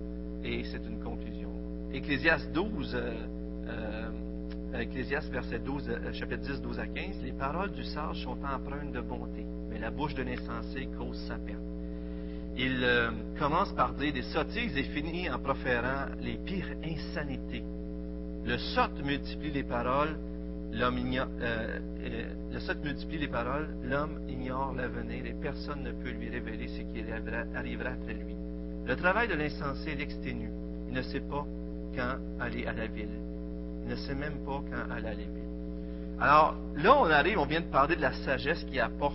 et 0.45 0.63
c'est 0.63 0.87
une 0.87 1.01
conclusion. 1.01 1.51
Ecclésiaste 1.93 2.53
12, 2.53 2.95
euh, 2.95 3.15
euh, 3.67 5.29
verset 5.33 5.59
12, 5.59 5.91
chapitre 6.13 6.43
10, 6.43 6.63
12 6.63 6.79
à 6.79 6.87
15, 6.87 7.21
les 7.25 7.33
paroles 7.33 7.73
du 7.73 7.83
sage 7.83 8.23
sont 8.23 8.39
empreintes 8.45 8.93
de 8.93 9.01
bonté, 9.01 9.45
mais 9.69 9.81
la 9.81 9.91
bouche 9.91 10.15
de 10.15 10.23
l'insensé 10.23 10.89
cause 10.97 11.19
sa 11.27 11.35
perte 11.35 11.72
il 12.57 12.85
euh, 12.85 13.11
commence 13.39 13.73
par 13.73 13.95
dire 13.95 14.13
des 14.13 14.23
sottises 14.23 14.77
et 14.77 14.83
finit 14.83 15.31
en 15.31 15.39
proférant 15.39 16.07
les 16.21 16.37
pires 16.37 16.75
insanités. 16.85 17.65
Le 18.45 18.59
sot 18.59 19.03
multiplie 19.05 19.53
les 19.53 19.63
paroles, 19.63 20.19
l'homme 20.73 20.99
ignore, 20.99 21.29
euh, 21.41 21.79
euh, 22.05 22.75
multiplie 22.85 23.19
les 23.19 23.29
paroles, 23.29 23.69
l'homme 23.85 24.21
ignore 24.29 24.75
l'avenir 24.75 25.25
et 25.25 25.35
personne 25.41 25.83
ne 25.83 25.93
peut 25.93 26.11
lui 26.11 26.29
révéler 26.29 26.69
ce 26.69 26.83
qui 26.83 27.03
arrivera, 27.57 27.91
après 27.91 28.15
lui. 28.15 28.37
Le 28.87 28.97
travail 28.97 29.29
de 29.29 29.35
l'insensé 29.35 29.95
l'exténue. 29.95 30.51
Il 30.89 30.95
ne 30.95 31.03
sait 31.03 31.21
pas 31.21 31.47
quand 31.97 32.17
aller 32.41 32.67
à 32.67 32.73
la 32.73 32.87
ville. 32.87 33.09
Il 33.85 33.91
ne 33.91 33.97
sait 33.97 34.15
même 34.15 34.45
pas 34.45 34.63
quand 34.71 34.93
aller 34.93 35.07
à 35.07 35.11
la 35.11 35.17
ville. 35.17 35.43
Alors 36.21 36.57
là, 36.77 36.99
on 36.99 37.11
arrive, 37.11 37.39
on 37.39 37.47
vient 37.47 37.61
de 37.61 37.67
parler 37.67 37.97
de 37.97 38.03
la 38.03 38.13
sagesse 38.13 38.63
qui 38.65 38.79
apporte 38.79 39.15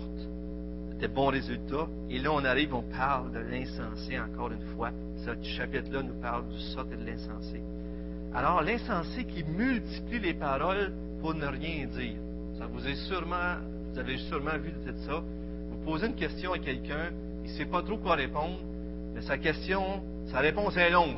des 0.98 1.08
bons 1.08 1.28
résultats. 1.28 1.88
Et 2.10 2.20
là, 2.20 2.32
on 2.32 2.44
arrive, 2.44 2.74
on 2.74 2.84
parle 2.84 3.32
de 3.32 3.40
l'insensé 3.40 4.20
encore 4.20 4.52
une 4.52 4.76
fois. 4.76 4.92
Ce 5.18 5.32
chapitre-là 5.44 6.04
nous 6.04 6.20
parle 6.22 6.48
du 6.48 6.60
sot 6.60 6.86
et 6.92 6.98
de 6.98 7.06
l'insensé. 7.06 7.62
Alors, 8.34 8.62
l'insensé 8.62 9.26
qui 9.26 9.44
multiplie 9.44 10.20
les 10.20 10.34
paroles 10.34 10.92
pour 11.22 11.34
ne 11.34 11.46
rien 11.46 11.86
dire. 11.88 12.18
Ça 12.58 12.66
vous 12.66 12.88
est 12.88 12.96
sûrement, 13.08 13.56
vous 13.92 14.00
avez 14.00 14.18
sûrement 14.18 14.58
vu 14.58 14.72
de 14.72 14.98
ça. 15.06 15.22
Vous 15.70 15.86
posez 15.86 16.08
une 16.08 16.16
question 16.16 16.54
à 16.54 16.60
quelqu'un, 16.60 17.12
il 17.44 17.52
ne 17.52 17.58
sait 17.58 17.66
pas 17.66 17.82
trop 17.82 17.98
quoi 17.98 18.16
répondre, 18.16 18.60
mais 19.14 19.22
sa 19.22 19.38
question, 19.38 20.02
sa 20.32 20.40
réponse 20.40 20.76
est 20.78 20.90
longue. 20.90 21.18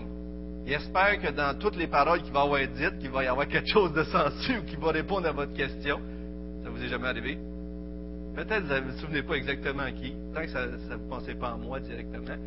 Il 0.65 0.73
espère 0.73 1.19
que 1.19 1.31
dans 1.31 1.57
toutes 1.57 1.77
les 1.77 1.87
paroles 1.87 2.21
qui 2.21 2.31
vont 2.31 2.55
être 2.55 2.73
dites, 2.73 2.99
qu'il 2.99 3.09
va 3.09 3.23
y 3.23 3.27
avoir 3.27 3.47
quelque 3.47 3.69
chose 3.69 3.91
de 3.93 4.03
sensé 4.03 4.57
ou 4.57 4.65
qui 4.65 4.75
va 4.75 4.91
répondre 4.91 5.27
à 5.27 5.31
votre 5.31 5.53
question. 5.53 5.99
Ça 6.63 6.69
vous 6.69 6.83
est 6.83 6.89
jamais 6.89 7.07
arrivé? 7.07 7.39
Peut-être 8.39 8.63
vous 8.67 8.73
ne 8.73 8.91
vous 8.91 8.97
souvenez 8.99 9.21
pas 9.21 9.33
exactement 9.33 9.83
à 9.83 9.91
qui, 9.91 10.13
tant 10.33 10.39
que 10.39 10.47
ça 10.47 10.65
ne 10.65 10.95
vous 10.95 11.09
pensez 11.09 11.35
pas 11.35 11.49
à 11.49 11.57
moi 11.57 11.81
directement. 11.81 12.37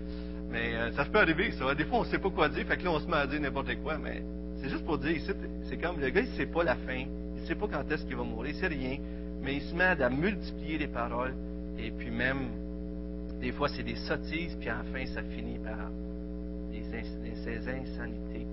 Mais 0.50 0.74
euh, 0.74 0.90
ça 0.92 1.04
peut 1.04 1.18
arriver, 1.18 1.52
ça. 1.52 1.74
Des 1.74 1.84
fois, 1.84 1.98
on 1.98 2.04
ne 2.04 2.08
sait 2.08 2.18
pas 2.18 2.30
quoi 2.30 2.48
dire, 2.48 2.64
fait 2.64 2.78
que 2.78 2.84
là, 2.84 2.92
on 2.92 2.98
se 2.98 3.06
met 3.06 3.16
à 3.16 3.26
dire 3.26 3.38
n'importe 3.38 3.74
quoi, 3.82 3.98
mais 3.98 4.22
c'est 4.56 4.70
juste 4.70 4.86
pour 4.86 4.96
dire, 4.96 5.20
c'est 5.68 5.76
comme 5.76 6.00
le 6.00 6.08
gars, 6.08 6.22
il 6.22 6.30
ne 6.30 6.34
sait 6.34 6.46
pas 6.46 6.64
la 6.64 6.76
fin, 6.76 7.04
il 7.36 7.42
ne 7.42 7.46
sait 7.46 7.56
pas 7.56 7.68
quand 7.70 7.92
est-ce 7.92 8.06
qu'il 8.06 8.16
va 8.16 8.22
mourir, 8.22 8.54
c'est 8.58 8.68
rien, 8.68 8.96
mais 9.42 9.56
il 9.56 9.60
se 9.60 9.74
met 9.74 9.84
à 9.84 10.08
multiplier 10.08 10.78
les 10.78 10.88
paroles, 10.88 11.34
et 11.78 11.90
puis 11.90 12.10
même, 12.10 12.48
des 13.42 13.52
fois, 13.52 13.68
c'est 13.68 13.82
des 13.82 13.96
sottises, 13.96 14.56
puis 14.58 14.70
enfin, 14.70 15.04
ça 15.12 15.22
finit 15.22 15.58
par 15.58 15.90
des, 16.70 16.84
ces 17.44 17.68
insanités. 17.68 18.46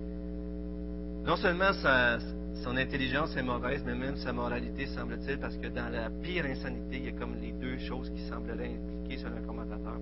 Non 1.23 1.37
seulement 1.37 1.71
ça, 1.71 2.17
son 2.63 2.75
intelligence 2.77 3.35
est 3.37 3.43
mauvaise, 3.43 3.83
mais 3.85 3.95
même 3.95 4.17
sa 4.17 4.33
moralité, 4.33 4.85
semble-t-il, 4.87 5.39
parce 5.39 5.55
que 5.57 5.67
dans 5.67 5.89
la 5.89 6.09
pire 6.09 6.45
insanité, 6.45 6.97
il 6.97 7.05
y 7.05 7.07
a 7.07 7.11
comme 7.11 7.35
les 7.41 7.53
deux 7.53 7.77
choses 7.79 8.09
qui 8.09 8.21
sembleraient 8.23 8.75
impliquées 8.75 9.17
selon 9.17 9.37
un 9.37 9.47
commentateur. 9.47 9.97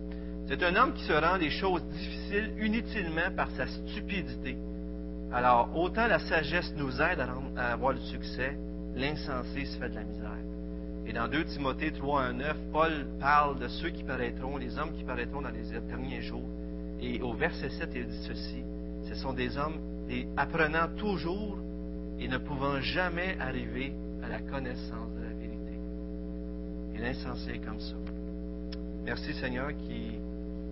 C'est 0.48 0.64
un 0.64 0.76
homme 0.76 0.94
qui 0.94 1.04
se 1.04 1.14
rend 1.14 1.38
des 1.38 1.50
choses 1.50 1.84
difficiles 1.86 2.54
inutilement 2.60 3.32
par 3.36 3.52
sa 3.52 3.68
stupidité. 3.68 4.58
Alors, 5.32 5.70
autant 5.76 6.08
la 6.08 6.20
sagesse 6.20 6.74
nous 6.78 7.02
aide 7.02 7.20
à, 7.58 7.74
avoir 7.74 7.94
le 7.94 8.00
succès, 8.00 8.58
l'insensé 8.96 9.66
se 9.66 9.78
fait 9.78 9.90
de 9.90 9.96
la 9.96 10.04
misère. 10.04 10.32
Et 11.06 11.14
dans 11.14 11.28
2 11.28 11.46
Timothée 11.46 11.92
3, 11.92 12.22
1, 12.24 12.34
9, 12.34 12.58
Paul 12.72 13.08
parle 13.20 13.60
de 13.60 13.68
ceux 13.68 13.90
qui 13.90 14.04
paraîtront, 14.04 14.58
les 14.58 14.78
hommes 14.80 14.94
qui 14.98 15.04
paraîtront 15.04 15.42
dans 15.42 15.52
les 15.52 15.80
derniers 15.82 16.22
jours. 16.22 16.48
Et 17.02 17.22
au 17.22 17.34
verset 17.34 17.70
7, 17.70 17.90
il 17.96 18.08
dit 18.08 18.26
ceci, 18.28 18.64
ce 19.08 19.16
sont 19.16 19.34
des 19.34 19.58
hommes 19.58 19.80
apprenant 20.38 20.88
toujours 20.98 21.58
et 22.20 22.28
ne 22.28 22.38
pouvant 22.38 22.80
jamais 22.82 23.38
arriver 23.40 23.94
à 24.24 24.30
la 24.30 24.40
connaissance 24.40 25.14
de 25.16 25.22
la 25.22 25.34
vérité. 25.34 25.80
Et 26.96 27.00
l'insensé 27.00 27.52
est 27.52 27.66
comme 27.66 27.80
ça. 27.80 27.96
Merci 29.06 29.34
Seigneur 29.36 29.70
qui, 29.70 30.18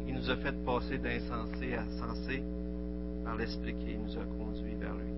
qui 0.06 0.12
nous 0.14 0.30
a 0.30 0.36
fait 0.38 0.56
passer 0.66 0.98
d'insensé 0.98 1.74
à 1.76 1.86
sensé 2.00 2.44
par 3.24 3.36
l'Esprit 3.36 3.76
qui 3.76 3.98
nous 3.98 4.18
a 4.18 4.24
conduits 4.38 4.76
vers 4.80 4.94
lui. 4.94 5.16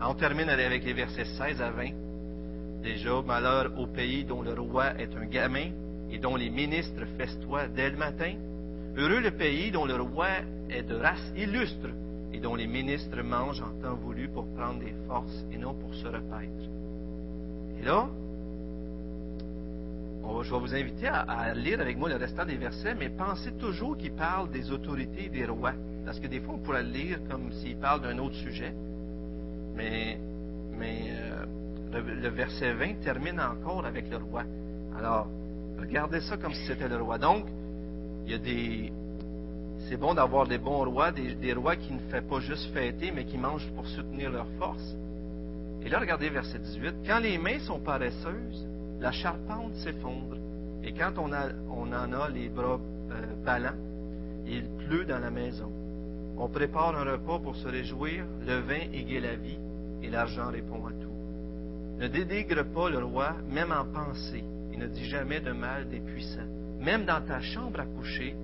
On 0.00 0.14
termine 0.14 0.48
avec 0.48 0.84
les 0.84 0.92
versets 0.92 1.24
16 1.24 1.60
à 1.60 1.70
20. 1.70 1.90
Déjà, 2.82 3.20
malheur 3.22 3.72
au 3.78 3.86
pays 3.86 4.24
dont 4.24 4.42
le 4.42 4.52
roi 4.52 4.98
est 4.98 5.14
un 5.16 5.26
gamin 5.26 5.70
et 6.10 6.18
dont 6.18 6.36
les 6.36 6.50
ministres 6.50 7.04
festoient 7.18 7.66
dès 7.68 7.90
le 7.90 7.96
matin. 7.96 8.34
Heureux 8.96 9.20
le 9.20 9.32
pays 9.32 9.70
dont 9.70 9.84
le 9.84 10.00
roi 10.00 10.28
est 10.70 10.84
de 10.84 10.94
race 10.94 11.32
illustre 11.36 11.88
et 12.32 12.40
dont 12.40 12.54
les 12.54 12.66
ministres 12.66 13.22
mangent 13.22 13.62
en 13.62 13.80
temps 13.82 13.94
voulu 13.94 14.28
pour 14.28 14.46
prendre 14.54 14.80
des 14.80 14.94
forces 15.06 15.44
et 15.52 15.58
non 15.58 15.74
pour 15.74 15.94
se 15.94 16.06
repaître. 16.06 16.68
Et 17.80 17.84
là, 17.84 18.08
je 20.42 20.50
vais 20.50 20.60
vous 20.60 20.74
inviter 20.74 21.06
à, 21.08 21.54
lire 21.54 21.80
avec 21.80 21.96
moi 21.96 22.08
le 22.08 22.16
restant 22.16 22.44
des 22.44 22.56
versets, 22.56 22.94
mais 22.94 23.08
pensez 23.08 23.52
toujours 23.52 23.96
qu'il 23.96 24.12
parle 24.12 24.50
des 24.50 24.70
autorités 24.70 25.26
et 25.26 25.28
des 25.28 25.46
rois. 25.46 25.72
Parce 26.04 26.20
que 26.20 26.26
des 26.26 26.40
fois, 26.40 26.54
on 26.54 26.58
pourrait 26.58 26.82
le 26.82 26.90
lire 26.90 27.18
comme 27.28 27.52
s'il 27.52 27.76
parle 27.76 28.02
d'un 28.02 28.18
autre 28.18 28.36
sujet. 28.36 28.72
Mais, 29.74 30.18
euh, 30.80 31.44
le, 31.92 32.28
verset 32.28 32.72
20 32.74 33.00
termine 33.00 33.40
encore 33.40 33.84
avec 33.84 34.10
le 34.10 34.18
roi. 34.18 34.44
Alors, 34.96 35.28
regardez 35.78 36.20
ça 36.20 36.36
comme 36.36 36.52
si 36.52 36.66
c'était 36.66 36.88
le 36.88 36.96
roi. 36.96 37.18
Donc, 37.18 37.46
il 38.26 38.32
y 38.32 38.34
a 38.34 38.38
des. 38.38 38.92
C'est 39.88 39.96
bon 39.96 40.12
d'avoir 40.12 40.46
des 40.46 40.58
bons 40.58 40.84
rois, 40.84 41.12
des, 41.12 41.52
rois 41.54 41.76
qui 41.76 41.94
ne 41.94 41.98
font 42.10 42.22
pas 42.28 42.40
juste 42.40 42.70
fêter, 42.74 43.10
mais 43.10 43.24
qui 43.24 43.38
mangent 43.38 43.70
pour 43.74 43.86
soutenir 43.86 44.30
leur 44.30 44.46
force. 44.58 44.94
Et 45.82 45.88
là, 45.88 45.98
regardez 45.98 46.28
verset 46.28 46.58
18. 46.58 46.96
Quand 47.06 47.20
les 47.20 47.38
mains 47.38 47.58
sont 47.60 47.80
paresseuses, 47.80 48.66
la 49.00 49.12
charpente 49.12 49.74
s'effondre. 49.76 50.36
Et 50.84 50.92
quand 50.92 51.12
on, 51.16 51.32
en 51.32 52.12
a 52.12 52.28
les 52.28 52.50
bras 52.50 52.78
euh, 53.10 53.44
ballants, 53.44 53.78
il 54.46 54.64
pleut 54.86 55.06
dans 55.06 55.20
la 55.20 55.30
maison. 55.30 55.72
On 56.36 56.48
prépare 56.48 56.94
un 56.94 57.10
repas 57.10 57.38
pour 57.38 57.56
se 57.56 57.68
réjouir, 57.68 58.24
le 58.46 58.58
vin 58.60 58.92
égaye 58.92 59.20
la 59.20 59.36
vie, 59.36 59.58
et 60.02 60.10
l'argent 60.10 60.50
répond 60.50 60.86
à 60.86 60.90
tout. 60.90 61.98
Ne 61.98 62.08
dénigre 62.08 62.62
pas 62.74 62.90
le 62.90 63.02
roi, 63.02 63.36
même 63.50 63.72
en 63.72 63.86
pensée, 63.86 64.44
et 64.70 64.76
ne 64.76 64.86
dis 64.86 65.06
jamais 65.06 65.40
de 65.40 65.52
mal 65.52 65.88
des 65.88 66.00
puissants, 66.00 66.46
même 66.78 67.06
dans 67.06 67.24
ta 67.24 67.40
chambre 67.40 67.80
à 67.80 67.86
coucher, 67.86 68.36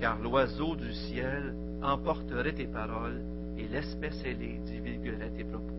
car 0.00 0.18
l'oiseau 0.20 0.76
du 0.76 0.92
ciel 0.92 1.54
emporterait 1.82 2.52
tes 2.52 2.66
paroles, 2.66 3.20
et 3.58 3.68
l'espèce 3.68 4.22
ailée 4.24 4.58
divulguerait 4.64 5.30
tes 5.36 5.44
propos. 5.44 5.74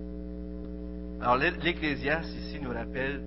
Alors 1.22 1.38
l'Ecclésiaste 1.38 2.30
ici 2.36 2.60
nous 2.62 2.72
rappelle 2.72 3.22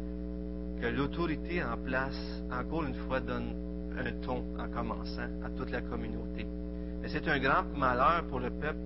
que 0.80 0.86
l'autorité 0.86 1.62
en 1.62 1.76
place, 1.76 2.42
encore 2.50 2.84
une 2.84 2.94
fois, 2.94 3.20
donne 3.20 3.54
un 3.98 4.10
ton 4.24 4.44
en 4.58 4.68
commençant 4.68 5.28
à 5.44 5.50
toute 5.56 5.70
la 5.70 5.80
communauté. 5.80 6.46
Mais 7.02 7.08
c'est 7.08 7.28
un 7.28 7.38
grand 7.38 7.64
malheur 7.76 8.24
pour 8.28 8.40
le 8.40 8.50
peuple, 8.50 8.78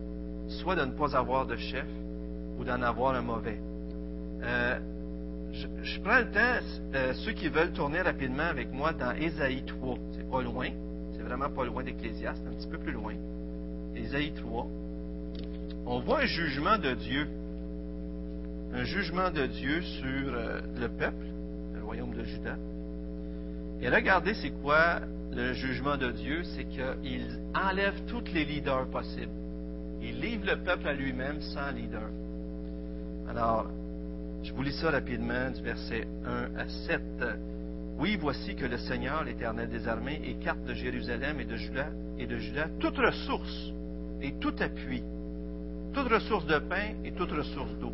soit 0.48 0.76
de 0.76 0.84
ne 0.84 0.92
pas 0.92 1.16
avoir 1.16 1.46
de 1.46 1.56
chef 1.56 1.86
ou 2.58 2.64
d'en 2.64 2.82
avoir 2.82 3.14
un 3.14 3.22
mauvais. 3.22 3.60
Euh, 4.42 4.78
je, 5.52 6.00
prends 6.00 6.18
le 6.18 6.30
temps, 6.30 6.66
euh, 6.94 7.14
ceux 7.14 7.32
qui 7.32 7.48
veulent 7.48 7.72
tourner 7.72 8.02
rapidement 8.02 8.44
avec 8.44 8.70
moi 8.72 8.92
dans 8.92 9.12
Ésaïe 9.12 9.64
3. 9.64 9.98
C'est 10.12 10.30
pas 10.30 10.42
loin, 10.42 10.68
vraiment 11.28 11.50
pas 11.50 11.64
loin 11.64 11.84
d'Ecclésiaste, 11.84 12.42
un 12.46 12.54
petit 12.54 12.68
peu 12.68 12.78
plus 12.78 12.92
loin. 12.92 13.14
Ésaïe 13.94 14.32
3. 14.32 14.66
On 15.86 16.00
voit 16.00 16.20
un 16.20 16.26
jugement 16.26 16.78
de 16.78 16.94
Dieu. 16.94 17.28
Un 18.72 18.84
jugement 18.84 19.30
de 19.30 19.46
Dieu 19.46 19.82
sur 19.82 20.34
euh, 20.34 20.60
le 20.78 20.88
peuple 20.88 21.26
royaume 21.82 22.12
de 22.12 22.24
Juda. 22.24 22.56
Et 23.80 23.88
regardez, 23.88 24.34
c'est 24.34 24.50
quoi 24.62 25.00
le 25.32 25.54
jugement 25.54 25.96
de 25.96 26.10
Dieu? 26.10 26.42
C'est 26.44 26.64
qu'il 26.64 27.38
enlève 27.54 27.94
tous 28.06 28.24
les 28.34 28.44
leaders 28.44 28.86
possibles. 28.88 29.32
Il 30.02 30.20
livre 30.20 30.46
le 30.46 30.56
peuple 30.56 30.86
à 30.86 30.92
lui-même 30.92 31.40
sans 31.40 31.70
leader. 31.70 32.08
Alors, 33.28 33.70
je 34.42 34.52
vous 34.52 34.62
lis 34.62 34.78
ça 34.80 34.90
rapidement 34.90 35.50
du 35.50 35.62
verset 35.62 36.06
1 36.26 36.58
à 36.58 36.68
7. 36.68 37.00
Oui, 37.98 38.16
voici 38.16 38.54
que 38.54 38.64
le 38.64 38.78
Seigneur, 38.78 39.24
l'Éternel 39.24 39.68
des 39.68 39.88
armées, 39.88 40.20
écarte 40.24 40.62
de 40.64 40.72
Jérusalem 40.72 41.40
et 41.40 41.44
de 42.26 42.36
Juda, 42.38 42.68
toute 42.78 42.96
ressource 42.96 43.72
et 44.22 44.34
tout 44.38 44.54
appui, 44.60 45.02
toute 45.92 46.08
ressource 46.08 46.46
de 46.46 46.60
pain 46.60 46.94
et 47.04 47.10
toute 47.10 47.32
ressource 47.32 47.72
d'eau. 47.80 47.92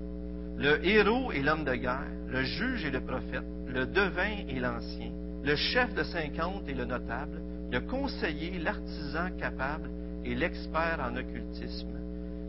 Le 0.59 0.87
héros 0.87 1.33
et 1.33 1.41
l'homme 1.41 1.65
de 1.65 1.75
guerre, 1.75 2.07
le 2.29 2.43
juge 2.43 2.85
et 2.85 2.91
le 2.91 3.01
prophète, 3.01 3.45
le 3.67 3.87
devin 3.87 4.45
et 4.47 4.61
l'ancien, 4.61 5.11
le 5.43 5.57
chef 5.57 5.95
de 5.95 6.03
cinquante 6.03 6.69
et 6.69 6.75
le 6.75 6.85
notable, 6.85 7.41
le 7.73 7.81
conseiller, 7.81 8.59
l'artisan 8.59 9.31
capable 9.39 9.89
et 10.23 10.35
l'expert 10.35 11.01
en 11.01 11.17
occultisme. 11.17 11.89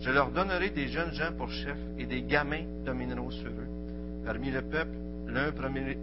Je 0.02 0.12
leur 0.12 0.30
donnerai 0.32 0.72
des 0.72 0.90
jeunes 0.90 1.14
gens 1.14 1.32
pour 1.38 1.50
chefs 1.50 1.80
et 1.98 2.06
des 2.06 2.22
gamins 2.22 2.66
domineront 2.86 3.32
sur 3.32 3.48
eux. 3.48 3.68
Parmi 4.26 4.52
le 4.52 4.62
peuple, 4.62 4.98
l'un 5.28 5.54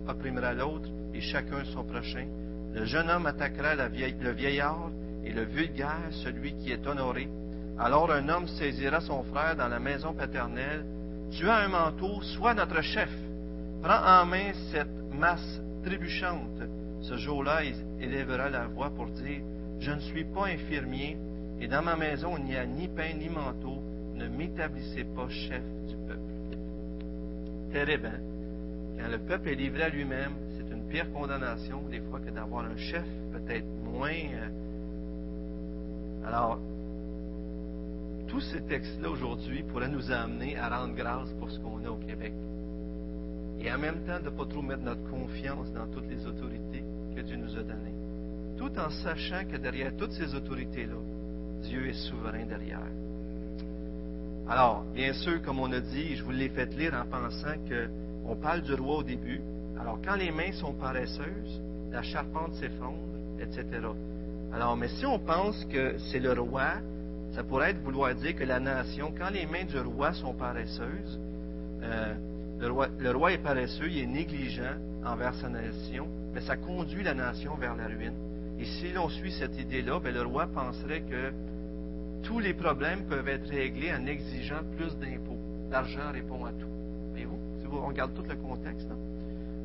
opprimera 0.09 0.55
l'autre 0.55 0.89
et 1.15 1.21
chacun 1.21 1.65
son 1.73 1.85
prochain. 1.85 2.27
Le 2.75 2.85
jeune 2.85 3.11
homme 3.11 3.27
attaquera 3.27 3.75
le 3.75 4.33
vieillard 4.33 4.91
et 5.25 5.33
le 5.33 5.45
vulgaire 5.45 6.09
celui 6.11 6.55
qui 6.55 6.73
est 6.73 6.87
honoré. 6.87 7.29
Alors 7.79 8.11
un 8.13 8.29
homme 8.29 8.49
saisira 8.49 9.01
son 9.01 9.23
frère 9.25 9.57
dans 9.57 9.69
la 9.69 9.79
maison 9.79 10.13
paternelle. 10.13 10.85
Tu 11.31 11.49
as 11.49 11.57
un 11.57 11.69
manteau, 11.69 12.21
sois 12.23 12.55
notre 12.55 12.83
chef. 12.83 13.11
Prends 13.83 14.21
en 14.21 14.27
main 14.27 14.53
cette 14.71 15.13
masse 15.13 15.61
trébuchante. 15.85 16.63
Ce 17.01 17.17
jour-là, 17.17 17.65
il 17.65 17.75
élèvera 18.01 18.49
la 18.49 18.67
voix 18.67 18.91
pour 18.91 19.07
dire, 19.07 19.43
Je 19.81 19.91
ne 19.91 20.01
suis 20.01 20.25
pas 20.25 20.47
infirmier, 20.47 21.17
et 21.61 21.67
dans 21.67 21.83
ma 21.83 21.97
maison 21.97 22.37
il 22.39 22.45
n'y 22.45 22.57
a 22.57 22.65
ni 22.65 22.89
pain 22.89 23.15
ni 23.19 23.29
manteau, 23.29 23.83
ne 24.15 24.29
m'établissez 24.29 25.05
pas 25.05 25.29
chef 25.29 25.63
du 25.89 25.97
peuple. 26.07 26.57
Terrible, 27.73 28.07
hein? 28.07 28.21
Quand 28.99 29.11
le 29.11 29.19
peuple 29.19 29.49
est 29.49 29.55
livré 29.55 29.83
à 29.85 29.89
lui-même, 29.89 30.35
pire 30.93 31.11
condamnation, 31.13 31.81
des 31.91 32.01
fois, 32.01 32.21
que 32.21 32.31
d'avoir 32.31 32.67
un 32.67 32.77
chef, 32.77 33.07
peut-être 33.33 33.67
moins. 33.83 34.11
Euh. 34.11 34.49
Alors, 36.27 36.61
tous 38.29 38.41
ces 38.41 38.61
textes-là 38.63 39.09
aujourd'hui 39.09 39.63
pourraient 39.63 39.89
nous 39.89 40.13
amener 40.13 40.59
à 40.59 40.69
rendre 40.69 40.95
grâce 40.95 41.31
pour 41.41 41.51
ce 41.51 41.59
qu'on 41.61 41.83
a 41.85 41.91
au 41.91 41.97
Québec 41.97 42.35
et 43.61 43.73
en 43.73 43.79
même 43.79 44.01
temps 44.05 44.19
de 44.19 44.25
ne 44.25 44.31
pas 44.31 44.45
trop 44.45 44.63
mettre 44.63 44.83
notre 44.83 45.09
confiance 45.09 45.73
dans 45.73 45.87
toutes 45.87 46.09
les 46.11 46.27
autorités 46.27 46.83
que 47.15 47.21
Dieu 47.21 47.37
nous 47.37 47.57
a 47.57 47.63
données. 47.63 47.95
Tout 48.59 48.73
en 48.79 48.91
sachant 48.91 49.45
que 49.51 49.57
derrière 49.57 49.97
toutes 49.97 50.13
ces 50.13 50.35
autorités-là, 50.35 50.97
Dieu 51.63 51.89
est 51.89 52.09
souverain 52.09 52.45
derrière. 52.45 52.81
Alors, 54.49 54.85
bien 54.93 55.13
sûr, 55.13 55.41
comme 55.43 55.61
on 55.61 55.71
a 55.73 55.81
dit, 55.81 56.17
je 56.17 56.25
vous 56.25 56.33
l'ai 56.33 56.49
fait 56.49 56.75
lire 56.75 56.95
en 56.95 57.09
pensant 57.09 57.55
qu'on 57.69 58.37
parle 58.37 58.63
du 58.63 58.75
roi 58.75 58.99
au 58.99 59.03
début. 59.03 59.41
Alors, 59.83 59.99
quand 60.05 60.15
les 60.15 60.31
mains 60.31 60.53
sont 60.53 60.75
paresseuses, 60.75 61.61
la 61.91 62.03
charpente 62.03 62.55
s'effondre, 62.55 63.19
etc. 63.41 63.65
Alors, 64.55 64.77
mais 64.77 64.87
si 64.87 65.05
on 65.05 65.19
pense 65.19 65.65
que 65.65 65.99
c'est 65.99 66.21
le 66.21 66.33
roi, 66.35 66.75
ça 67.33 67.43
pourrait 67.43 67.71
être 67.71 67.83
vouloir 67.83 68.15
dire 68.15 68.37
que 68.37 68.45
la 68.45 68.61
nation, 68.61 69.13
quand 69.19 69.31
les 69.31 69.45
mains 69.45 69.65
du 69.65 69.81
roi 69.81 70.13
sont 70.13 70.35
paresseuses, 70.35 71.19
euh, 71.83 72.15
le 72.61 73.11
roi, 73.11 73.33
est 73.33 73.43
paresseux, 73.43 73.89
il 73.91 73.99
est 73.99 74.07
négligent 74.07 74.79
envers 75.05 75.35
sa 75.35 75.49
nation, 75.49 76.07
mais 76.33 76.43
ça 76.43 76.57
conduit 76.57 77.03
la 77.03 77.15
nation 77.15 77.57
vers 77.57 77.75
la 77.75 77.89
ruine. 77.89 78.15
Et 78.61 78.65
si 78.65 78.93
l'on 78.93 79.09
suit 79.09 79.33
cette 79.33 79.59
idée-là, 79.59 79.99
ben, 79.99 80.15
le 80.15 80.23
roi 80.23 80.47
penserait 80.47 81.01
que 81.01 81.33
tous 82.23 82.39
les 82.39 82.55
problèmes 82.55 83.03
peuvent 83.09 83.27
être 83.27 83.51
réglés 83.51 83.93
en 83.93 84.07
exigeant 84.07 84.63
plus 84.77 84.97
d'impôts. 84.99 85.41
L'argent 85.73 86.13
répond 86.13 86.45
à 86.45 86.53
tout. 86.53 86.71
Voyez-vous, 87.11 87.39
si 87.61 87.67
vous 87.67 87.85
regardez 87.85 88.15
tout 88.15 88.29
le 88.29 88.37
contexte. 88.37 88.89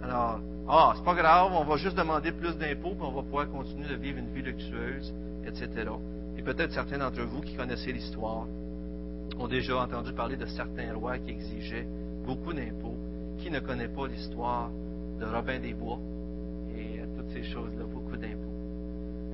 Alors, 0.04 0.39
ah, 0.70 0.93
c'est 0.95 1.04
pas 1.04 1.16
grave, 1.16 1.52
on 1.54 1.64
va 1.64 1.78
juste 1.78 1.98
demander 1.98 2.32
plus 2.32 2.58
d'impôts, 2.58 2.91
puis 2.91 3.04
on 3.04 3.12
va 3.12 3.22
pouvoir 3.22 3.50
continuer 3.50 3.88
de 3.88 3.95
vivre 3.95 4.20
une 4.20 4.34
vie 4.34 4.41
luxueuse, 4.41 5.14
etc. 5.45 5.89
Et 6.38 6.41
peut-être 6.41 6.74
certains 6.74 6.98
d'entre 6.98 7.22
vous 7.22 7.41
qui 7.41 7.56
connaissez 7.56 7.91
l'histoire 7.91 8.45
ont 9.39 9.48
déjà 9.48 9.78
entendu 9.78 10.14
parler 10.14 10.36
de 10.36 10.45
certains 10.45 10.93
rois 10.93 11.18
qui 11.20 11.32
exigeaient 11.32 11.88
beaucoup 12.26 12.54
d'impôts. 12.54 12.98
Qui 13.39 13.52
ne 13.52 13.60
connaît 13.60 13.88
pas 13.88 14.08
l'histoire 14.08 14.70
de 15.20 15.26
Robin 15.26 15.60
des 15.60 15.74
Bois 15.74 16.00
et 16.76 17.00
toutes 17.16 17.32
ces 17.32 17.43
choses-là, 17.43 17.86
beaucoup 17.86 18.18
d'impôts. 18.18 18.58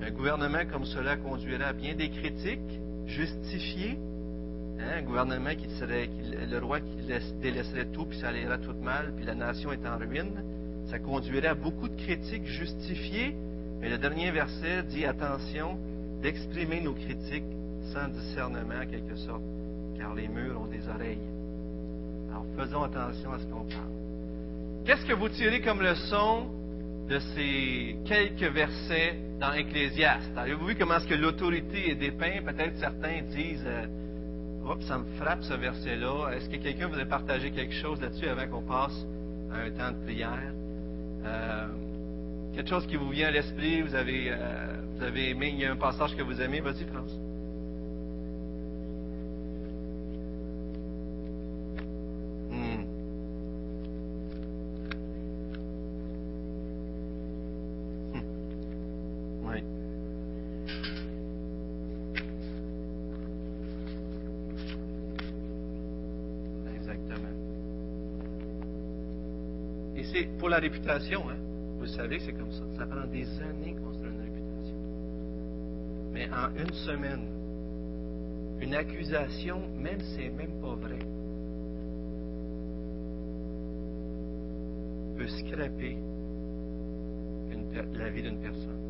Un 0.02 0.10
gouvernement 0.10 0.64
comme 0.70 0.84
cela 0.84 1.16
conduirait 1.16 1.64
à 1.64 1.72
bien 1.72 1.94
des 1.94 2.10
critiques 2.10 2.80
justifiées. 3.06 3.98
Hein, 4.78 4.98
un 4.98 5.02
gouvernement 5.02 5.54
qui 5.54 5.68
serait, 5.78 6.08
le 6.50 6.58
roi 6.58 6.80
qui 6.80 6.96
délaisserait 7.40 7.86
tout, 7.86 8.06
puis 8.06 8.18
ça 8.18 8.32
irait 8.32 8.58
tout 8.58 8.74
mal, 8.82 9.12
puis 9.16 9.24
la 9.24 9.34
nation 9.34 9.72
est 9.72 9.86
en 9.86 9.98
ruine. 9.98 10.42
Ça 10.86 10.98
conduirait 10.98 11.48
à 11.48 11.54
beaucoup 11.54 11.88
de 11.88 11.96
critiques 11.96 12.46
justifiées. 12.46 13.34
Mais 13.80 13.88
le 13.88 13.98
dernier 13.98 14.30
verset 14.30 14.82
dit 14.84 15.04
attention 15.04 15.78
d'exprimer 16.22 16.80
nos 16.80 16.94
critiques 16.94 17.44
sans 17.92 18.08
discernement 18.08 18.80
en 18.82 18.86
quelque 18.86 19.16
sorte, 19.16 19.42
car 19.98 20.14
les 20.14 20.28
murs 20.28 20.60
ont 20.60 20.66
des 20.66 20.88
oreilles. 20.88 21.18
Alors 22.30 22.46
faisons 22.56 22.82
attention 22.82 23.32
à 23.32 23.38
ce 23.38 23.44
qu'on 23.44 23.64
parle. 23.64 23.94
Qu'est-ce 24.84 25.06
que 25.06 25.12
vous 25.12 25.28
tirez 25.28 25.60
comme 25.60 25.82
leçon 25.82 26.46
de 27.08 27.18
ces 27.18 27.96
quelques 28.06 28.52
versets 28.52 29.18
dans 29.38 29.52
Ecclésiaste? 29.52 30.32
Avez-vous 30.36 30.66
vu 30.66 30.76
comment 30.76 30.96
est-ce 30.96 31.06
que 31.06 31.14
l'autorité 31.14 31.90
est 31.90 31.94
dépeinte? 31.94 32.44
Peut-être 32.44 32.78
certains 32.78 33.22
disent, 33.30 33.64
euh, 33.66 33.86
Oups, 34.66 34.84
ça 34.86 34.98
me 34.98 35.04
frappe 35.16 35.42
ce 35.42 35.52
verset-là. 35.52 36.30
Est-ce 36.34 36.48
que 36.48 36.56
quelqu'un 36.56 36.88
voudrait 36.88 37.06
partager 37.06 37.50
quelque 37.50 37.74
chose 37.74 38.00
là-dessus 38.00 38.28
avant 38.28 38.46
qu'on 38.46 38.62
passe 38.62 39.06
à 39.52 39.58
un 39.58 39.70
temps 39.70 39.92
de 39.92 40.04
prière? 40.04 40.52
Euh, 41.24 41.66
quelque 42.54 42.68
chose 42.68 42.86
qui 42.86 42.96
vous 42.96 43.08
vient 43.10 43.28
à 43.28 43.30
l'esprit, 43.30 43.82
vous 43.82 43.94
avez, 43.94 44.26
euh, 44.28 44.76
vous 44.94 45.02
avez 45.02 45.30
aimé, 45.30 45.50
il 45.52 45.60
y 45.60 45.64
a 45.64 45.72
un 45.72 45.76
passage 45.76 46.14
que 46.16 46.22
vous 46.22 46.40
aimez. 46.40 46.60
Vas-y, 46.60 46.84
France. 46.84 47.18
Hmm. 52.50 52.84
Hmm. 58.12 58.22
Oui. 59.44 59.64
Exactement. 66.76 67.28
Et 69.96 70.04
c'est 70.04 70.24
pour 70.38 70.43
la 70.54 70.60
réputation, 70.60 71.28
hein? 71.28 71.36
Vous 71.80 71.86
savez, 71.86 72.20
c'est 72.20 72.32
comme 72.32 72.52
ça. 72.52 72.62
Ça 72.78 72.86
prend 72.86 73.06
des 73.08 73.26
années 73.42 73.74
construire 73.84 74.12
une 74.12 74.20
réputation. 74.20 74.76
Mais 76.12 76.28
en 76.30 76.54
une 76.56 76.72
semaine, 76.72 77.26
une 78.60 78.74
accusation, 78.74 79.62
même 79.76 80.00
si 80.00 80.14
c'est 80.16 80.30
même 80.30 80.52
pas 80.62 80.74
vrai, 80.76 80.98
peut 85.16 85.26
scraper 85.26 85.96
la 87.98 88.08
vie 88.10 88.22
d'une 88.22 88.38
personne. 88.38 88.80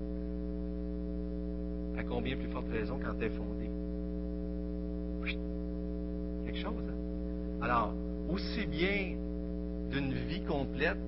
À 1.96 2.02
combien 2.02 2.36
plus 2.36 2.48
forte 2.48 2.68
raison 2.70 2.98
quand 3.02 3.12
elle 3.20 3.26
est 3.26 3.30
fondée? 3.30 3.70
Quelque 6.44 6.58
chose, 6.58 6.84
hein? 6.90 7.62
Alors, 7.62 7.94
aussi 8.28 8.66
bien 8.66 9.16
d'une 9.90 10.12
vie 10.12 10.42
complète 10.42 10.98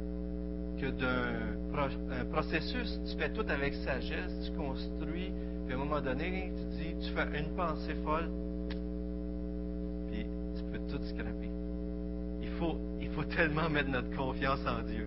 que 0.80 0.90
d'un 0.90 1.72
pro- 1.72 2.12
un 2.20 2.24
processus, 2.26 3.00
tu 3.10 3.16
fais 3.18 3.30
tout 3.32 3.44
avec 3.48 3.74
sagesse, 3.74 4.32
tu 4.46 4.52
construis, 4.56 5.32
puis 5.64 5.74
à 5.74 5.76
un 5.76 5.78
moment 5.78 6.00
donné, 6.00 6.52
tu 6.56 6.64
dis, 6.76 7.06
tu 7.06 7.12
fais 7.12 7.38
une 7.38 7.54
pensée 7.56 7.94
folle, 8.04 8.28
puis 10.10 10.26
tu 10.56 10.62
peux 10.70 10.78
tout 10.90 11.02
scraper. 11.04 11.50
Il 12.42 12.48
faut, 12.58 12.76
il 13.00 13.08
faut 13.10 13.24
tellement 13.36 13.68
mettre 13.68 13.90
notre 13.90 14.14
confiance 14.16 14.60
en 14.66 14.82
Dieu. 14.82 15.06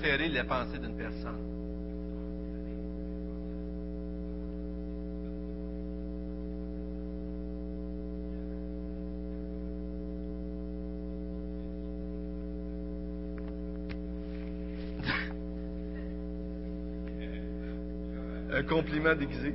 Altérer 0.00 0.28
la 0.28 0.44
pensée 0.44 0.78
d'une 0.78 0.96
personne. 0.96 1.36
Un 18.52 18.62
compliment 18.64 19.14
déguisé. 19.14 19.54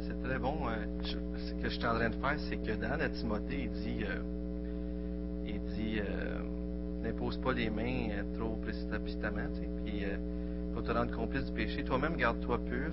C'est 0.00 0.22
très, 0.22 0.38
bon. 0.38 0.56
euh, 0.68 0.86
ce 1.02 1.52
que 1.62 1.68
je 1.68 1.74
suis 1.74 1.86
en 1.86 1.94
train 1.94 2.10
de 2.10 2.14
faire, 2.14 2.36
c'est 2.48 2.56
que 2.56 2.72
dans 2.80 2.96
la 2.96 3.08
Timothée, 3.08 3.64
il 3.64 3.70
dit, 3.70 4.04
euh, 4.04 4.20
il 5.46 5.60
dit, 5.74 6.00
euh, 6.00 6.38
n'impose 7.02 7.38
pas 7.38 7.52
les 7.52 7.70
mains 7.70 8.08
trop 8.36 8.56
précipitamment, 8.56 9.48
tu 9.54 9.60
sais, 9.60 9.68
puis 9.84 10.04
faut 10.74 10.82
te 10.82 10.92
rendre 10.92 11.14
complice 11.16 11.46
du 11.46 11.52
péché. 11.52 11.82
Toi-même, 11.82 12.16
garde-toi 12.16 12.58
pur, 12.58 12.90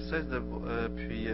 puis 0.95 1.27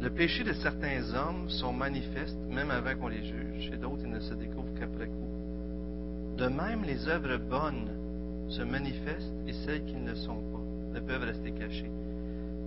le 0.00 0.10
péché 0.10 0.44
de 0.44 0.52
certains 0.52 1.02
hommes 1.14 1.48
sont 1.48 1.72
manifestes 1.72 2.38
même 2.50 2.70
avant 2.70 2.94
qu'on 2.94 3.08
les 3.08 3.24
juge, 3.24 3.70
et 3.72 3.76
d'autres 3.76 4.02
ils 4.04 4.10
ne 4.10 4.20
se 4.20 4.34
découvrent 4.34 4.74
qu'après 4.78 5.06
coup. 5.06 6.36
De 6.36 6.46
même, 6.46 6.82
les 6.84 7.08
œuvres 7.08 7.38
bonnes 7.38 7.88
se 8.48 8.62
manifestent 8.62 9.34
et 9.46 9.52
celles 9.64 9.84
qui 9.84 9.96
ne 9.96 10.10
le 10.10 10.16
sont 10.16 10.36
pas 10.52 10.60
ne 10.94 11.00
peuvent 11.00 11.24
rester 11.24 11.52
cachées. 11.52 11.90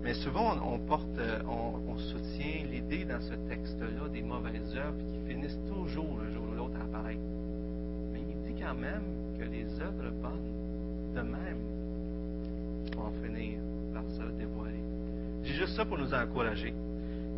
Mais 0.05 0.13
souvent, 0.13 0.55
on, 0.63 0.77
porte, 0.77 1.17
euh, 1.17 1.39
on, 1.49 1.97
soutient 1.97 2.63
l'idée 2.71 3.05
dans 3.05 3.19
ce 3.21 3.33
texte-là 3.49 4.07
des 4.13 4.21
mauvaises 4.21 4.75
œuvres 4.77 4.99
qui 5.11 5.33
finissent 5.33 5.57
toujours 5.67 6.19
un 6.21 6.31
jour 6.31 6.43
ou 6.51 6.55
l'autre 6.55 6.75
à 6.79 6.83
apparaître. 6.83 7.19
Mais 8.13 8.19
il 8.19 8.53
dit 8.53 8.61
quand 8.61 8.75
même 8.75 9.01
que 9.39 9.45
les 9.45 9.65
œuvres 9.81 10.11
bonnes, 10.21 11.15
de 11.15 11.21
même, 11.21 11.57
vont 12.95 13.11
finir 13.25 13.57
par 13.95 14.03
se 14.11 14.31
dévoiler. 14.37 14.83
J'ai 15.43 15.53
juste 15.55 15.75
ça 15.75 15.85
pour 15.85 15.97
nous 15.97 16.13
encourager. 16.13 16.71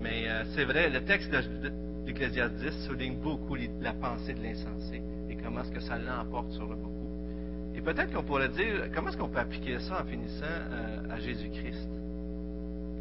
Mais 0.02 0.28
euh, 0.28 0.44
c'est 0.54 0.66
vrai, 0.66 0.90
le 0.90 1.00
texte 1.06 1.32
de- 1.32 1.70
de- 1.70 1.74
d'Ecclésiaste 2.06 2.56
10 2.56 2.86
souligne 2.86 3.16
beaucoup 3.16 3.56
la 3.80 3.94
pensée 3.94 4.34
de 4.34 4.44
l'insensé 4.44 5.02
et 5.30 5.38
comment 5.38 5.62
est-ce 5.62 5.72
que 5.72 5.80
ça 5.80 5.98
l'emporte 5.98 6.52
sur 6.52 6.68
le 6.68 6.76
beaucoup. 6.76 7.08
Et 7.76 7.82
peut-être 7.82 8.12
qu'on 8.14 8.24
pourrait 8.24 8.50
dire, 8.50 8.90
comment 8.94 9.08
est-ce 9.08 9.18
qu'on 9.18 9.30
peut 9.30 9.40
appliquer 9.40 9.80
ça 9.80 10.02
en 10.02 10.06
finissant 10.06 10.44
euh, 10.46 11.14
à 11.16 11.18
Jésus-Christ? 11.20 11.88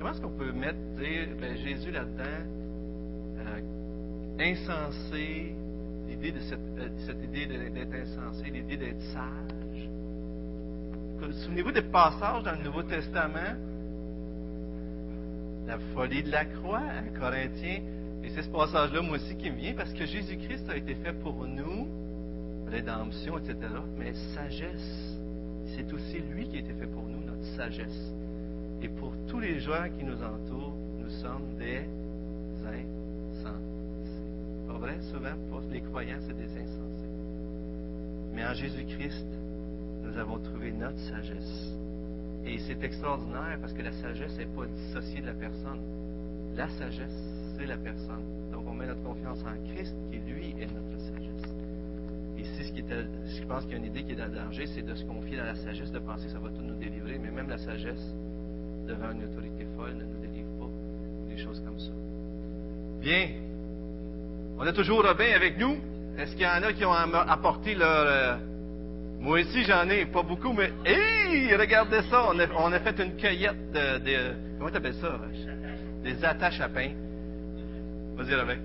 Comment 0.06 0.14
est-ce 0.14 0.22
qu'on 0.22 0.38
peut 0.38 0.52
mettre, 0.52 0.78
ben, 0.96 1.56
Jésus 1.56 1.90
là-dedans, 1.90 2.22
euh, 3.40 3.60
insensé, 4.38 5.52
l'idée 6.06 6.30
de 6.30 6.38
cette, 6.38 6.60
euh, 6.78 6.88
cette 7.04 7.24
idée 7.24 7.46
d'être 7.46 7.92
insensé, 7.92 8.48
l'idée 8.48 8.76
d'être 8.76 9.02
sage? 9.02 9.90
Souvenez-vous 11.42 11.72
des 11.72 11.82
passages 11.82 12.44
dans 12.44 12.52
le 12.52 12.62
Nouveau 12.62 12.84
Testament, 12.84 13.56
la 15.66 15.78
folie 15.92 16.22
de 16.22 16.30
la 16.30 16.44
croix, 16.44 16.82
un 16.82 17.18
Corinthien, 17.18 17.80
et 18.22 18.30
c'est 18.30 18.42
ce 18.42 18.50
passage-là, 18.50 19.02
moi 19.02 19.16
aussi, 19.16 19.34
qui 19.34 19.50
me 19.50 19.56
vient, 19.56 19.74
parce 19.74 19.92
que 19.92 20.06
Jésus-Christ 20.06 20.70
a 20.70 20.76
été 20.76 20.94
fait 20.94 21.14
pour 21.14 21.44
nous, 21.48 21.88
rédemption, 22.70 23.38
etc., 23.38 23.56
mais 23.98 24.12
sagesse. 24.36 25.18
C'est 25.74 25.92
aussi 25.92 26.20
lui 26.32 26.46
qui 26.46 26.58
a 26.58 26.60
été 26.60 26.74
fait 26.74 26.86
pour 26.86 27.02
nous, 27.02 27.26
notre 27.26 27.44
sagesse. 27.56 28.14
Et 28.82 28.88
pour 28.88 29.12
tous 29.26 29.40
les 29.40 29.58
gens 29.60 29.88
qui 29.98 30.04
nous 30.04 30.22
entourent, 30.22 30.76
nous 30.98 31.10
sommes 31.10 31.56
des 31.58 31.86
insensés. 32.64 33.56
Pas 34.66 34.78
vrai? 34.78 34.98
Souvent, 35.12 35.34
pour 35.50 35.62
les 35.70 35.80
croyants, 35.80 36.18
c'est 36.26 36.36
des 36.36 36.50
insensés. 36.50 37.08
Mais 38.34 38.44
en 38.44 38.52
Jésus-Christ, 38.52 39.26
nous 40.02 40.18
avons 40.18 40.38
trouvé 40.38 40.72
notre 40.72 40.98
sagesse. 40.98 41.72
Et 42.44 42.58
c'est 42.58 42.82
extraordinaire 42.82 43.58
parce 43.60 43.72
que 43.72 43.82
la 43.82 43.92
sagesse 43.92 44.36
n'est 44.38 44.46
pas 44.46 44.66
dissociée 44.66 45.20
de 45.20 45.26
la 45.26 45.34
personne. 45.34 45.80
La 46.54 46.68
sagesse, 46.68 47.56
c'est 47.56 47.66
la 47.66 47.76
personne. 47.76 48.22
Donc, 48.52 48.64
on 48.66 48.74
met 48.74 48.86
notre 48.86 49.02
confiance 49.02 49.40
en 49.42 49.74
Christ, 49.74 49.94
qui 50.10 50.18
lui 50.18 50.50
est 50.60 50.72
notre 50.72 51.00
sagesse. 51.00 51.54
Ici, 52.38 52.64
ce 52.64 52.72
qui 52.72 52.80
était, 52.80 53.06
je 53.24 53.44
pense 53.46 53.64
qu'il 53.64 53.72
y 53.72 53.74
a 53.76 53.78
une 53.78 53.86
idée 53.86 54.04
qui 54.04 54.12
est 54.12 54.16
le 54.16 54.34
danger, 54.34 54.66
c'est 54.66 54.82
de 54.82 54.94
se 54.94 55.04
confier 55.04 55.38
dans 55.38 55.44
la 55.44 55.54
sagesse, 55.54 55.90
de 55.90 55.98
penser 55.98 56.26
que 56.26 56.32
ça 56.32 56.38
va 56.38 56.50
tout 56.50 56.62
nous 56.62 56.76
délivrer. 56.76 57.18
Mais 57.18 57.30
même 57.30 57.48
la 57.48 57.58
sagesse, 57.58 58.14
devant 58.86 59.10
une 59.12 59.24
autorité 59.24 59.66
folle, 59.76 59.94
ne 59.94 60.04
nous 60.04 60.20
délivre 60.20 60.48
pas. 60.58 60.70
Des 61.28 61.38
choses 61.42 61.60
comme 61.64 61.78
ça. 61.78 61.90
Bien. 63.00 63.28
On 64.58 64.66
a 64.66 64.72
toujours 64.72 65.02
Robin 65.04 65.32
avec 65.34 65.58
nous. 65.58 65.76
Est-ce 66.18 66.32
qu'il 66.32 66.42
y 66.42 66.46
en 66.46 66.62
a 66.62 66.72
qui 66.72 66.84
ont 66.84 66.92
apporté 66.92 67.74
leur. 67.74 68.04
euh, 68.06 68.36
Moi 69.20 69.40
aussi, 69.40 69.64
j'en 69.64 69.88
ai, 69.90 70.06
pas 70.06 70.22
beaucoup, 70.22 70.52
mais. 70.52 70.72
Hé! 70.86 71.54
Regardez 71.56 72.00
ça! 72.10 72.26
On 72.30 72.38
a, 72.38 72.46
on 72.58 72.72
a 72.72 72.80
fait 72.80 72.98
une 73.00 73.16
cueillette 73.16 73.70
de. 73.72 73.98
de- 73.98 74.34
comment 74.58 74.70
tu 74.70 74.76
appelles 74.78 74.94
ça? 74.94 75.20
Des 76.02 76.24
attaches 76.24 76.60
à 76.60 76.68
pain. 76.68 76.90
Vas-y, 78.16 78.34
Robin. 78.34 78.56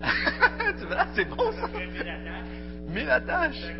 Tu 0.78 0.86
vois, 0.86 1.06
c'est 1.14 1.24
bon 1.26 1.52
ça! 1.52 1.68
Mille 2.92 3.10
attaches! 3.10 3.74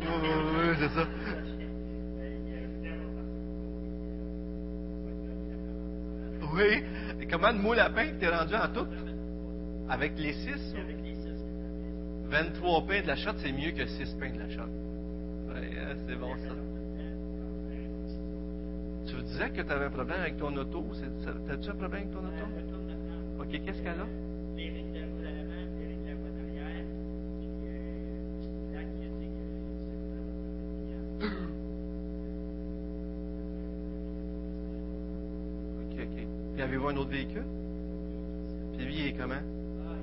Oui, 0.00 0.74
c'est 0.78 0.88
ça. 0.88 1.06
Oui. 6.52 6.84
Et 7.20 7.26
comment 7.26 7.52
de 7.52 7.58
moule 7.58 7.78
à 7.78 7.90
pain 7.90 8.08
que 8.08 8.18
t'es 8.18 8.28
rendu 8.28 8.54
en 8.54 8.68
tout? 8.72 8.86
Avec 9.88 10.18
les 10.18 10.32
six? 10.32 10.74
Avec 10.74 10.96
les 11.04 11.14
six. 11.14 11.44
23 12.24 12.86
pains 12.86 13.02
de 13.02 13.06
la 13.06 13.16
shot, 13.16 13.32
c'est 13.38 13.52
mieux 13.52 13.70
que 13.70 13.86
6 13.86 14.16
pains 14.20 14.32
de 14.32 14.38
la 14.38 14.48
shot. 14.50 14.62
Ouais, 14.62 15.70
hein, 15.78 15.96
c'est 16.06 16.16
bon 16.16 16.34
ça. 16.36 16.54
Tu 19.06 19.22
disais 19.22 19.50
que 19.50 19.62
tu 19.62 19.72
avais 19.72 19.86
un 19.86 19.90
problème 19.90 20.20
avec 20.20 20.36
ton 20.36 20.54
auto. 20.56 20.84
T'as-tu 21.46 21.70
un 21.70 21.74
problème 21.74 22.02
avec 22.02 22.10
ton 22.10 22.18
auto? 22.18 22.44
OK, 23.40 23.50
qu'est-ce 23.64 23.82
qu'elle 23.82 24.00
a? 24.00 24.27
Avez-vous 36.68 36.88
un 36.88 36.96
autre 36.96 37.10
véhicule? 37.10 37.46
Puis 38.76 38.86
lui, 38.86 38.94
il 38.98 39.06
est 39.06 39.12
comment? 39.12 39.34
Ah. 39.34 39.94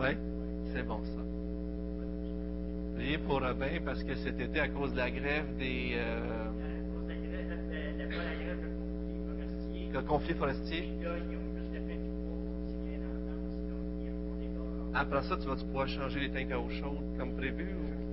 Oui? 0.00 0.16
C'est 0.72 0.86
bon 0.86 1.02
ça. 1.04 1.22
Priez 2.96 3.18
pour 3.18 3.40
Robin 3.40 3.80
parce 3.84 4.02
que 4.04 4.14
cet 4.16 4.38
été, 4.38 4.60
à 4.60 4.68
cause 4.68 4.92
de 4.92 4.98
la 4.98 5.10
grève 5.10 5.56
des 5.58 5.92
euh, 5.94 6.50
le 9.94 10.02
conflit 10.02 10.34
forestier. 10.34 10.88
après 14.94 15.22
ça, 15.22 15.36
tu 15.36 15.46
vas 15.46 15.56
pouvoir 15.56 15.88
changer 15.88 16.20
les 16.20 16.30
tanks 16.30 16.52
à 16.52 16.60
eau 16.60 16.68
chaude 16.70 17.18
comme 17.18 17.34
prévu? 17.34 17.74
Ou... 17.74 18.11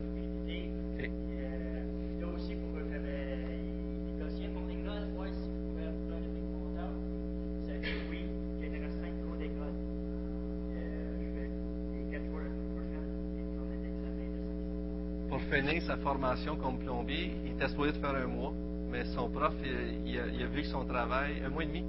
comme 16.61 16.77
plombier. 16.79 17.31
Il 17.45 17.51
était 17.51 17.67
supposé 17.69 17.91
de 17.91 17.97
faire 17.97 18.15
un 18.15 18.27
mois, 18.27 18.53
mais 18.91 19.05
son 19.05 19.29
prof, 19.29 19.53
il, 19.63 20.11
il 20.11 20.19
a, 20.19 20.27
il 20.27 20.43
a 20.43 20.47
vu 20.47 20.61
que 20.61 20.67
son 20.67 20.85
travail, 20.85 21.41
un 21.45 21.49
mois 21.49 21.63
et 21.63 21.67
demi. 21.67 21.83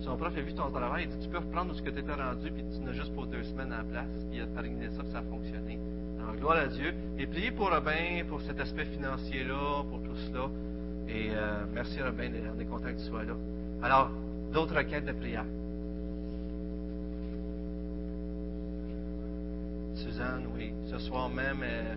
Son 0.00 0.16
prof 0.16 0.32
a 0.36 0.40
vu 0.40 0.54
ton 0.54 0.70
travail, 0.70 1.04
il 1.04 1.10
dit 1.10 1.24
Tu 1.24 1.28
peux 1.28 1.38
reprendre 1.38 1.74
ce 1.74 1.82
que 1.82 1.90
tu 1.90 1.98
étais 1.98 2.12
rendu, 2.12 2.50
puis 2.50 2.64
tu 2.72 2.80
n'as 2.80 2.92
juste 2.92 3.12
pour 3.14 3.26
deux 3.26 3.42
semaines 3.44 3.72
en 3.72 3.84
place. 3.84 4.08
Puis 4.30 4.38
il 4.38 4.42
a 4.42 4.46
terminé 4.46 4.88
ça, 4.96 5.02
puis 5.02 5.12
ça 5.12 5.18
a 5.18 5.22
fonctionné. 5.22 5.78
Alors, 6.20 6.36
gloire 6.36 6.58
à 6.58 6.66
Dieu. 6.66 6.94
Et 7.18 7.26
priez 7.26 7.50
pour 7.50 7.70
Robin, 7.70 8.24
pour 8.28 8.40
cet 8.42 8.60
aspect 8.60 8.84
financier-là, 8.86 9.84
pour 9.90 10.00
tout 10.02 10.16
cela. 10.28 10.48
Et 11.08 11.30
euh, 11.32 11.64
merci 11.72 12.00
Robin, 12.02 12.30
on 12.54 12.60
est 12.60 12.64
content 12.64 12.88
que 12.88 12.98
tu 12.98 13.08
sois 13.08 13.24
là. 13.24 13.34
Alors, 13.82 14.10
d'autres 14.52 14.76
requêtes 14.76 15.06
de 15.06 15.12
prière? 15.12 15.44
Suzanne, 19.94 20.46
oui. 20.54 20.72
Ce 20.90 20.98
soir 20.98 21.28
même, 21.28 21.60
euh, 21.62 21.94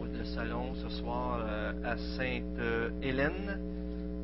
au 0.00 0.04
le 0.18 0.24
salon, 0.24 0.74
ce 0.74 0.88
soir 0.88 1.40
euh, 1.40 1.72
à 1.84 1.96
Sainte-Hélène. 1.96 3.58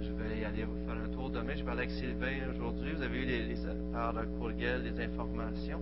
Je 0.02 0.12
vais 0.12 0.44
aller 0.44 0.64
vous 0.64 0.86
faire 0.86 0.96
un 1.02 1.08
tour 1.08 1.30
demain. 1.30 1.54
Je 1.56 1.62
aller 1.62 1.82
avec 1.82 1.90
Sylvain 1.90 2.50
aujourd'hui. 2.54 2.92
Vous 2.94 3.02
avez 3.02 3.18
eu 3.18 3.24
les, 3.24 3.44
les, 3.44 3.56
par 3.92 4.14
courriel 4.38 4.82
les 4.82 5.04
informations. 5.04 5.80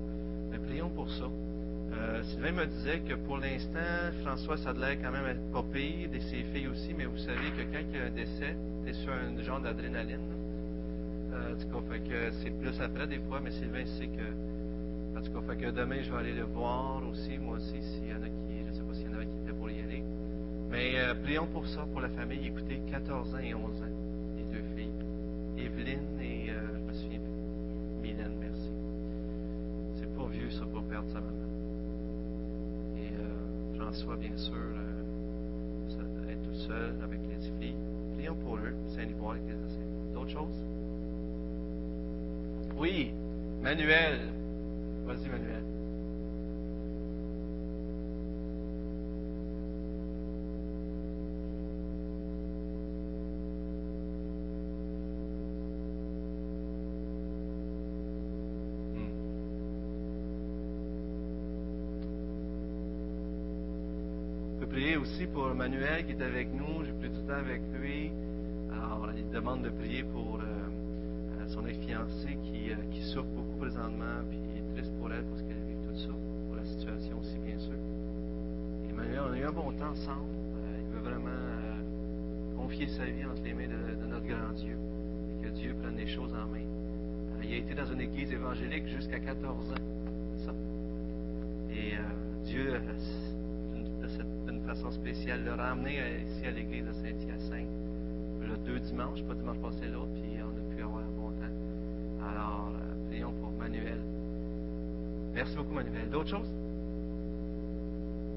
Mais 0.51 0.59
prions 0.59 0.91
pour 0.91 1.11
ça. 1.11 1.25
Euh, 1.25 2.23
Sylvain 2.23 2.53
me 2.53 2.67
disait 2.67 3.01
que 3.01 3.15
pour 3.15 3.39
l'instant, 3.39 4.13
François, 4.23 4.57
ça 4.57 4.71
a 4.71 4.97
quand 4.97 5.13
même 5.13 5.27
être 5.27 5.53
pas 5.53 5.63
pire, 5.73 6.09
et 6.13 6.21
ses 6.21 6.43
filles 6.53 6.69
aussi, 6.69 6.95
mais 6.97 7.05
vous 7.05 7.19
savez 7.19 7.51
que 7.57 7.63
quand 7.63 7.85
il 7.91 7.97
y 7.97 8.01
a 8.01 8.07
un 8.07 8.11
décès, 8.11 8.57
c'est 8.85 8.95
sur 8.95 9.13
un 9.13 9.43
genre 9.43 9.61
d'adrénaline. 9.61 10.21
Euh, 11.33 11.55
en 11.55 11.81
tout 11.81 11.89
cas, 11.89 12.31
c'est 12.43 12.51
plus 12.59 12.81
après 12.81 13.07
des 13.07 13.19
fois, 13.21 13.41
mais 13.43 13.51
Sylvain 13.51 13.85
sait 13.99 14.07
que. 14.07 15.19
En 15.19 15.23
tout 15.23 15.33
cas, 15.33 15.55
que 15.55 15.71
demain, 15.71 16.01
je 16.03 16.11
vais 16.11 16.19
aller 16.19 16.33
le 16.33 16.45
voir 16.45 17.03
aussi, 17.11 17.37
moi 17.39 17.57
aussi, 17.57 17.83
s'il 17.83 18.09
y 18.09 18.13
en 18.13 18.23
a 18.23 18.29
qui. 18.29 18.42
Mais 20.83 20.99
euh, 20.99 21.15
prions 21.15 21.47
pour 21.47 21.65
ça, 21.69 21.87
pour 21.93 22.01
la 22.01 22.09
famille. 22.09 22.45
Écoutez, 22.45 22.81
14 22.91 23.35
ans 23.35 23.39
et 23.39 23.55
11 23.55 23.63
ans, 23.63 23.85
les 24.37 24.43
deux 24.53 24.65
filles. 24.75 24.91
Evelyne 25.57 26.21
et. 26.21 26.51
Euh, 26.51 26.55
je 26.75 26.81
me 26.81 26.93
souviens 26.93 27.21
plus. 27.21 28.03
Mylène, 28.03 28.33
merci. 28.41 28.69
C'est 29.95 30.13
pas 30.17 30.27
vieux, 30.27 30.51
ça, 30.51 30.65
pour 30.73 30.83
perdre 30.83 31.09
sa 31.11 31.21
maman. 31.21 31.47
Et 32.97 33.13
euh, 33.15 33.79
François, 33.79 34.17
bien 34.17 34.37
sûr, 34.37 34.55
euh, 34.57 36.31
être 36.33 36.43
tout 36.43 36.59
seul 36.67 36.97
avec 37.05 37.21
les 37.31 37.65
filles. 37.65 37.77
Prions 38.17 38.35
pour 38.35 38.57
eux, 38.57 38.75
Saint-Liboire 38.89 39.37
avec 39.37 39.45
les 39.47 39.65
enseignants. 39.65 40.15
D'autres 40.15 40.31
choses? 40.31 40.65
Oui, 42.77 43.13
Manuel. 43.63 44.19
Vas-y, 45.07 45.29
Manuel. 45.29 45.72
Aussi 65.63 65.71
pour 65.71 65.79
Manuel 65.79 66.07
qui 66.07 66.13
est 66.13 66.23
avec 66.23 66.53
nous. 66.53 66.85
J'ai 66.85 66.93
pris 66.93 67.09
du 67.09 67.21
temps 67.27 67.35
avec 67.35 67.61
lui. 67.75 68.11
Alors, 68.73 69.09
il 69.17 69.29
demande 69.31 69.63
de 69.63 69.71
prier 69.71 70.03
pour 70.03 70.37
euh, 70.37 70.45
euh, 70.45 71.49
son 71.49 71.67
ex-fiancée 71.67 72.39
qui, 72.45 72.71
euh, 72.71 72.77
qui 72.91 73.03
souffre 73.03 73.29
beaucoup 73.35 73.59
présentement, 73.59 74.23
puis 74.29 74.39
il 74.55 74.59
est 74.59 74.75
triste 74.75 74.93
pour 74.99 75.13
elle 75.13 75.25
parce 75.25 75.43
qu'elle 75.43 75.63
vit 75.69 75.77
tout 75.87 75.97
ça, 75.97 76.13
pour 76.47 76.57
la 76.57 76.65
situation 76.65 77.19
aussi, 77.21 77.39
bien 77.45 77.59
sûr. 77.59 77.75
Et 78.89 78.93
Manuel, 78.93 79.21
on 79.29 79.33
a 79.33 79.39
eu 79.39 79.45
un 79.45 79.53
bon 79.53 79.73
temps 79.73 79.91
ensemble. 79.91 80.31
Il 80.79 80.97
veut 80.97 81.11
vraiment 81.11 81.31
confier 82.57 82.87
sa 82.89 83.05
vie 83.05 83.25
entre 83.25 83.43
les 83.45 83.55
mains 83.55 83.69
de, 83.69 84.07
notre 84.07 84.27
grand 84.27 84.53
Dieu 84.57 84.77
et 85.31 85.45
que 85.45 85.51
Dieu 85.51 85.75
prenne 85.81 85.97
les 85.97 86.07
choses 86.07 86.33
en 86.33 86.49
main. 86.49 86.65
Il 87.45 87.55
a 87.55 87.57
été 87.57 87.75
dans 87.75 87.87
une 87.87 88.01
église 88.01 88.33
évangélique 88.33 88.87
jusqu'à 88.89 89.19
14 89.19 89.73
ans. 89.73 89.75
C'est 90.37 90.47
ça? 90.47 90.55
Et 91.75 91.95
Dieu, 92.45 92.81
d'une 94.47 94.61
façon 94.63 94.91
spéciale, 94.91 95.45
l'a 95.45 95.57
ramené 95.57 96.01
euh, 96.01 96.19
ici 96.27 96.47
à 96.47 96.51
l'église 96.51 96.85
de 96.85 96.93
Saint-Hyacinthe. 96.93 97.69
Le 98.41 98.57
deux 98.67 98.81
dimanches, 98.81 99.23
pas 99.23 99.35
dimanche 99.35 99.59
passé 99.59 99.87
l'autre, 99.87 100.13
puis 100.15 100.39
on 100.41 100.49
a 100.49 100.75
pu 100.75 100.83
avoir 100.83 101.03
un 101.03 101.11
bon 101.17 101.31
temps. 101.31 102.27
Alors, 102.29 102.73
euh, 102.75 103.11
prions 103.11 103.33
pour 103.33 103.51
Manuel. 103.53 103.99
Merci 105.35 105.57
beaucoup, 105.57 105.75
Manuel. 105.75 106.11
D'autres 106.11 106.31
choses? 106.31 106.51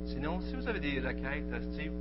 Sinon, 0.06 0.40
si 0.42 0.56
vous 0.56 0.68
avez 0.68 0.80
des 0.80 1.00
requêtes, 1.00 1.52
euh, 1.52 1.62
Steve, 1.72 1.92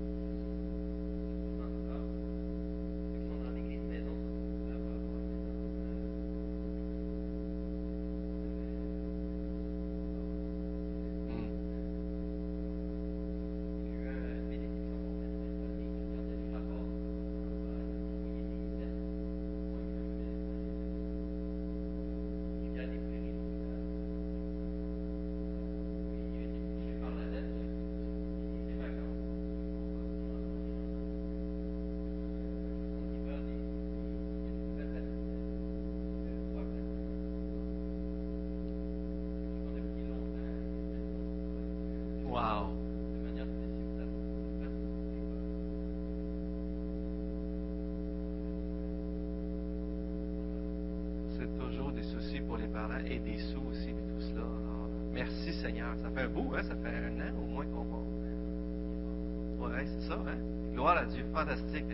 fantastique. 61.45 61.85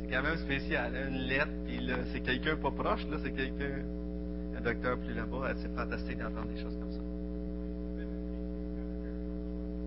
C'est 0.00 0.10
quand 0.10 0.22
même 0.22 0.36
spécial, 0.36 0.92
hein? 0.96 1.08
Une 1.08 1.28
lettre, 1.28 1.52
puis 1.64 1.80
c'est 2.12 2.20
quelqu'un 2.20 2.56
pas 2.56 2.70
proche, 2.70 3.06
là, 3.08 3.18
c'est 3.22 3.32
quelqu'un, 3.32 3.82
un 4.56 4.60
docteur 4.60 4.98
plus 4.98 5.14
là-bas. 5.14 5.54
C'est 5.56 5.74
fantastique 5.74 6.18
d'entendre 6.18 6.48
des 6.48 6.60
choses 6.60 6.76
comme 6.76 6.92
ça. 6.92 7.00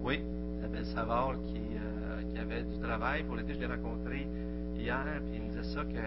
Oui, 0.03 0.21
Isabelle 0.59 0.85
Savard 0.85 1.35
qui, 1.47 1.57
euh, 1.57 2.21
qui 2.31 2.37
avait 2.37 2.63
du 2.63 2.79
travail 2.79 3.23
pour 3.23 3.35
l'été, 3.35 3.53
je 3.55 3.59
l'ai 3.59 3.65
rencontré 3.65 4.27
hier, 4.77 5.03
puis 5.25 5.35
il 5.35 5.41
me 5.43 5.49
disait 5.49 5.75
ça 5.75 5.83
que 5.83 5.97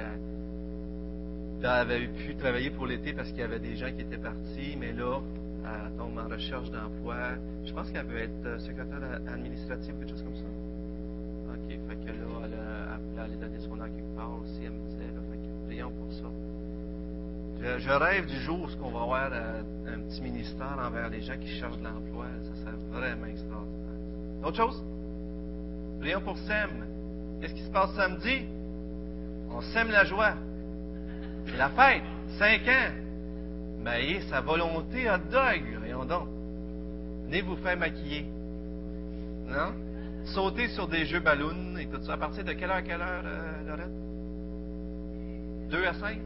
elle 1.60 1.66
avait 1.66 2.06
pu 2.06 2.36
travailler 2.36 2.70
pour 2.70 2.86
l'été 2.86 3.12
parce 3.12 3.30
qu'il 3.30 3.40
y 3.40 3.42
avait 3.42 3.58
des 3.58 3.74
gens 3.74 3.90
qui 3.92 4.02
étaient 4.02 4.16
partis, 4.16 4.76
mais 4.78 4.92
là, 4.92 5.20
elle 5.64 5.96
tombe 5.96 6.16
en 6.16 6.28
recherche 6.28 6.70
d'emploi. 6.70 7.16
Je 7.64 7.72
pense 7.72 7.90
qu'elle 7.90 8.06
veut 8.06 8.20
être 8.20 8.46
euh, 8.46 8.58
secrétaire 8.60 9.20
administrative 9.26 9.96
ou 9.96 9.98
quelque 9.98 10.10
chose 10.10 10.22
comme 10.22 10.36
ça. 10.36 10.67
Donner 13.38 13.58
son 13.60 13.76
nom 13.76 13.84
quelque 13.84 14.16
part 14.16 14.32
aussi, 14.42 14.64
elle 14.64 14.72
me 14.72 15.66
prions 15.66 15.90
pour 15.90 16.12
ça. 16.12 16.24
Je, 17.60 17.90
rêve 17.90 18.26
du 18.26 18.38
jour 18.40 18.68
où 18.80 18.86
on 18.86 18.90
va 18.90 19.02
avoir 19.02 19.30
euh, 19.32 19.62
un 19.86 20.00
petit 20.00 20.22
ministère 20.22 20.78
envers 20.80 21.08
les 21.08 21.20
gens 21.20 21.36
qui 21.38 21.48
cherchent 21.48 21.78
de 21.78 21.84
l'emploi. 21.84 22.26
Ça 22.44 22.54
serait 22.62 22.76
vraiment 22.90 23.26
extraordinaire. 23.26 24.44
Autre 24.44 24.56
chose? 24.56 24.84
Prions 26.00 26.20
pour 26.20 26.38
Sem. 26.38 26.70
Qu'est-ce 27.40 27.54
qui 27.54 27.62
se 27.62 27.70
passe 27.70 27.92
samedi? 27.94 28.46
On 29.50 29.60
sème 29.60 29.90
la 29.90 30.04
joie. 30.04 30.34
C'est 31.46 31.56
la 31.56 31.70
fête. 31.70 32.02
Cinq 32.38 32.62
ans. 32.68 32.92
Ben, 33.84 34.00
et 34.02 34.20
sa 34.30 34.40
volonté 34.40 35.10
hot 35.10 35.18
dog. 35.30 35.62
Voyons 35.78 36.04
donc. 36.04 36.28
Venez 37.24 37.42
vous 37.42 37.56
faire 37.56 37.76
maquiller. 37.76 38.24
Non? 39.48 39.72
Sauter 40.34 40.68
sur 40.68 40.86
des 40.88 41.06
jeux 41.06 41.20
ballons 41.20 41.76
et 41.78 41.86
tout 41.86 42.02
ça. 42.02 42.14
À 42.14 42.16
partir 42.16 42.44
de 42.44 42.52
quelle 42.52 42.70
heure, 42.70 42.82
quelle 42.82 43.00
heure, 43.00 43.22
euh, 43.24 43.64
Lorette? 43.66 43.90
Deux 45.70 45.84
à 45.84 45.94
cinq? 45.94 46.18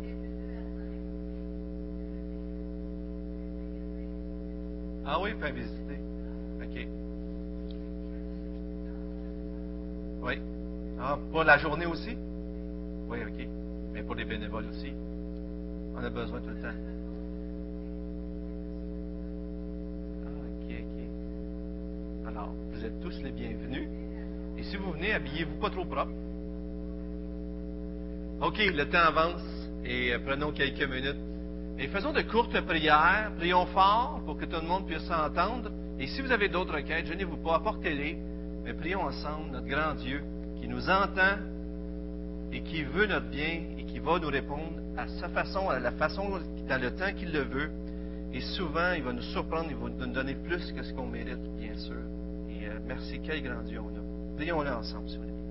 Ah 5.05 5.21
oui, 5.21 5.31
faire 5.41 5.53
visiter. 5.53 5.99
OK. 6.63 6.89
Oui. 10.23 10.41
Ah, 11.01 11.19
pour 11.31 11.45
la 11.45 11.59
journée 11.59 11.87
aussi? 11.87 12.17
Oui, 13.09 13.19
OK. 13.27 13.49
Mais 13.93 14.03
pour 14.03 14.15
les 14.15 14.25
bénévoles 14.25 14.67
aussi. 14.71 14.93
On 15.95 16.03
a 16.03 16.11
besoin 16.11 16.41
tout 16.41 16.51
le 16.51 16.63
temps. 16.63 16.69
Ah, 20.25 20.29
OK, 20.49 20.71
OK. 20.71 21.12
Alors, 22.33 22.55
vous 22.73 22.83
êtes 22.83 22.99
tous 23.01 23.23
les 23.23 23.31
bienvenus. 23.31 23.89
Et 24.57 24.63
si 24.63 24.77
vous 24.79 24.91
venez, 24.93 25.13
habillez-vous 25.13 25.61
pas 25.61 25.69
trop 25.69 25.85
propre. 25.85 26.13
OK, 28.41 28.59
le 28.59 28.89
temps 28.89 29.07
avance 29.07 29.43
et 29.85 30.15
euh, 30.15 30.19
prenons 30.25 30.51
quelques 30.51 30.83
minutes. 30.83 31.21
Et 31.79 31.89
faisons 31.89 32.13
de 32.13 32.23
courtes 32.23 32.59
prières. 32.63 33.33
Prions 33.37 33.67
fort 33.67 34.23
pour 34.25 34.39
que 34.39 34.47
tout 34.47 34.61
le 34.63 34.67
monde 34.67 34.87
puisse 34.87 35.03
s'entendre. 35.03 35.71
Et 35.99 36.07
si 36.07 36.23
vous 36.23 36.33
avez 36.33 36.49
d'autres 36.49 36.75
requêtes, 36.75 37.07
gênez-vous 37.07 37.37
pas, 37.37 37.57
apportez-les. 37.57 38.17
Mais 38.65 38.73
prions 38.73 39.03
ensemble 39.03 39.51
notre 39.53 39.67
grand 39.67 39.95
Dieu 39.95 40.23
qui 40.59 40.69
nous 40.69 40.89
entend 40.89 41.37
et 42.51 42.63
qui 42.63 42.83
veut 42.83 43.07
notre 43.07 43.29
bien 43.29 43.61
et 43.77 43.85
qui 43.85 43.99
va 43.99 44.19
nous 44.19 44.29
répondre 44.29 44.81
à 44.97 45.07
sa 45.07 45.29
façon, 45.29 45.69
à 45.69 45.79
la 45.79 45.93
façon, 45.93 46.41
dans 46.67 46.81
le 46.81 46.91
temps 46.93 47.13
qu'il 47.15 47.31
le 47.31 47.43
veut. 47.43 47.71
Et 48.33 48.41
souvent, 48.41 48.95
il 48.97 49.03
va 49.03 49.13
nous 49.13 49.21
surprendre, 49.21 49.67
il 49.69 49.77
va 49.77 50.07
nous 50.07 50.15
donner 50.15 50.35
plus 50.35 50.73
que 50.73 50.83
ce 50.83 50.95
qu'on 50.95 51.07
mérite, 51.07 51.43
bien 51.59 51.77
sûr. 51.77 52.22
Euh, 52.65 52.79
merci, 52.87 53.21
quel 53.21 53.43
grand 53.43 53.63
Dieu 53.63 53.81
on 53.81 53.89
a. 53.89 54.37
Prions-le 54.37 54.71
ensemble, 54.71 55.09
si 55.09 55.17
vous 55.17 55.23
voulez. 55.23 55.42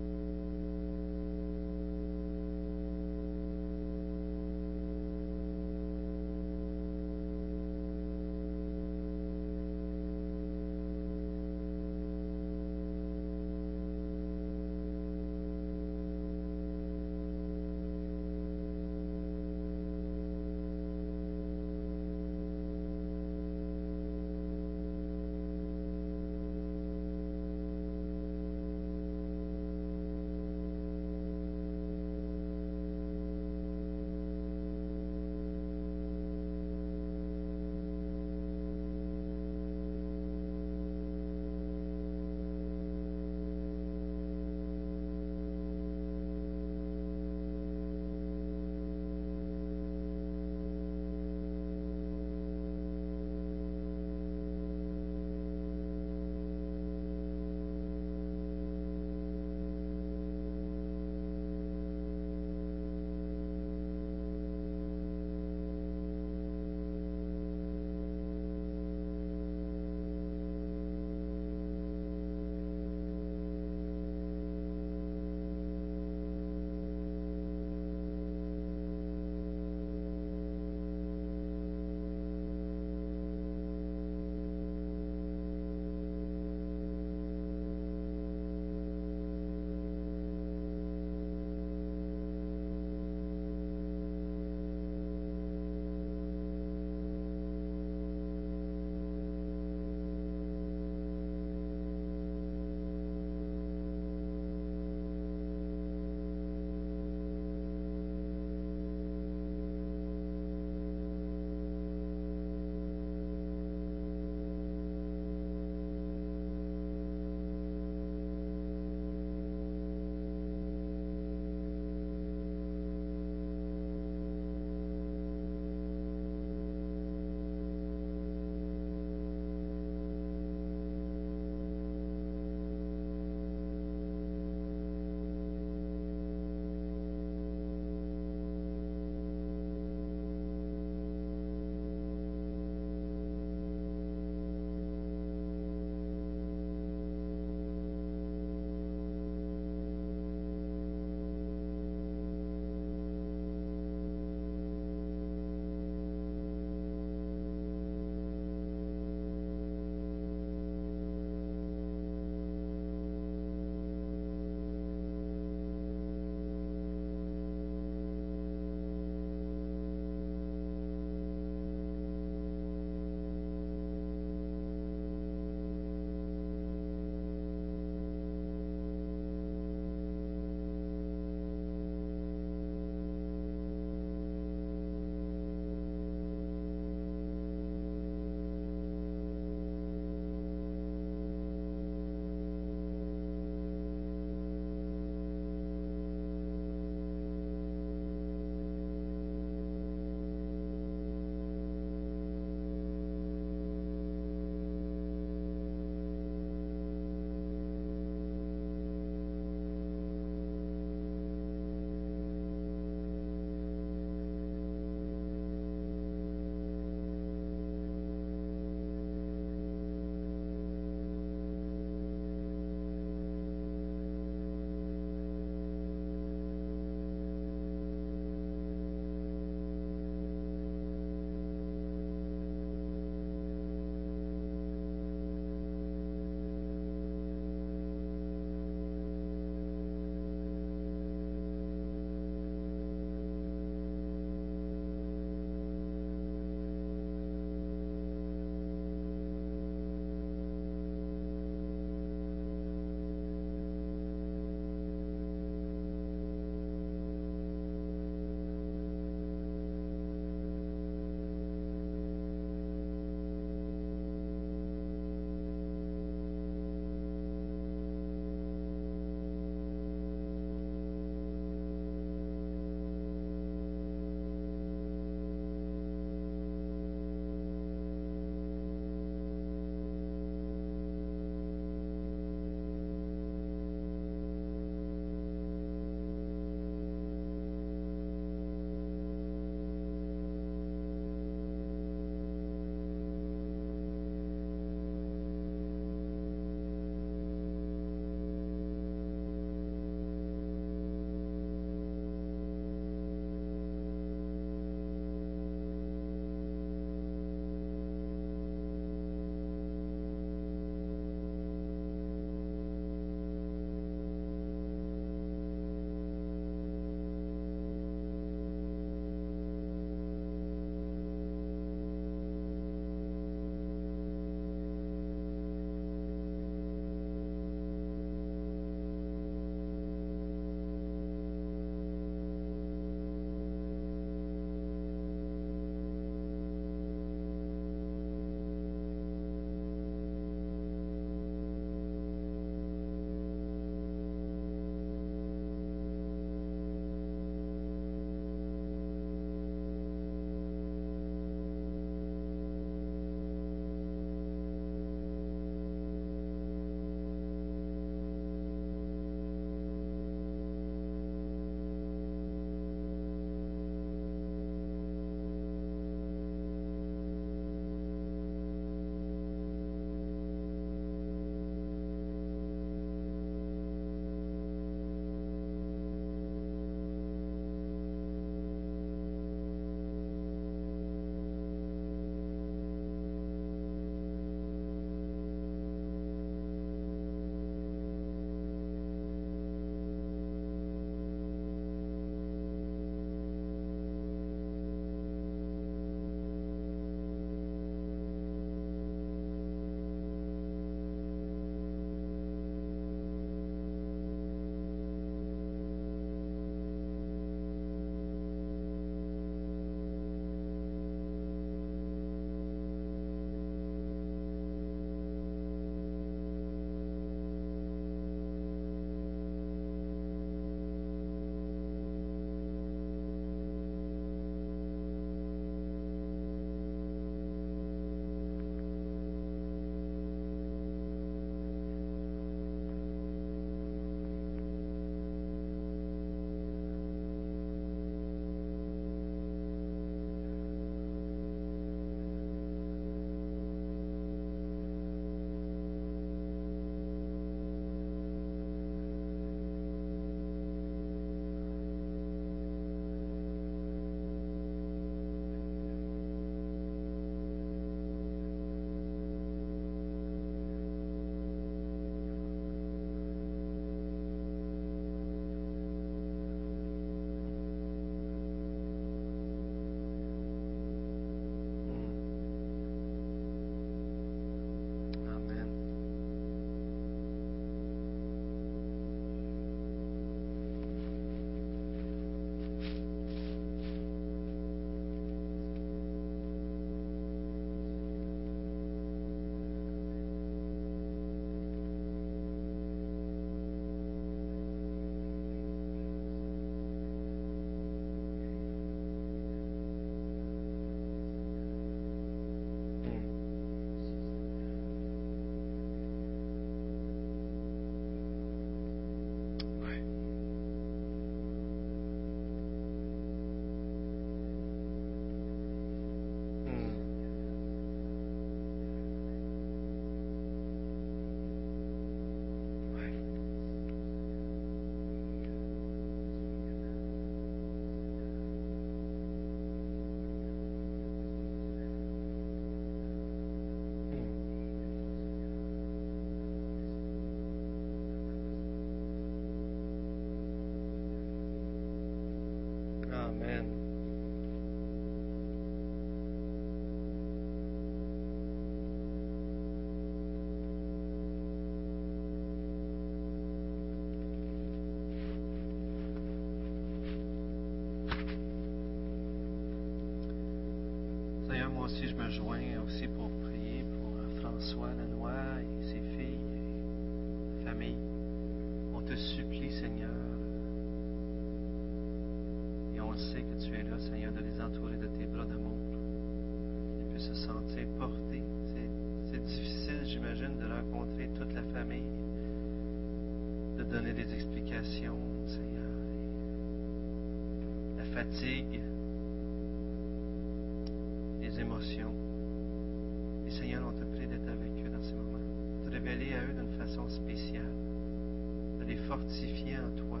Fortifier 598.92 599.56
en 599.56 599.70
toi. 599.70 600.00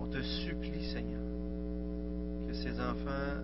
On 0.00 0.06
te 0.06 0.20
supplie, 0.20 0.82
Seigneur, 0.82 1.22
que 2.48 2.54
ces 2.54 2.72
enfants, 2.80 3.38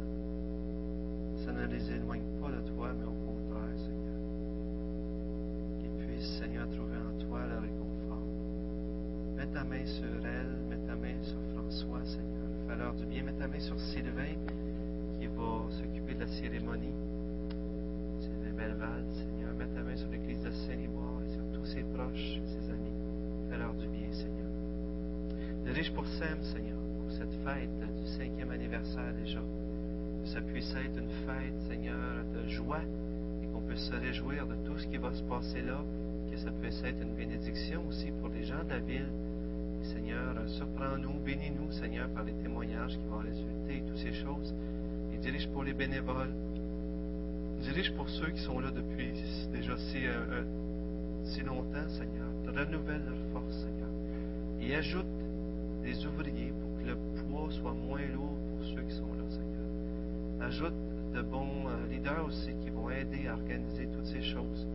ça 1.44 1.52
ne 1.52 1.66
les 1.66 1.92
éloigne 1.92 2.26
pas 2.40 2.50
de 2.50 2.60
toi, 2.74 2.90
mais 2.98 3.04
au 3.06 3.14
contraire, 3.26 3.78
Seigneur, 3.78 4.18
qu'ils 5.78 6.04
puissent, 6.04 6.38
Seigneur, 6.40 6.68
trouver 6.70 6.96
en 6.98 7.26
toi 7.28 7.46
le 7.46 7.58
réconfort. 7.60 8.26
Mets 9.36 9.46
ta 9.46 9.62
main 9.62 9.86
sur 9.86 10.26
elle, 10.26 10.52
mets 10.68 10.84
ta 10.84 10.96
main 10.96 11.22
sur 11.22 11.38
François, 11.54 12.04
Seigneur, 12.04 12.48
fais 12.66 12.76
leur 12.76 12.94
du 12.94 13.06
bien. 13.06 13.22
Mets 13.22 13.38
ta 13.38 13.46
main 13.46 13.60
sur 13.60 13.78
Sylvain, 13.78 14.34
qui 15.16 15.26
va 15.28 15.70
s'occuper 15.70 16.14
de 16.14 16.20
la 16.20 16.26
cérémonie. 16.26 16.94
Sylvain 18.18 18.52
Belval, 18.56 19.04
Seigneur, 19.14 19.54
mets 19.56 19.72
ta 19.72 19.82
main 19.84 19.96
sur 19.96 20.10
l'église 20.10 20.42
de 20.42 20.50
Saint-Liboire 20.50 21.22
et 21.24 21.30
sur 21.34 21.44
tous 21.54 21.66
ses 21.66 21.84
proches, 21.94 22.40
ses 22.46 22.68
amis. 22.68 23.11
Leur 23.58 23.74
du 23.74 23.86
bien, 23.86 24.10
Seigneur. 24.12 24.48
Dirige 25.64 25.92
pour 25.92 26.06
Sam, 26.06 26.42
Seigneur, 26.42 26.78
pour 27.00 27.12
cette 27.12 27.34
fête 27.44 27.96
du 28.00 28.06
cinquième 28.06 28.50
anniversaire 28.50 29.12
déjà. 29.22 29.40
Que 30.22 30.28
ça 30.28 30.40
puisse 30.40 30.74
être 30.74 30.98
une 30.98 31.10
fête, 31.26 31.60
Seigneur, 31.68 32.24
de 32.34 32.48
joie 32.48 32.80
et 33.42 33.46
qu'on 33.48 33.60
puisse 33.60 33.90
se 33.90 33.94
réjouir 33.94 34.46
de 34.46 34.54
tout 34.66 34.78
ce 34.78 34.86
qui 34.86 34.96
va 34.96 35.12
se 35.12 35.22
passer 35.24 35.60
là. 35.60 35.84
Que 36.30 36.38
ça 36.38 36.50
puisse 36.50 36.82
être 36.82 37.02
une 37.02 37.14
bénédiction 37.14 37.82
aussi 37.88 38.10
pour 38.20 38.30
les 38.30 38.42
gens 38.42 38.64
de 38.64 38.70
la 38.70 38.78
ville. 38.78 39.10
Seigneur, 39.82 40.34
surprends-nous, 40.46 41.18
bénis-nous, 41.24 41.72
Seigneur, 41.72 42.08
par 42.10 42.24
les 42.24 42.32
témoignages 42.32 42.96
qui 42.96 43.04
vont 43.06 43.18
résulter 43.18 43.76
et 43.76 43.82
toutes 43.82 43.98
ces 43.98 44.14
choses. 44.14 44.54
Et 45.12 45.18
dirige 45.18 45.48
pour 45.48 45.62
les 45.62 45.74
bénévoles. 45.74 46.32
Dirige 47.60 47.92
pour 47.92 48.08
ceux 48.08 48.30
qui 48.30 48.40
sont 48.40 48.60
là 48.60 48.70
depuis 48.70 49.12
déjà 49.52 49.76
si, 49.76 50.06
euh, 50.06 50.12
euh, 50.30 50.42
si 51.32 51.40
longtemps, 51.40 51.88
Seigneur. 51.88 52.28
Renouvelle 52.46 53.02
leur 53.06 53.32
force, 53.32 53.56
Seigneur. 53.64 53.88
Et 54.60 54.74
ajoute 54.74 55.06
des 55.82 56.06
ouvriers 56.06 56.52
pour 56.60 56.78
que 56.78 56.88
le 56.88 56.96
poids 57.22 57.50
soit 57.50 57.74
moins 57.74 58.06
lourd 58.14 58.36
pour 58.50 58.64
ceux 58.66 58.82
qui 58.82 58.94
sont 58.94 59.12
là, 59.14 59.24
Seigneur. 59.30 60.46
Ajoute 60.46 60.74
de 61.14 61.22
bons 61.22 61.68
euh, 61.68 61.86
leaders 61.90 62.24
aussi 62.26 62.52
qui 62.62 62.70
vont 62.70 62.90
aider 62.90 63.26
à 63.28 63.34
organiser 63.34 63.88
toutes 63.94 64.06
ces 64.06 64.22
choses. 64.22 64.66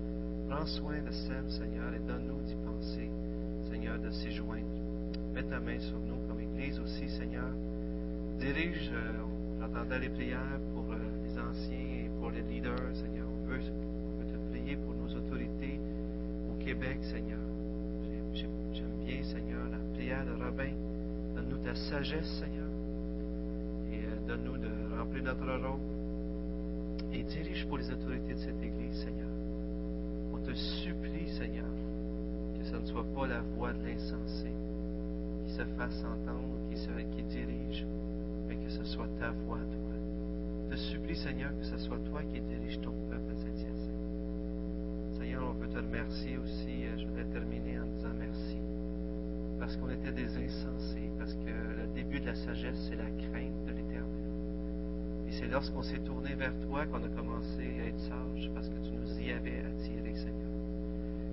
Prends 0.49 0.65
soin 0.65 0.99
de 1.01 1.11
Sam, 1.11 1.49
Seigneur, 1.49 1.93
et 1.93 1.99
donne-nous 2.07 2.41
d'y 2.43 2.55
penser, 2.55 3.09
Seigneur, 3.69 3.99
de 3.99 4.09
s'y 4.09 4.31
joindre. 4.31 4.65
Mets 5.33 5.43
ta 5.43 5.59
main 5.59 5.79
sur 5.79 5.99
nous 5.99 6.27
comme 6.27 6.39
Église 6.39 6.79
aussi, 6.79 7.07
Seigneur. 7.09 7.51
Dirige, 8.39 8.91
euh, 8.93 9.11
j'entendais 9.59 9.99
les 9.99 10.09
prières 10.09 10.59
pour 10.73 10.91
euh, 10.91 10.97
les 11.23 11.39
anciens 11.39 11.77
et 11.77 12.09
pour 12.19 12.31
les 12.31 12.41
leaders, 12.41 12.95
Seigneur. 12.95 13.27
On 13.27 13.47
veut, 13.47 13.59
Seigneur. 16.77 17.39
J'ai- 18.03 18.39
j'ai- 18.41 18.49
J'aime 18.73 19.05
bien, 19.05 19.23
Seigneur, 19.23 19.63
la 19.71 19.77
prière 19.95 20.23
de 20.25 20.31
Robin. 20.31 20.73
Donne-nous 21.35 21.57
ta 21.57 21.73
sagesse, 21.73 22.27
Seigneur. 22.39 22.67
Et 23.91 24.05
euh, 24.05 24.27
donne-nous 24.27 24.57
de 24.57 24.69
remplir 24.97 25.23
notre 25.23 25.45
rôle. 25.67 25.79
Et 27.11 27.23
dirige 27.23 27.65
pour 27.67 27.79
les 27.79 27.89
autorités 27.91 28.33
de 28.35 28.39
cette 28.39 28.61
Église, 28.61 28.93
Seigneur. 29.03 29.27
On 30.33 30.37
te 30.37 30.53
supplie, 30.53 31.27
Seigneur, 31.37 31.65
que 32.59 32.63
ce 32.65 32.75
ne 32.75 32.85
soit 32.85 33.05
pas 33.15 33.27
la 33.27 33.41
voix 33.55 33.73
de 33.73 33.83
l'insensé 33.83 34.51
qui 35.45 35.53
se 35.53 35.63
fasse 35.77 36.03
entendre, 36.03 36.53
qui, 36.69 37.23
dirige, 37.23 37.85
mais 38.47 38.55
que 38.55 38.69
ce 38.69 38.83
soit 38.83 39.07
ta 39.19 39.31
voix, 39.31 39.57
toi. 39.57 39.95
Je 40.69 40.75
te 40.75 40.79
supplie, 40.79 41.15
Seigneur, 41.15 41.49
que 41.57 41.65
ce 41.65 41.77
soit 41.77 41.97
toi 42.11 42.21
qui 42.23 42.39
dirige 42.41 42.79
ton 42.81 42.91
peuple 43.09 43.31
à 43.31 43.35
cette 43.41 43.57
hyacinthe. 43.57 43.96
On 45.41 45.53
veut 45.53 45.67
te 45.67 45.77
remercier 45.77 46.37
aussi. 46.37 46.85
Euh, 46.85 46.97
Je 46.97 47.05
voudrais 47.05 47.25
terminer 47.25 47.79
en 47.79 47.85
disant 47.85 48.13
merci. 48.17 48.57
Parce 49.59 49.75
qu'on 49.77 49.89
était 49.89 50.11
des 50.11 50.29
insensés, 50.37 51.09
parce 51.17 51.33
que 51.33 51.81
le 51.81 51.87
début 51.95 52.19
de 52.19 52.27
la 52.27 52.35
sagesse, 52.35 52.77
c'est 52.89 52.95
la 52.95 53.09
crainte 53.09 53.65
de 53.65 53.71
l'éternel. 53.71 54.27
Et 55.27 55.31
c'est 55.31 55.47
lorsqu'on 55.47 55.81
s'est 55.81 55.99
tourné 55.99 56.35
vers 56.35 56.53
toi 56.67 56.85
qu'on 56.85 57.03
a 57.03 57.09
commencé 57.09 57.63
à 57.81 57.87
être 57.87 57.99
sage, 57.99 58.51
parce 58.53 58.69
que 58.69 58.79
tu 58.85 58.91
nous 58.91 59.19
y 59.19 59.31
avais 59.31 59.63
attirés, 59.65 60.15
Seigneur. 60.15 60.51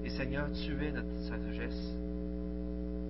Et 0.04 0.10
Seigneur, 0.10 0.48
tu 0.52 0.72
es 0.84 0.90
notre 0.90 1.16
sagesse. 1.18 1.96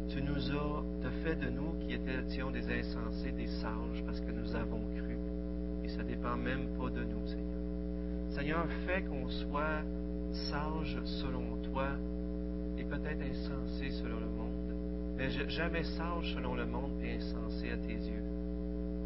Tu 0.08 0.22
nous 0.22 0.52
as, 0.52 0.84
as 1.06 1.10
fait 1.22 1.36
de 1.36 1.48
nous 1.48 1.72
qui 1.80 1.94
étions 1.94 2.50
des 2.50 2.64
insensés, 2.70 3.32
des 3.32 3.46
sages, 3.46 4.04
parce 4.04 4.20
que 4.20 4.30
nous 4.30 4.54
avons 4.54 4.80
cru. 4.96 5.16
Et 5.84 5.88
ça 5.88 6.02
ne 6.02 6.08
dépend 6.08 6.36
même 6.36 6.66
pas 6.78 6.90
de 6.90 7.04
nous, 7.04 7.26
Seigneur. 7.26 7.54
Seigneur, 8.30 8.66
fais 8.86 9.02
qu'on 9.02 9.28
soit 9.28 9.82
sage 10.34 10.98
selon 11.04 11.56
toi 11.72 11.88
et 12.78 12.84
peut-être 12.84 13.22
insensé 13.22 13.90
selon 13.90 14.18
le 14.18 14.26
monde, 14.26 14.74
mais 15.16 15.30
jamais 15.30 15.84
sage 15.84 16.34
selon 16.34 16.54
le 16.54 16.66
monde 16.66 16.92
et 17.02 17.16
insensé 17.16 17.70
à 17.70 17.76
tes 17.76 17.94
yeux. 17.94 18.24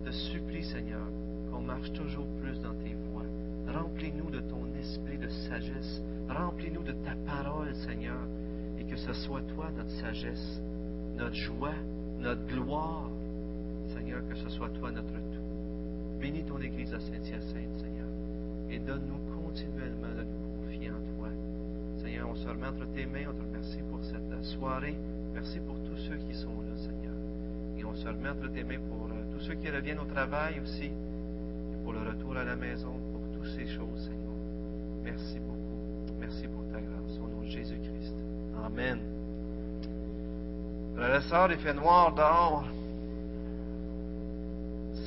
Te 0.04 0.10
supplie, 0.10 0.64
Seigneur, 0.64 1.06
qu'on 1.50 1.60
marche 1.60 1.92
toujours 1.92 2.26
plus 2.40 2.60
dans 2.62 2.74
tes 2.74 2.94
voies. 3.10 3.26
Remplis-nous 3.72 4.30
de 4.30 4.40
ton 4.40 4.66
esprit 4.80 5.18
de 5.18 5.28
sagesse. 5.28 6.02
Remplis-nous 6.28 6.82
de 6.82 6.92
ta 6.92 7.14
parole, 7.26 7.74
Seigneur, 7.74 8.20
et 8.78 8.84
que 8.84 8.96
ce 8.96 9.12
soit 9.12 9.42
toi 9.54 9.70
notre 9.76 9.90
sagesse, 9.90 10.62
notre 11.16 11.34
joie, 11.34 11.74
notre 12.18 12.46
gloire. 12.46 13.10
Seigneur, 13.94 14.20
que 14.28 14.34
ce 14.36 14.48
soit 14.50 14.70
toi 14.70 14.90
notre 14.90 15.12
tout. 15.12 16.18
Bénis 16.20 16.44
ton 16.44 16.60
Église 16.60 16.92
à 16.94 17.00
Saint-Hyacinthe, 17.00 17.74
Seigneur, 17.76 18.08
et 18.70 18.78
donne-nous 18.78 19.42
continuellement 19.42 20.14
de 20.16 20.24
nous 20.24 20.47
on 22.30 22.34
se 22.34 22.48
remet 22.48 22.66
entre 22.66 22.86
tes 22.92 23.06
mains, 23.06 23.24
on 23.28 23.34
te 23.34 23.42
remercie 23.42 23.80
pour 23.90 24.02
cette 24.04 24.44
soirée. 24.44 24.96
Merci 25.32 25.60
pour 25.60 25.76
tous 25.76 25.96
ceux 26.08 26.16
qui 26.16 26.34
sont 26.34 26.60
là, 26.62 26.76
Seigneur. 26.76 27.14
Et 27.78 27.84
on 27.84 27.94
se 27.94 28.06
remet 28.06 28.28
entre 28.28 28.48
tes 28.52 28.64
mains 28.64 28.80
pour 28.88 29.06
euh, 29.06 29.32
tous 29.32 29.44
ceux 29.46 29.54
qui 29.54 29.70
reviennent 29.70 30.00
au 30.00 30.12
travail 30.12 30.60
aussi, 30.62 30.86
et 30.86 31.82
pour 31.82 31.92
le 31.92 32.00
retour 32.00 32.36
à 32.36 32.44
la 32.44 32.56
maison, 32.56 32.92
pour 33.12 33.22
toutes 33.32 33.50
ces 33.56 33.66
choses, 33.66 34.04
Seigneur. 34.04 34.34
Merci 35.04 35.38
beaucoup. 35.38 36.18
Merci 36.20 36.46
pour 36.48 36.64
ta 36.72 36.80
grâce. 36.80 37.18
Au 37.18 37.28
nom 37.28 37.40
de 37.42 37.46
Jésus-Christ. 37.48 38.14
Amen. 38.64 38.98
Frères 40.96 41.14
et 41.14 41.28
sœurs, 41.28 41.52
il 41.52 41.58
fait 41.58 41.74
noir 41.74 42.14
dehors. 42.14 42.64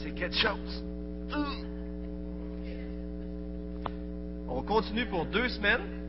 C'est 0.01 0.11
quelque 0.11 0.35
chose. 0.35 0.83
On 4.47 4.61
continue 4.63 5.05
pour 5.05 5.25
deux 5.25 5.49
semaines. 5.49 6.00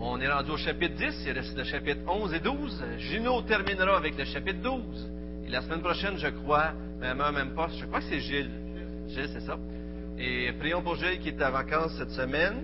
On 0.00 0.20
est 0.20 0.28
rendu 0.28 0.50
au 0.50 0.56
chapitre 0.56 0.94
10, 0.96 1.24
il 1.26 1.32
reste 1.32 1.56
le 1.56 1.64
chapitre 1.64 2.00
11 2.06 2.34
et 2.34 2.40
12. 2.40 2.84
Gino 2.98 3.40
terminera 3.42 3.96
avec 3.96 4.16
le 4.18 4.24
chapitre 4.24 4.60
12. 4.62 5.10
Et 5.46 5.50
la 5.50 5.62
semaine 5.62 5.80
prochaine, 5.80 6.18
je 6.18 6.28
crois, 6.28 6.72
même 7.00 7.20
un, 7.20 7.32
même 7.32 7.54
pas, 7.54 7.68
je 7.68 7.84
crois 7.86 8.00
que 8.00 8.06
c'est 8.06 8.20
Gilles. 8.20 8.50
Gilles, 9.08 9.28
c'est 9.32 9.40
ça. 9.40 9.58
Et 10.18 10.52
prions 10.58 10.82
pour 10.82 10.96
Gilles 10.96 11.18
qui 11.20 11.28
est 11.30 11.42
en 11.42 11.50
vacances 11.50 11.96
cette 11.96 12.10
semaine. 12.10 12.56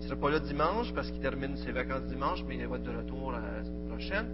Il 0.00 0.04
ne 0.04 0.08
sera 0.08 0.16
pas 0.20 0.30
là 0.30 0.38
dimanche 0.40 0.92
parce 0.94 1.10
qu'il 1.10 1.20
termine 1.20 1.56
ses 1.56 1.72
vacances 1.72 2.04
dimanche, 2.04 2.42
mais 2.48 2.56
il 2.56 2.66
va 2.66 2.76
être 2.76 2.82
de 2.84 2.96
retour 2.96 3.32
la 3.32 3.64
semaine 3.64 3.88
prochaine. 3.88 4.26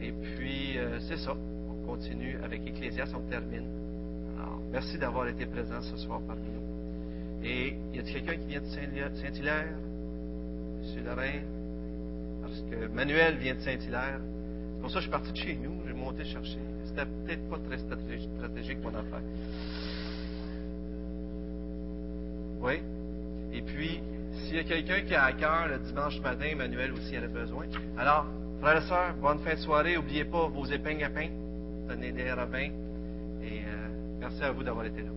Et 0.00 0.12
puis, 0.12 0.78
euh, 0.78 0.98
c'est 1.00 1.16
ça. 1.18 1.34
On 1.34 1.86
continue 1.86 2.38
avec 2.44 2.66
Ecclésias, 2.66 3.12
on 3.16 3.28
termine. 3.28 3.66
Alors, 4.36 4.60
merci 4.70 4.96
d'avoir 4.98 5.26
été 5.28 5.46
présent 5.46 5.80
ce 5.82 5.96
soir 5.96 6.20
parmi 6.26 6.42
nous. 6.50 7.44
Et 7.46 7.76
y 7.94 7.98
a-t-il 7.98 8.14
quelqu'un 8.24 8.36
qui 8.36 8.46
vient 8.48 8.60
de 8.60 8.66
Saint- 8.66 9.14
Saint-Hilaire? 9.22 9.74
Monsieur 10.80 11.02
Lorrain? 11.04 11.40
Parce 12.48 12.62
que 12.70 12.86
Manuel 12.88 13.36
vient 13.36 13.54
de 13.54 13.60
Saint-Hilaire. 13.60 14.20
C'est 14.74 14.80
pour 14.80 14.90
ça 14.90 14.94
que 14.94 15.00
je 15.00 15.08
suis 15.08 15.10
parti 15.10 15.32
de 15.32 15.36
chez 15.36 15.58
nous. 15.62 15.82
J'ai 15.86 15.92
monté 15.92 16.24
chercher. 16.24 16.58
C'était 16.84 17.04
peut-être 17.04 17.48
pas 17.48 17.58
très 17.58 17.78
stratégique, 17.78 18.78
mon 18.82 18.90
affaire. 18.90 19.22
Oui. 22.60 22.80
Et 23.52 23.62
puis, 23.62 24.00
s'il 24.32 24.56
y 24.56 24.58
a 24.58 24.64
quelqu'un 24.64 25.02
qui 25.02 25.14
a 25.14 25.24
à 25.24 25.32
cœur 25.32 25.68
le 25.68 25.78
dimanche 25.78 26.20
matin, 26.20 26.46
Emmanuel 26.50 26.92
aussi 26.92 27.18
en 27.18 27.22
a 27.22 27.26
besoin. 27.26 27.66
Alors, 27.98 28.26
frères 28.60 28.82
et 28.82 28.88
sœurs, 28.88 29.14
bonne 29.20 29.38
fin 29.40 29.54
de 29.54 29.60
soirée. 29.60 29.96
N'oubliez 29.96 30.24
pas 30.24 30.48
vos 30.48 30.64
épingles 30.64 31.04
à 31.04 31.10
pain. 31.10 31.28
Donnez-les 31.88 32.28
à 32.28 32.36
Robin. 32.36 32.70
Et 33.42 33.60
euh, 33.60 33.88
merci 34.20 34.42
à 34.42 34.52
vous 34.52 34.62
d'avoir 34.62 34.86
été 34.86 35.02
là. 35.02 35.10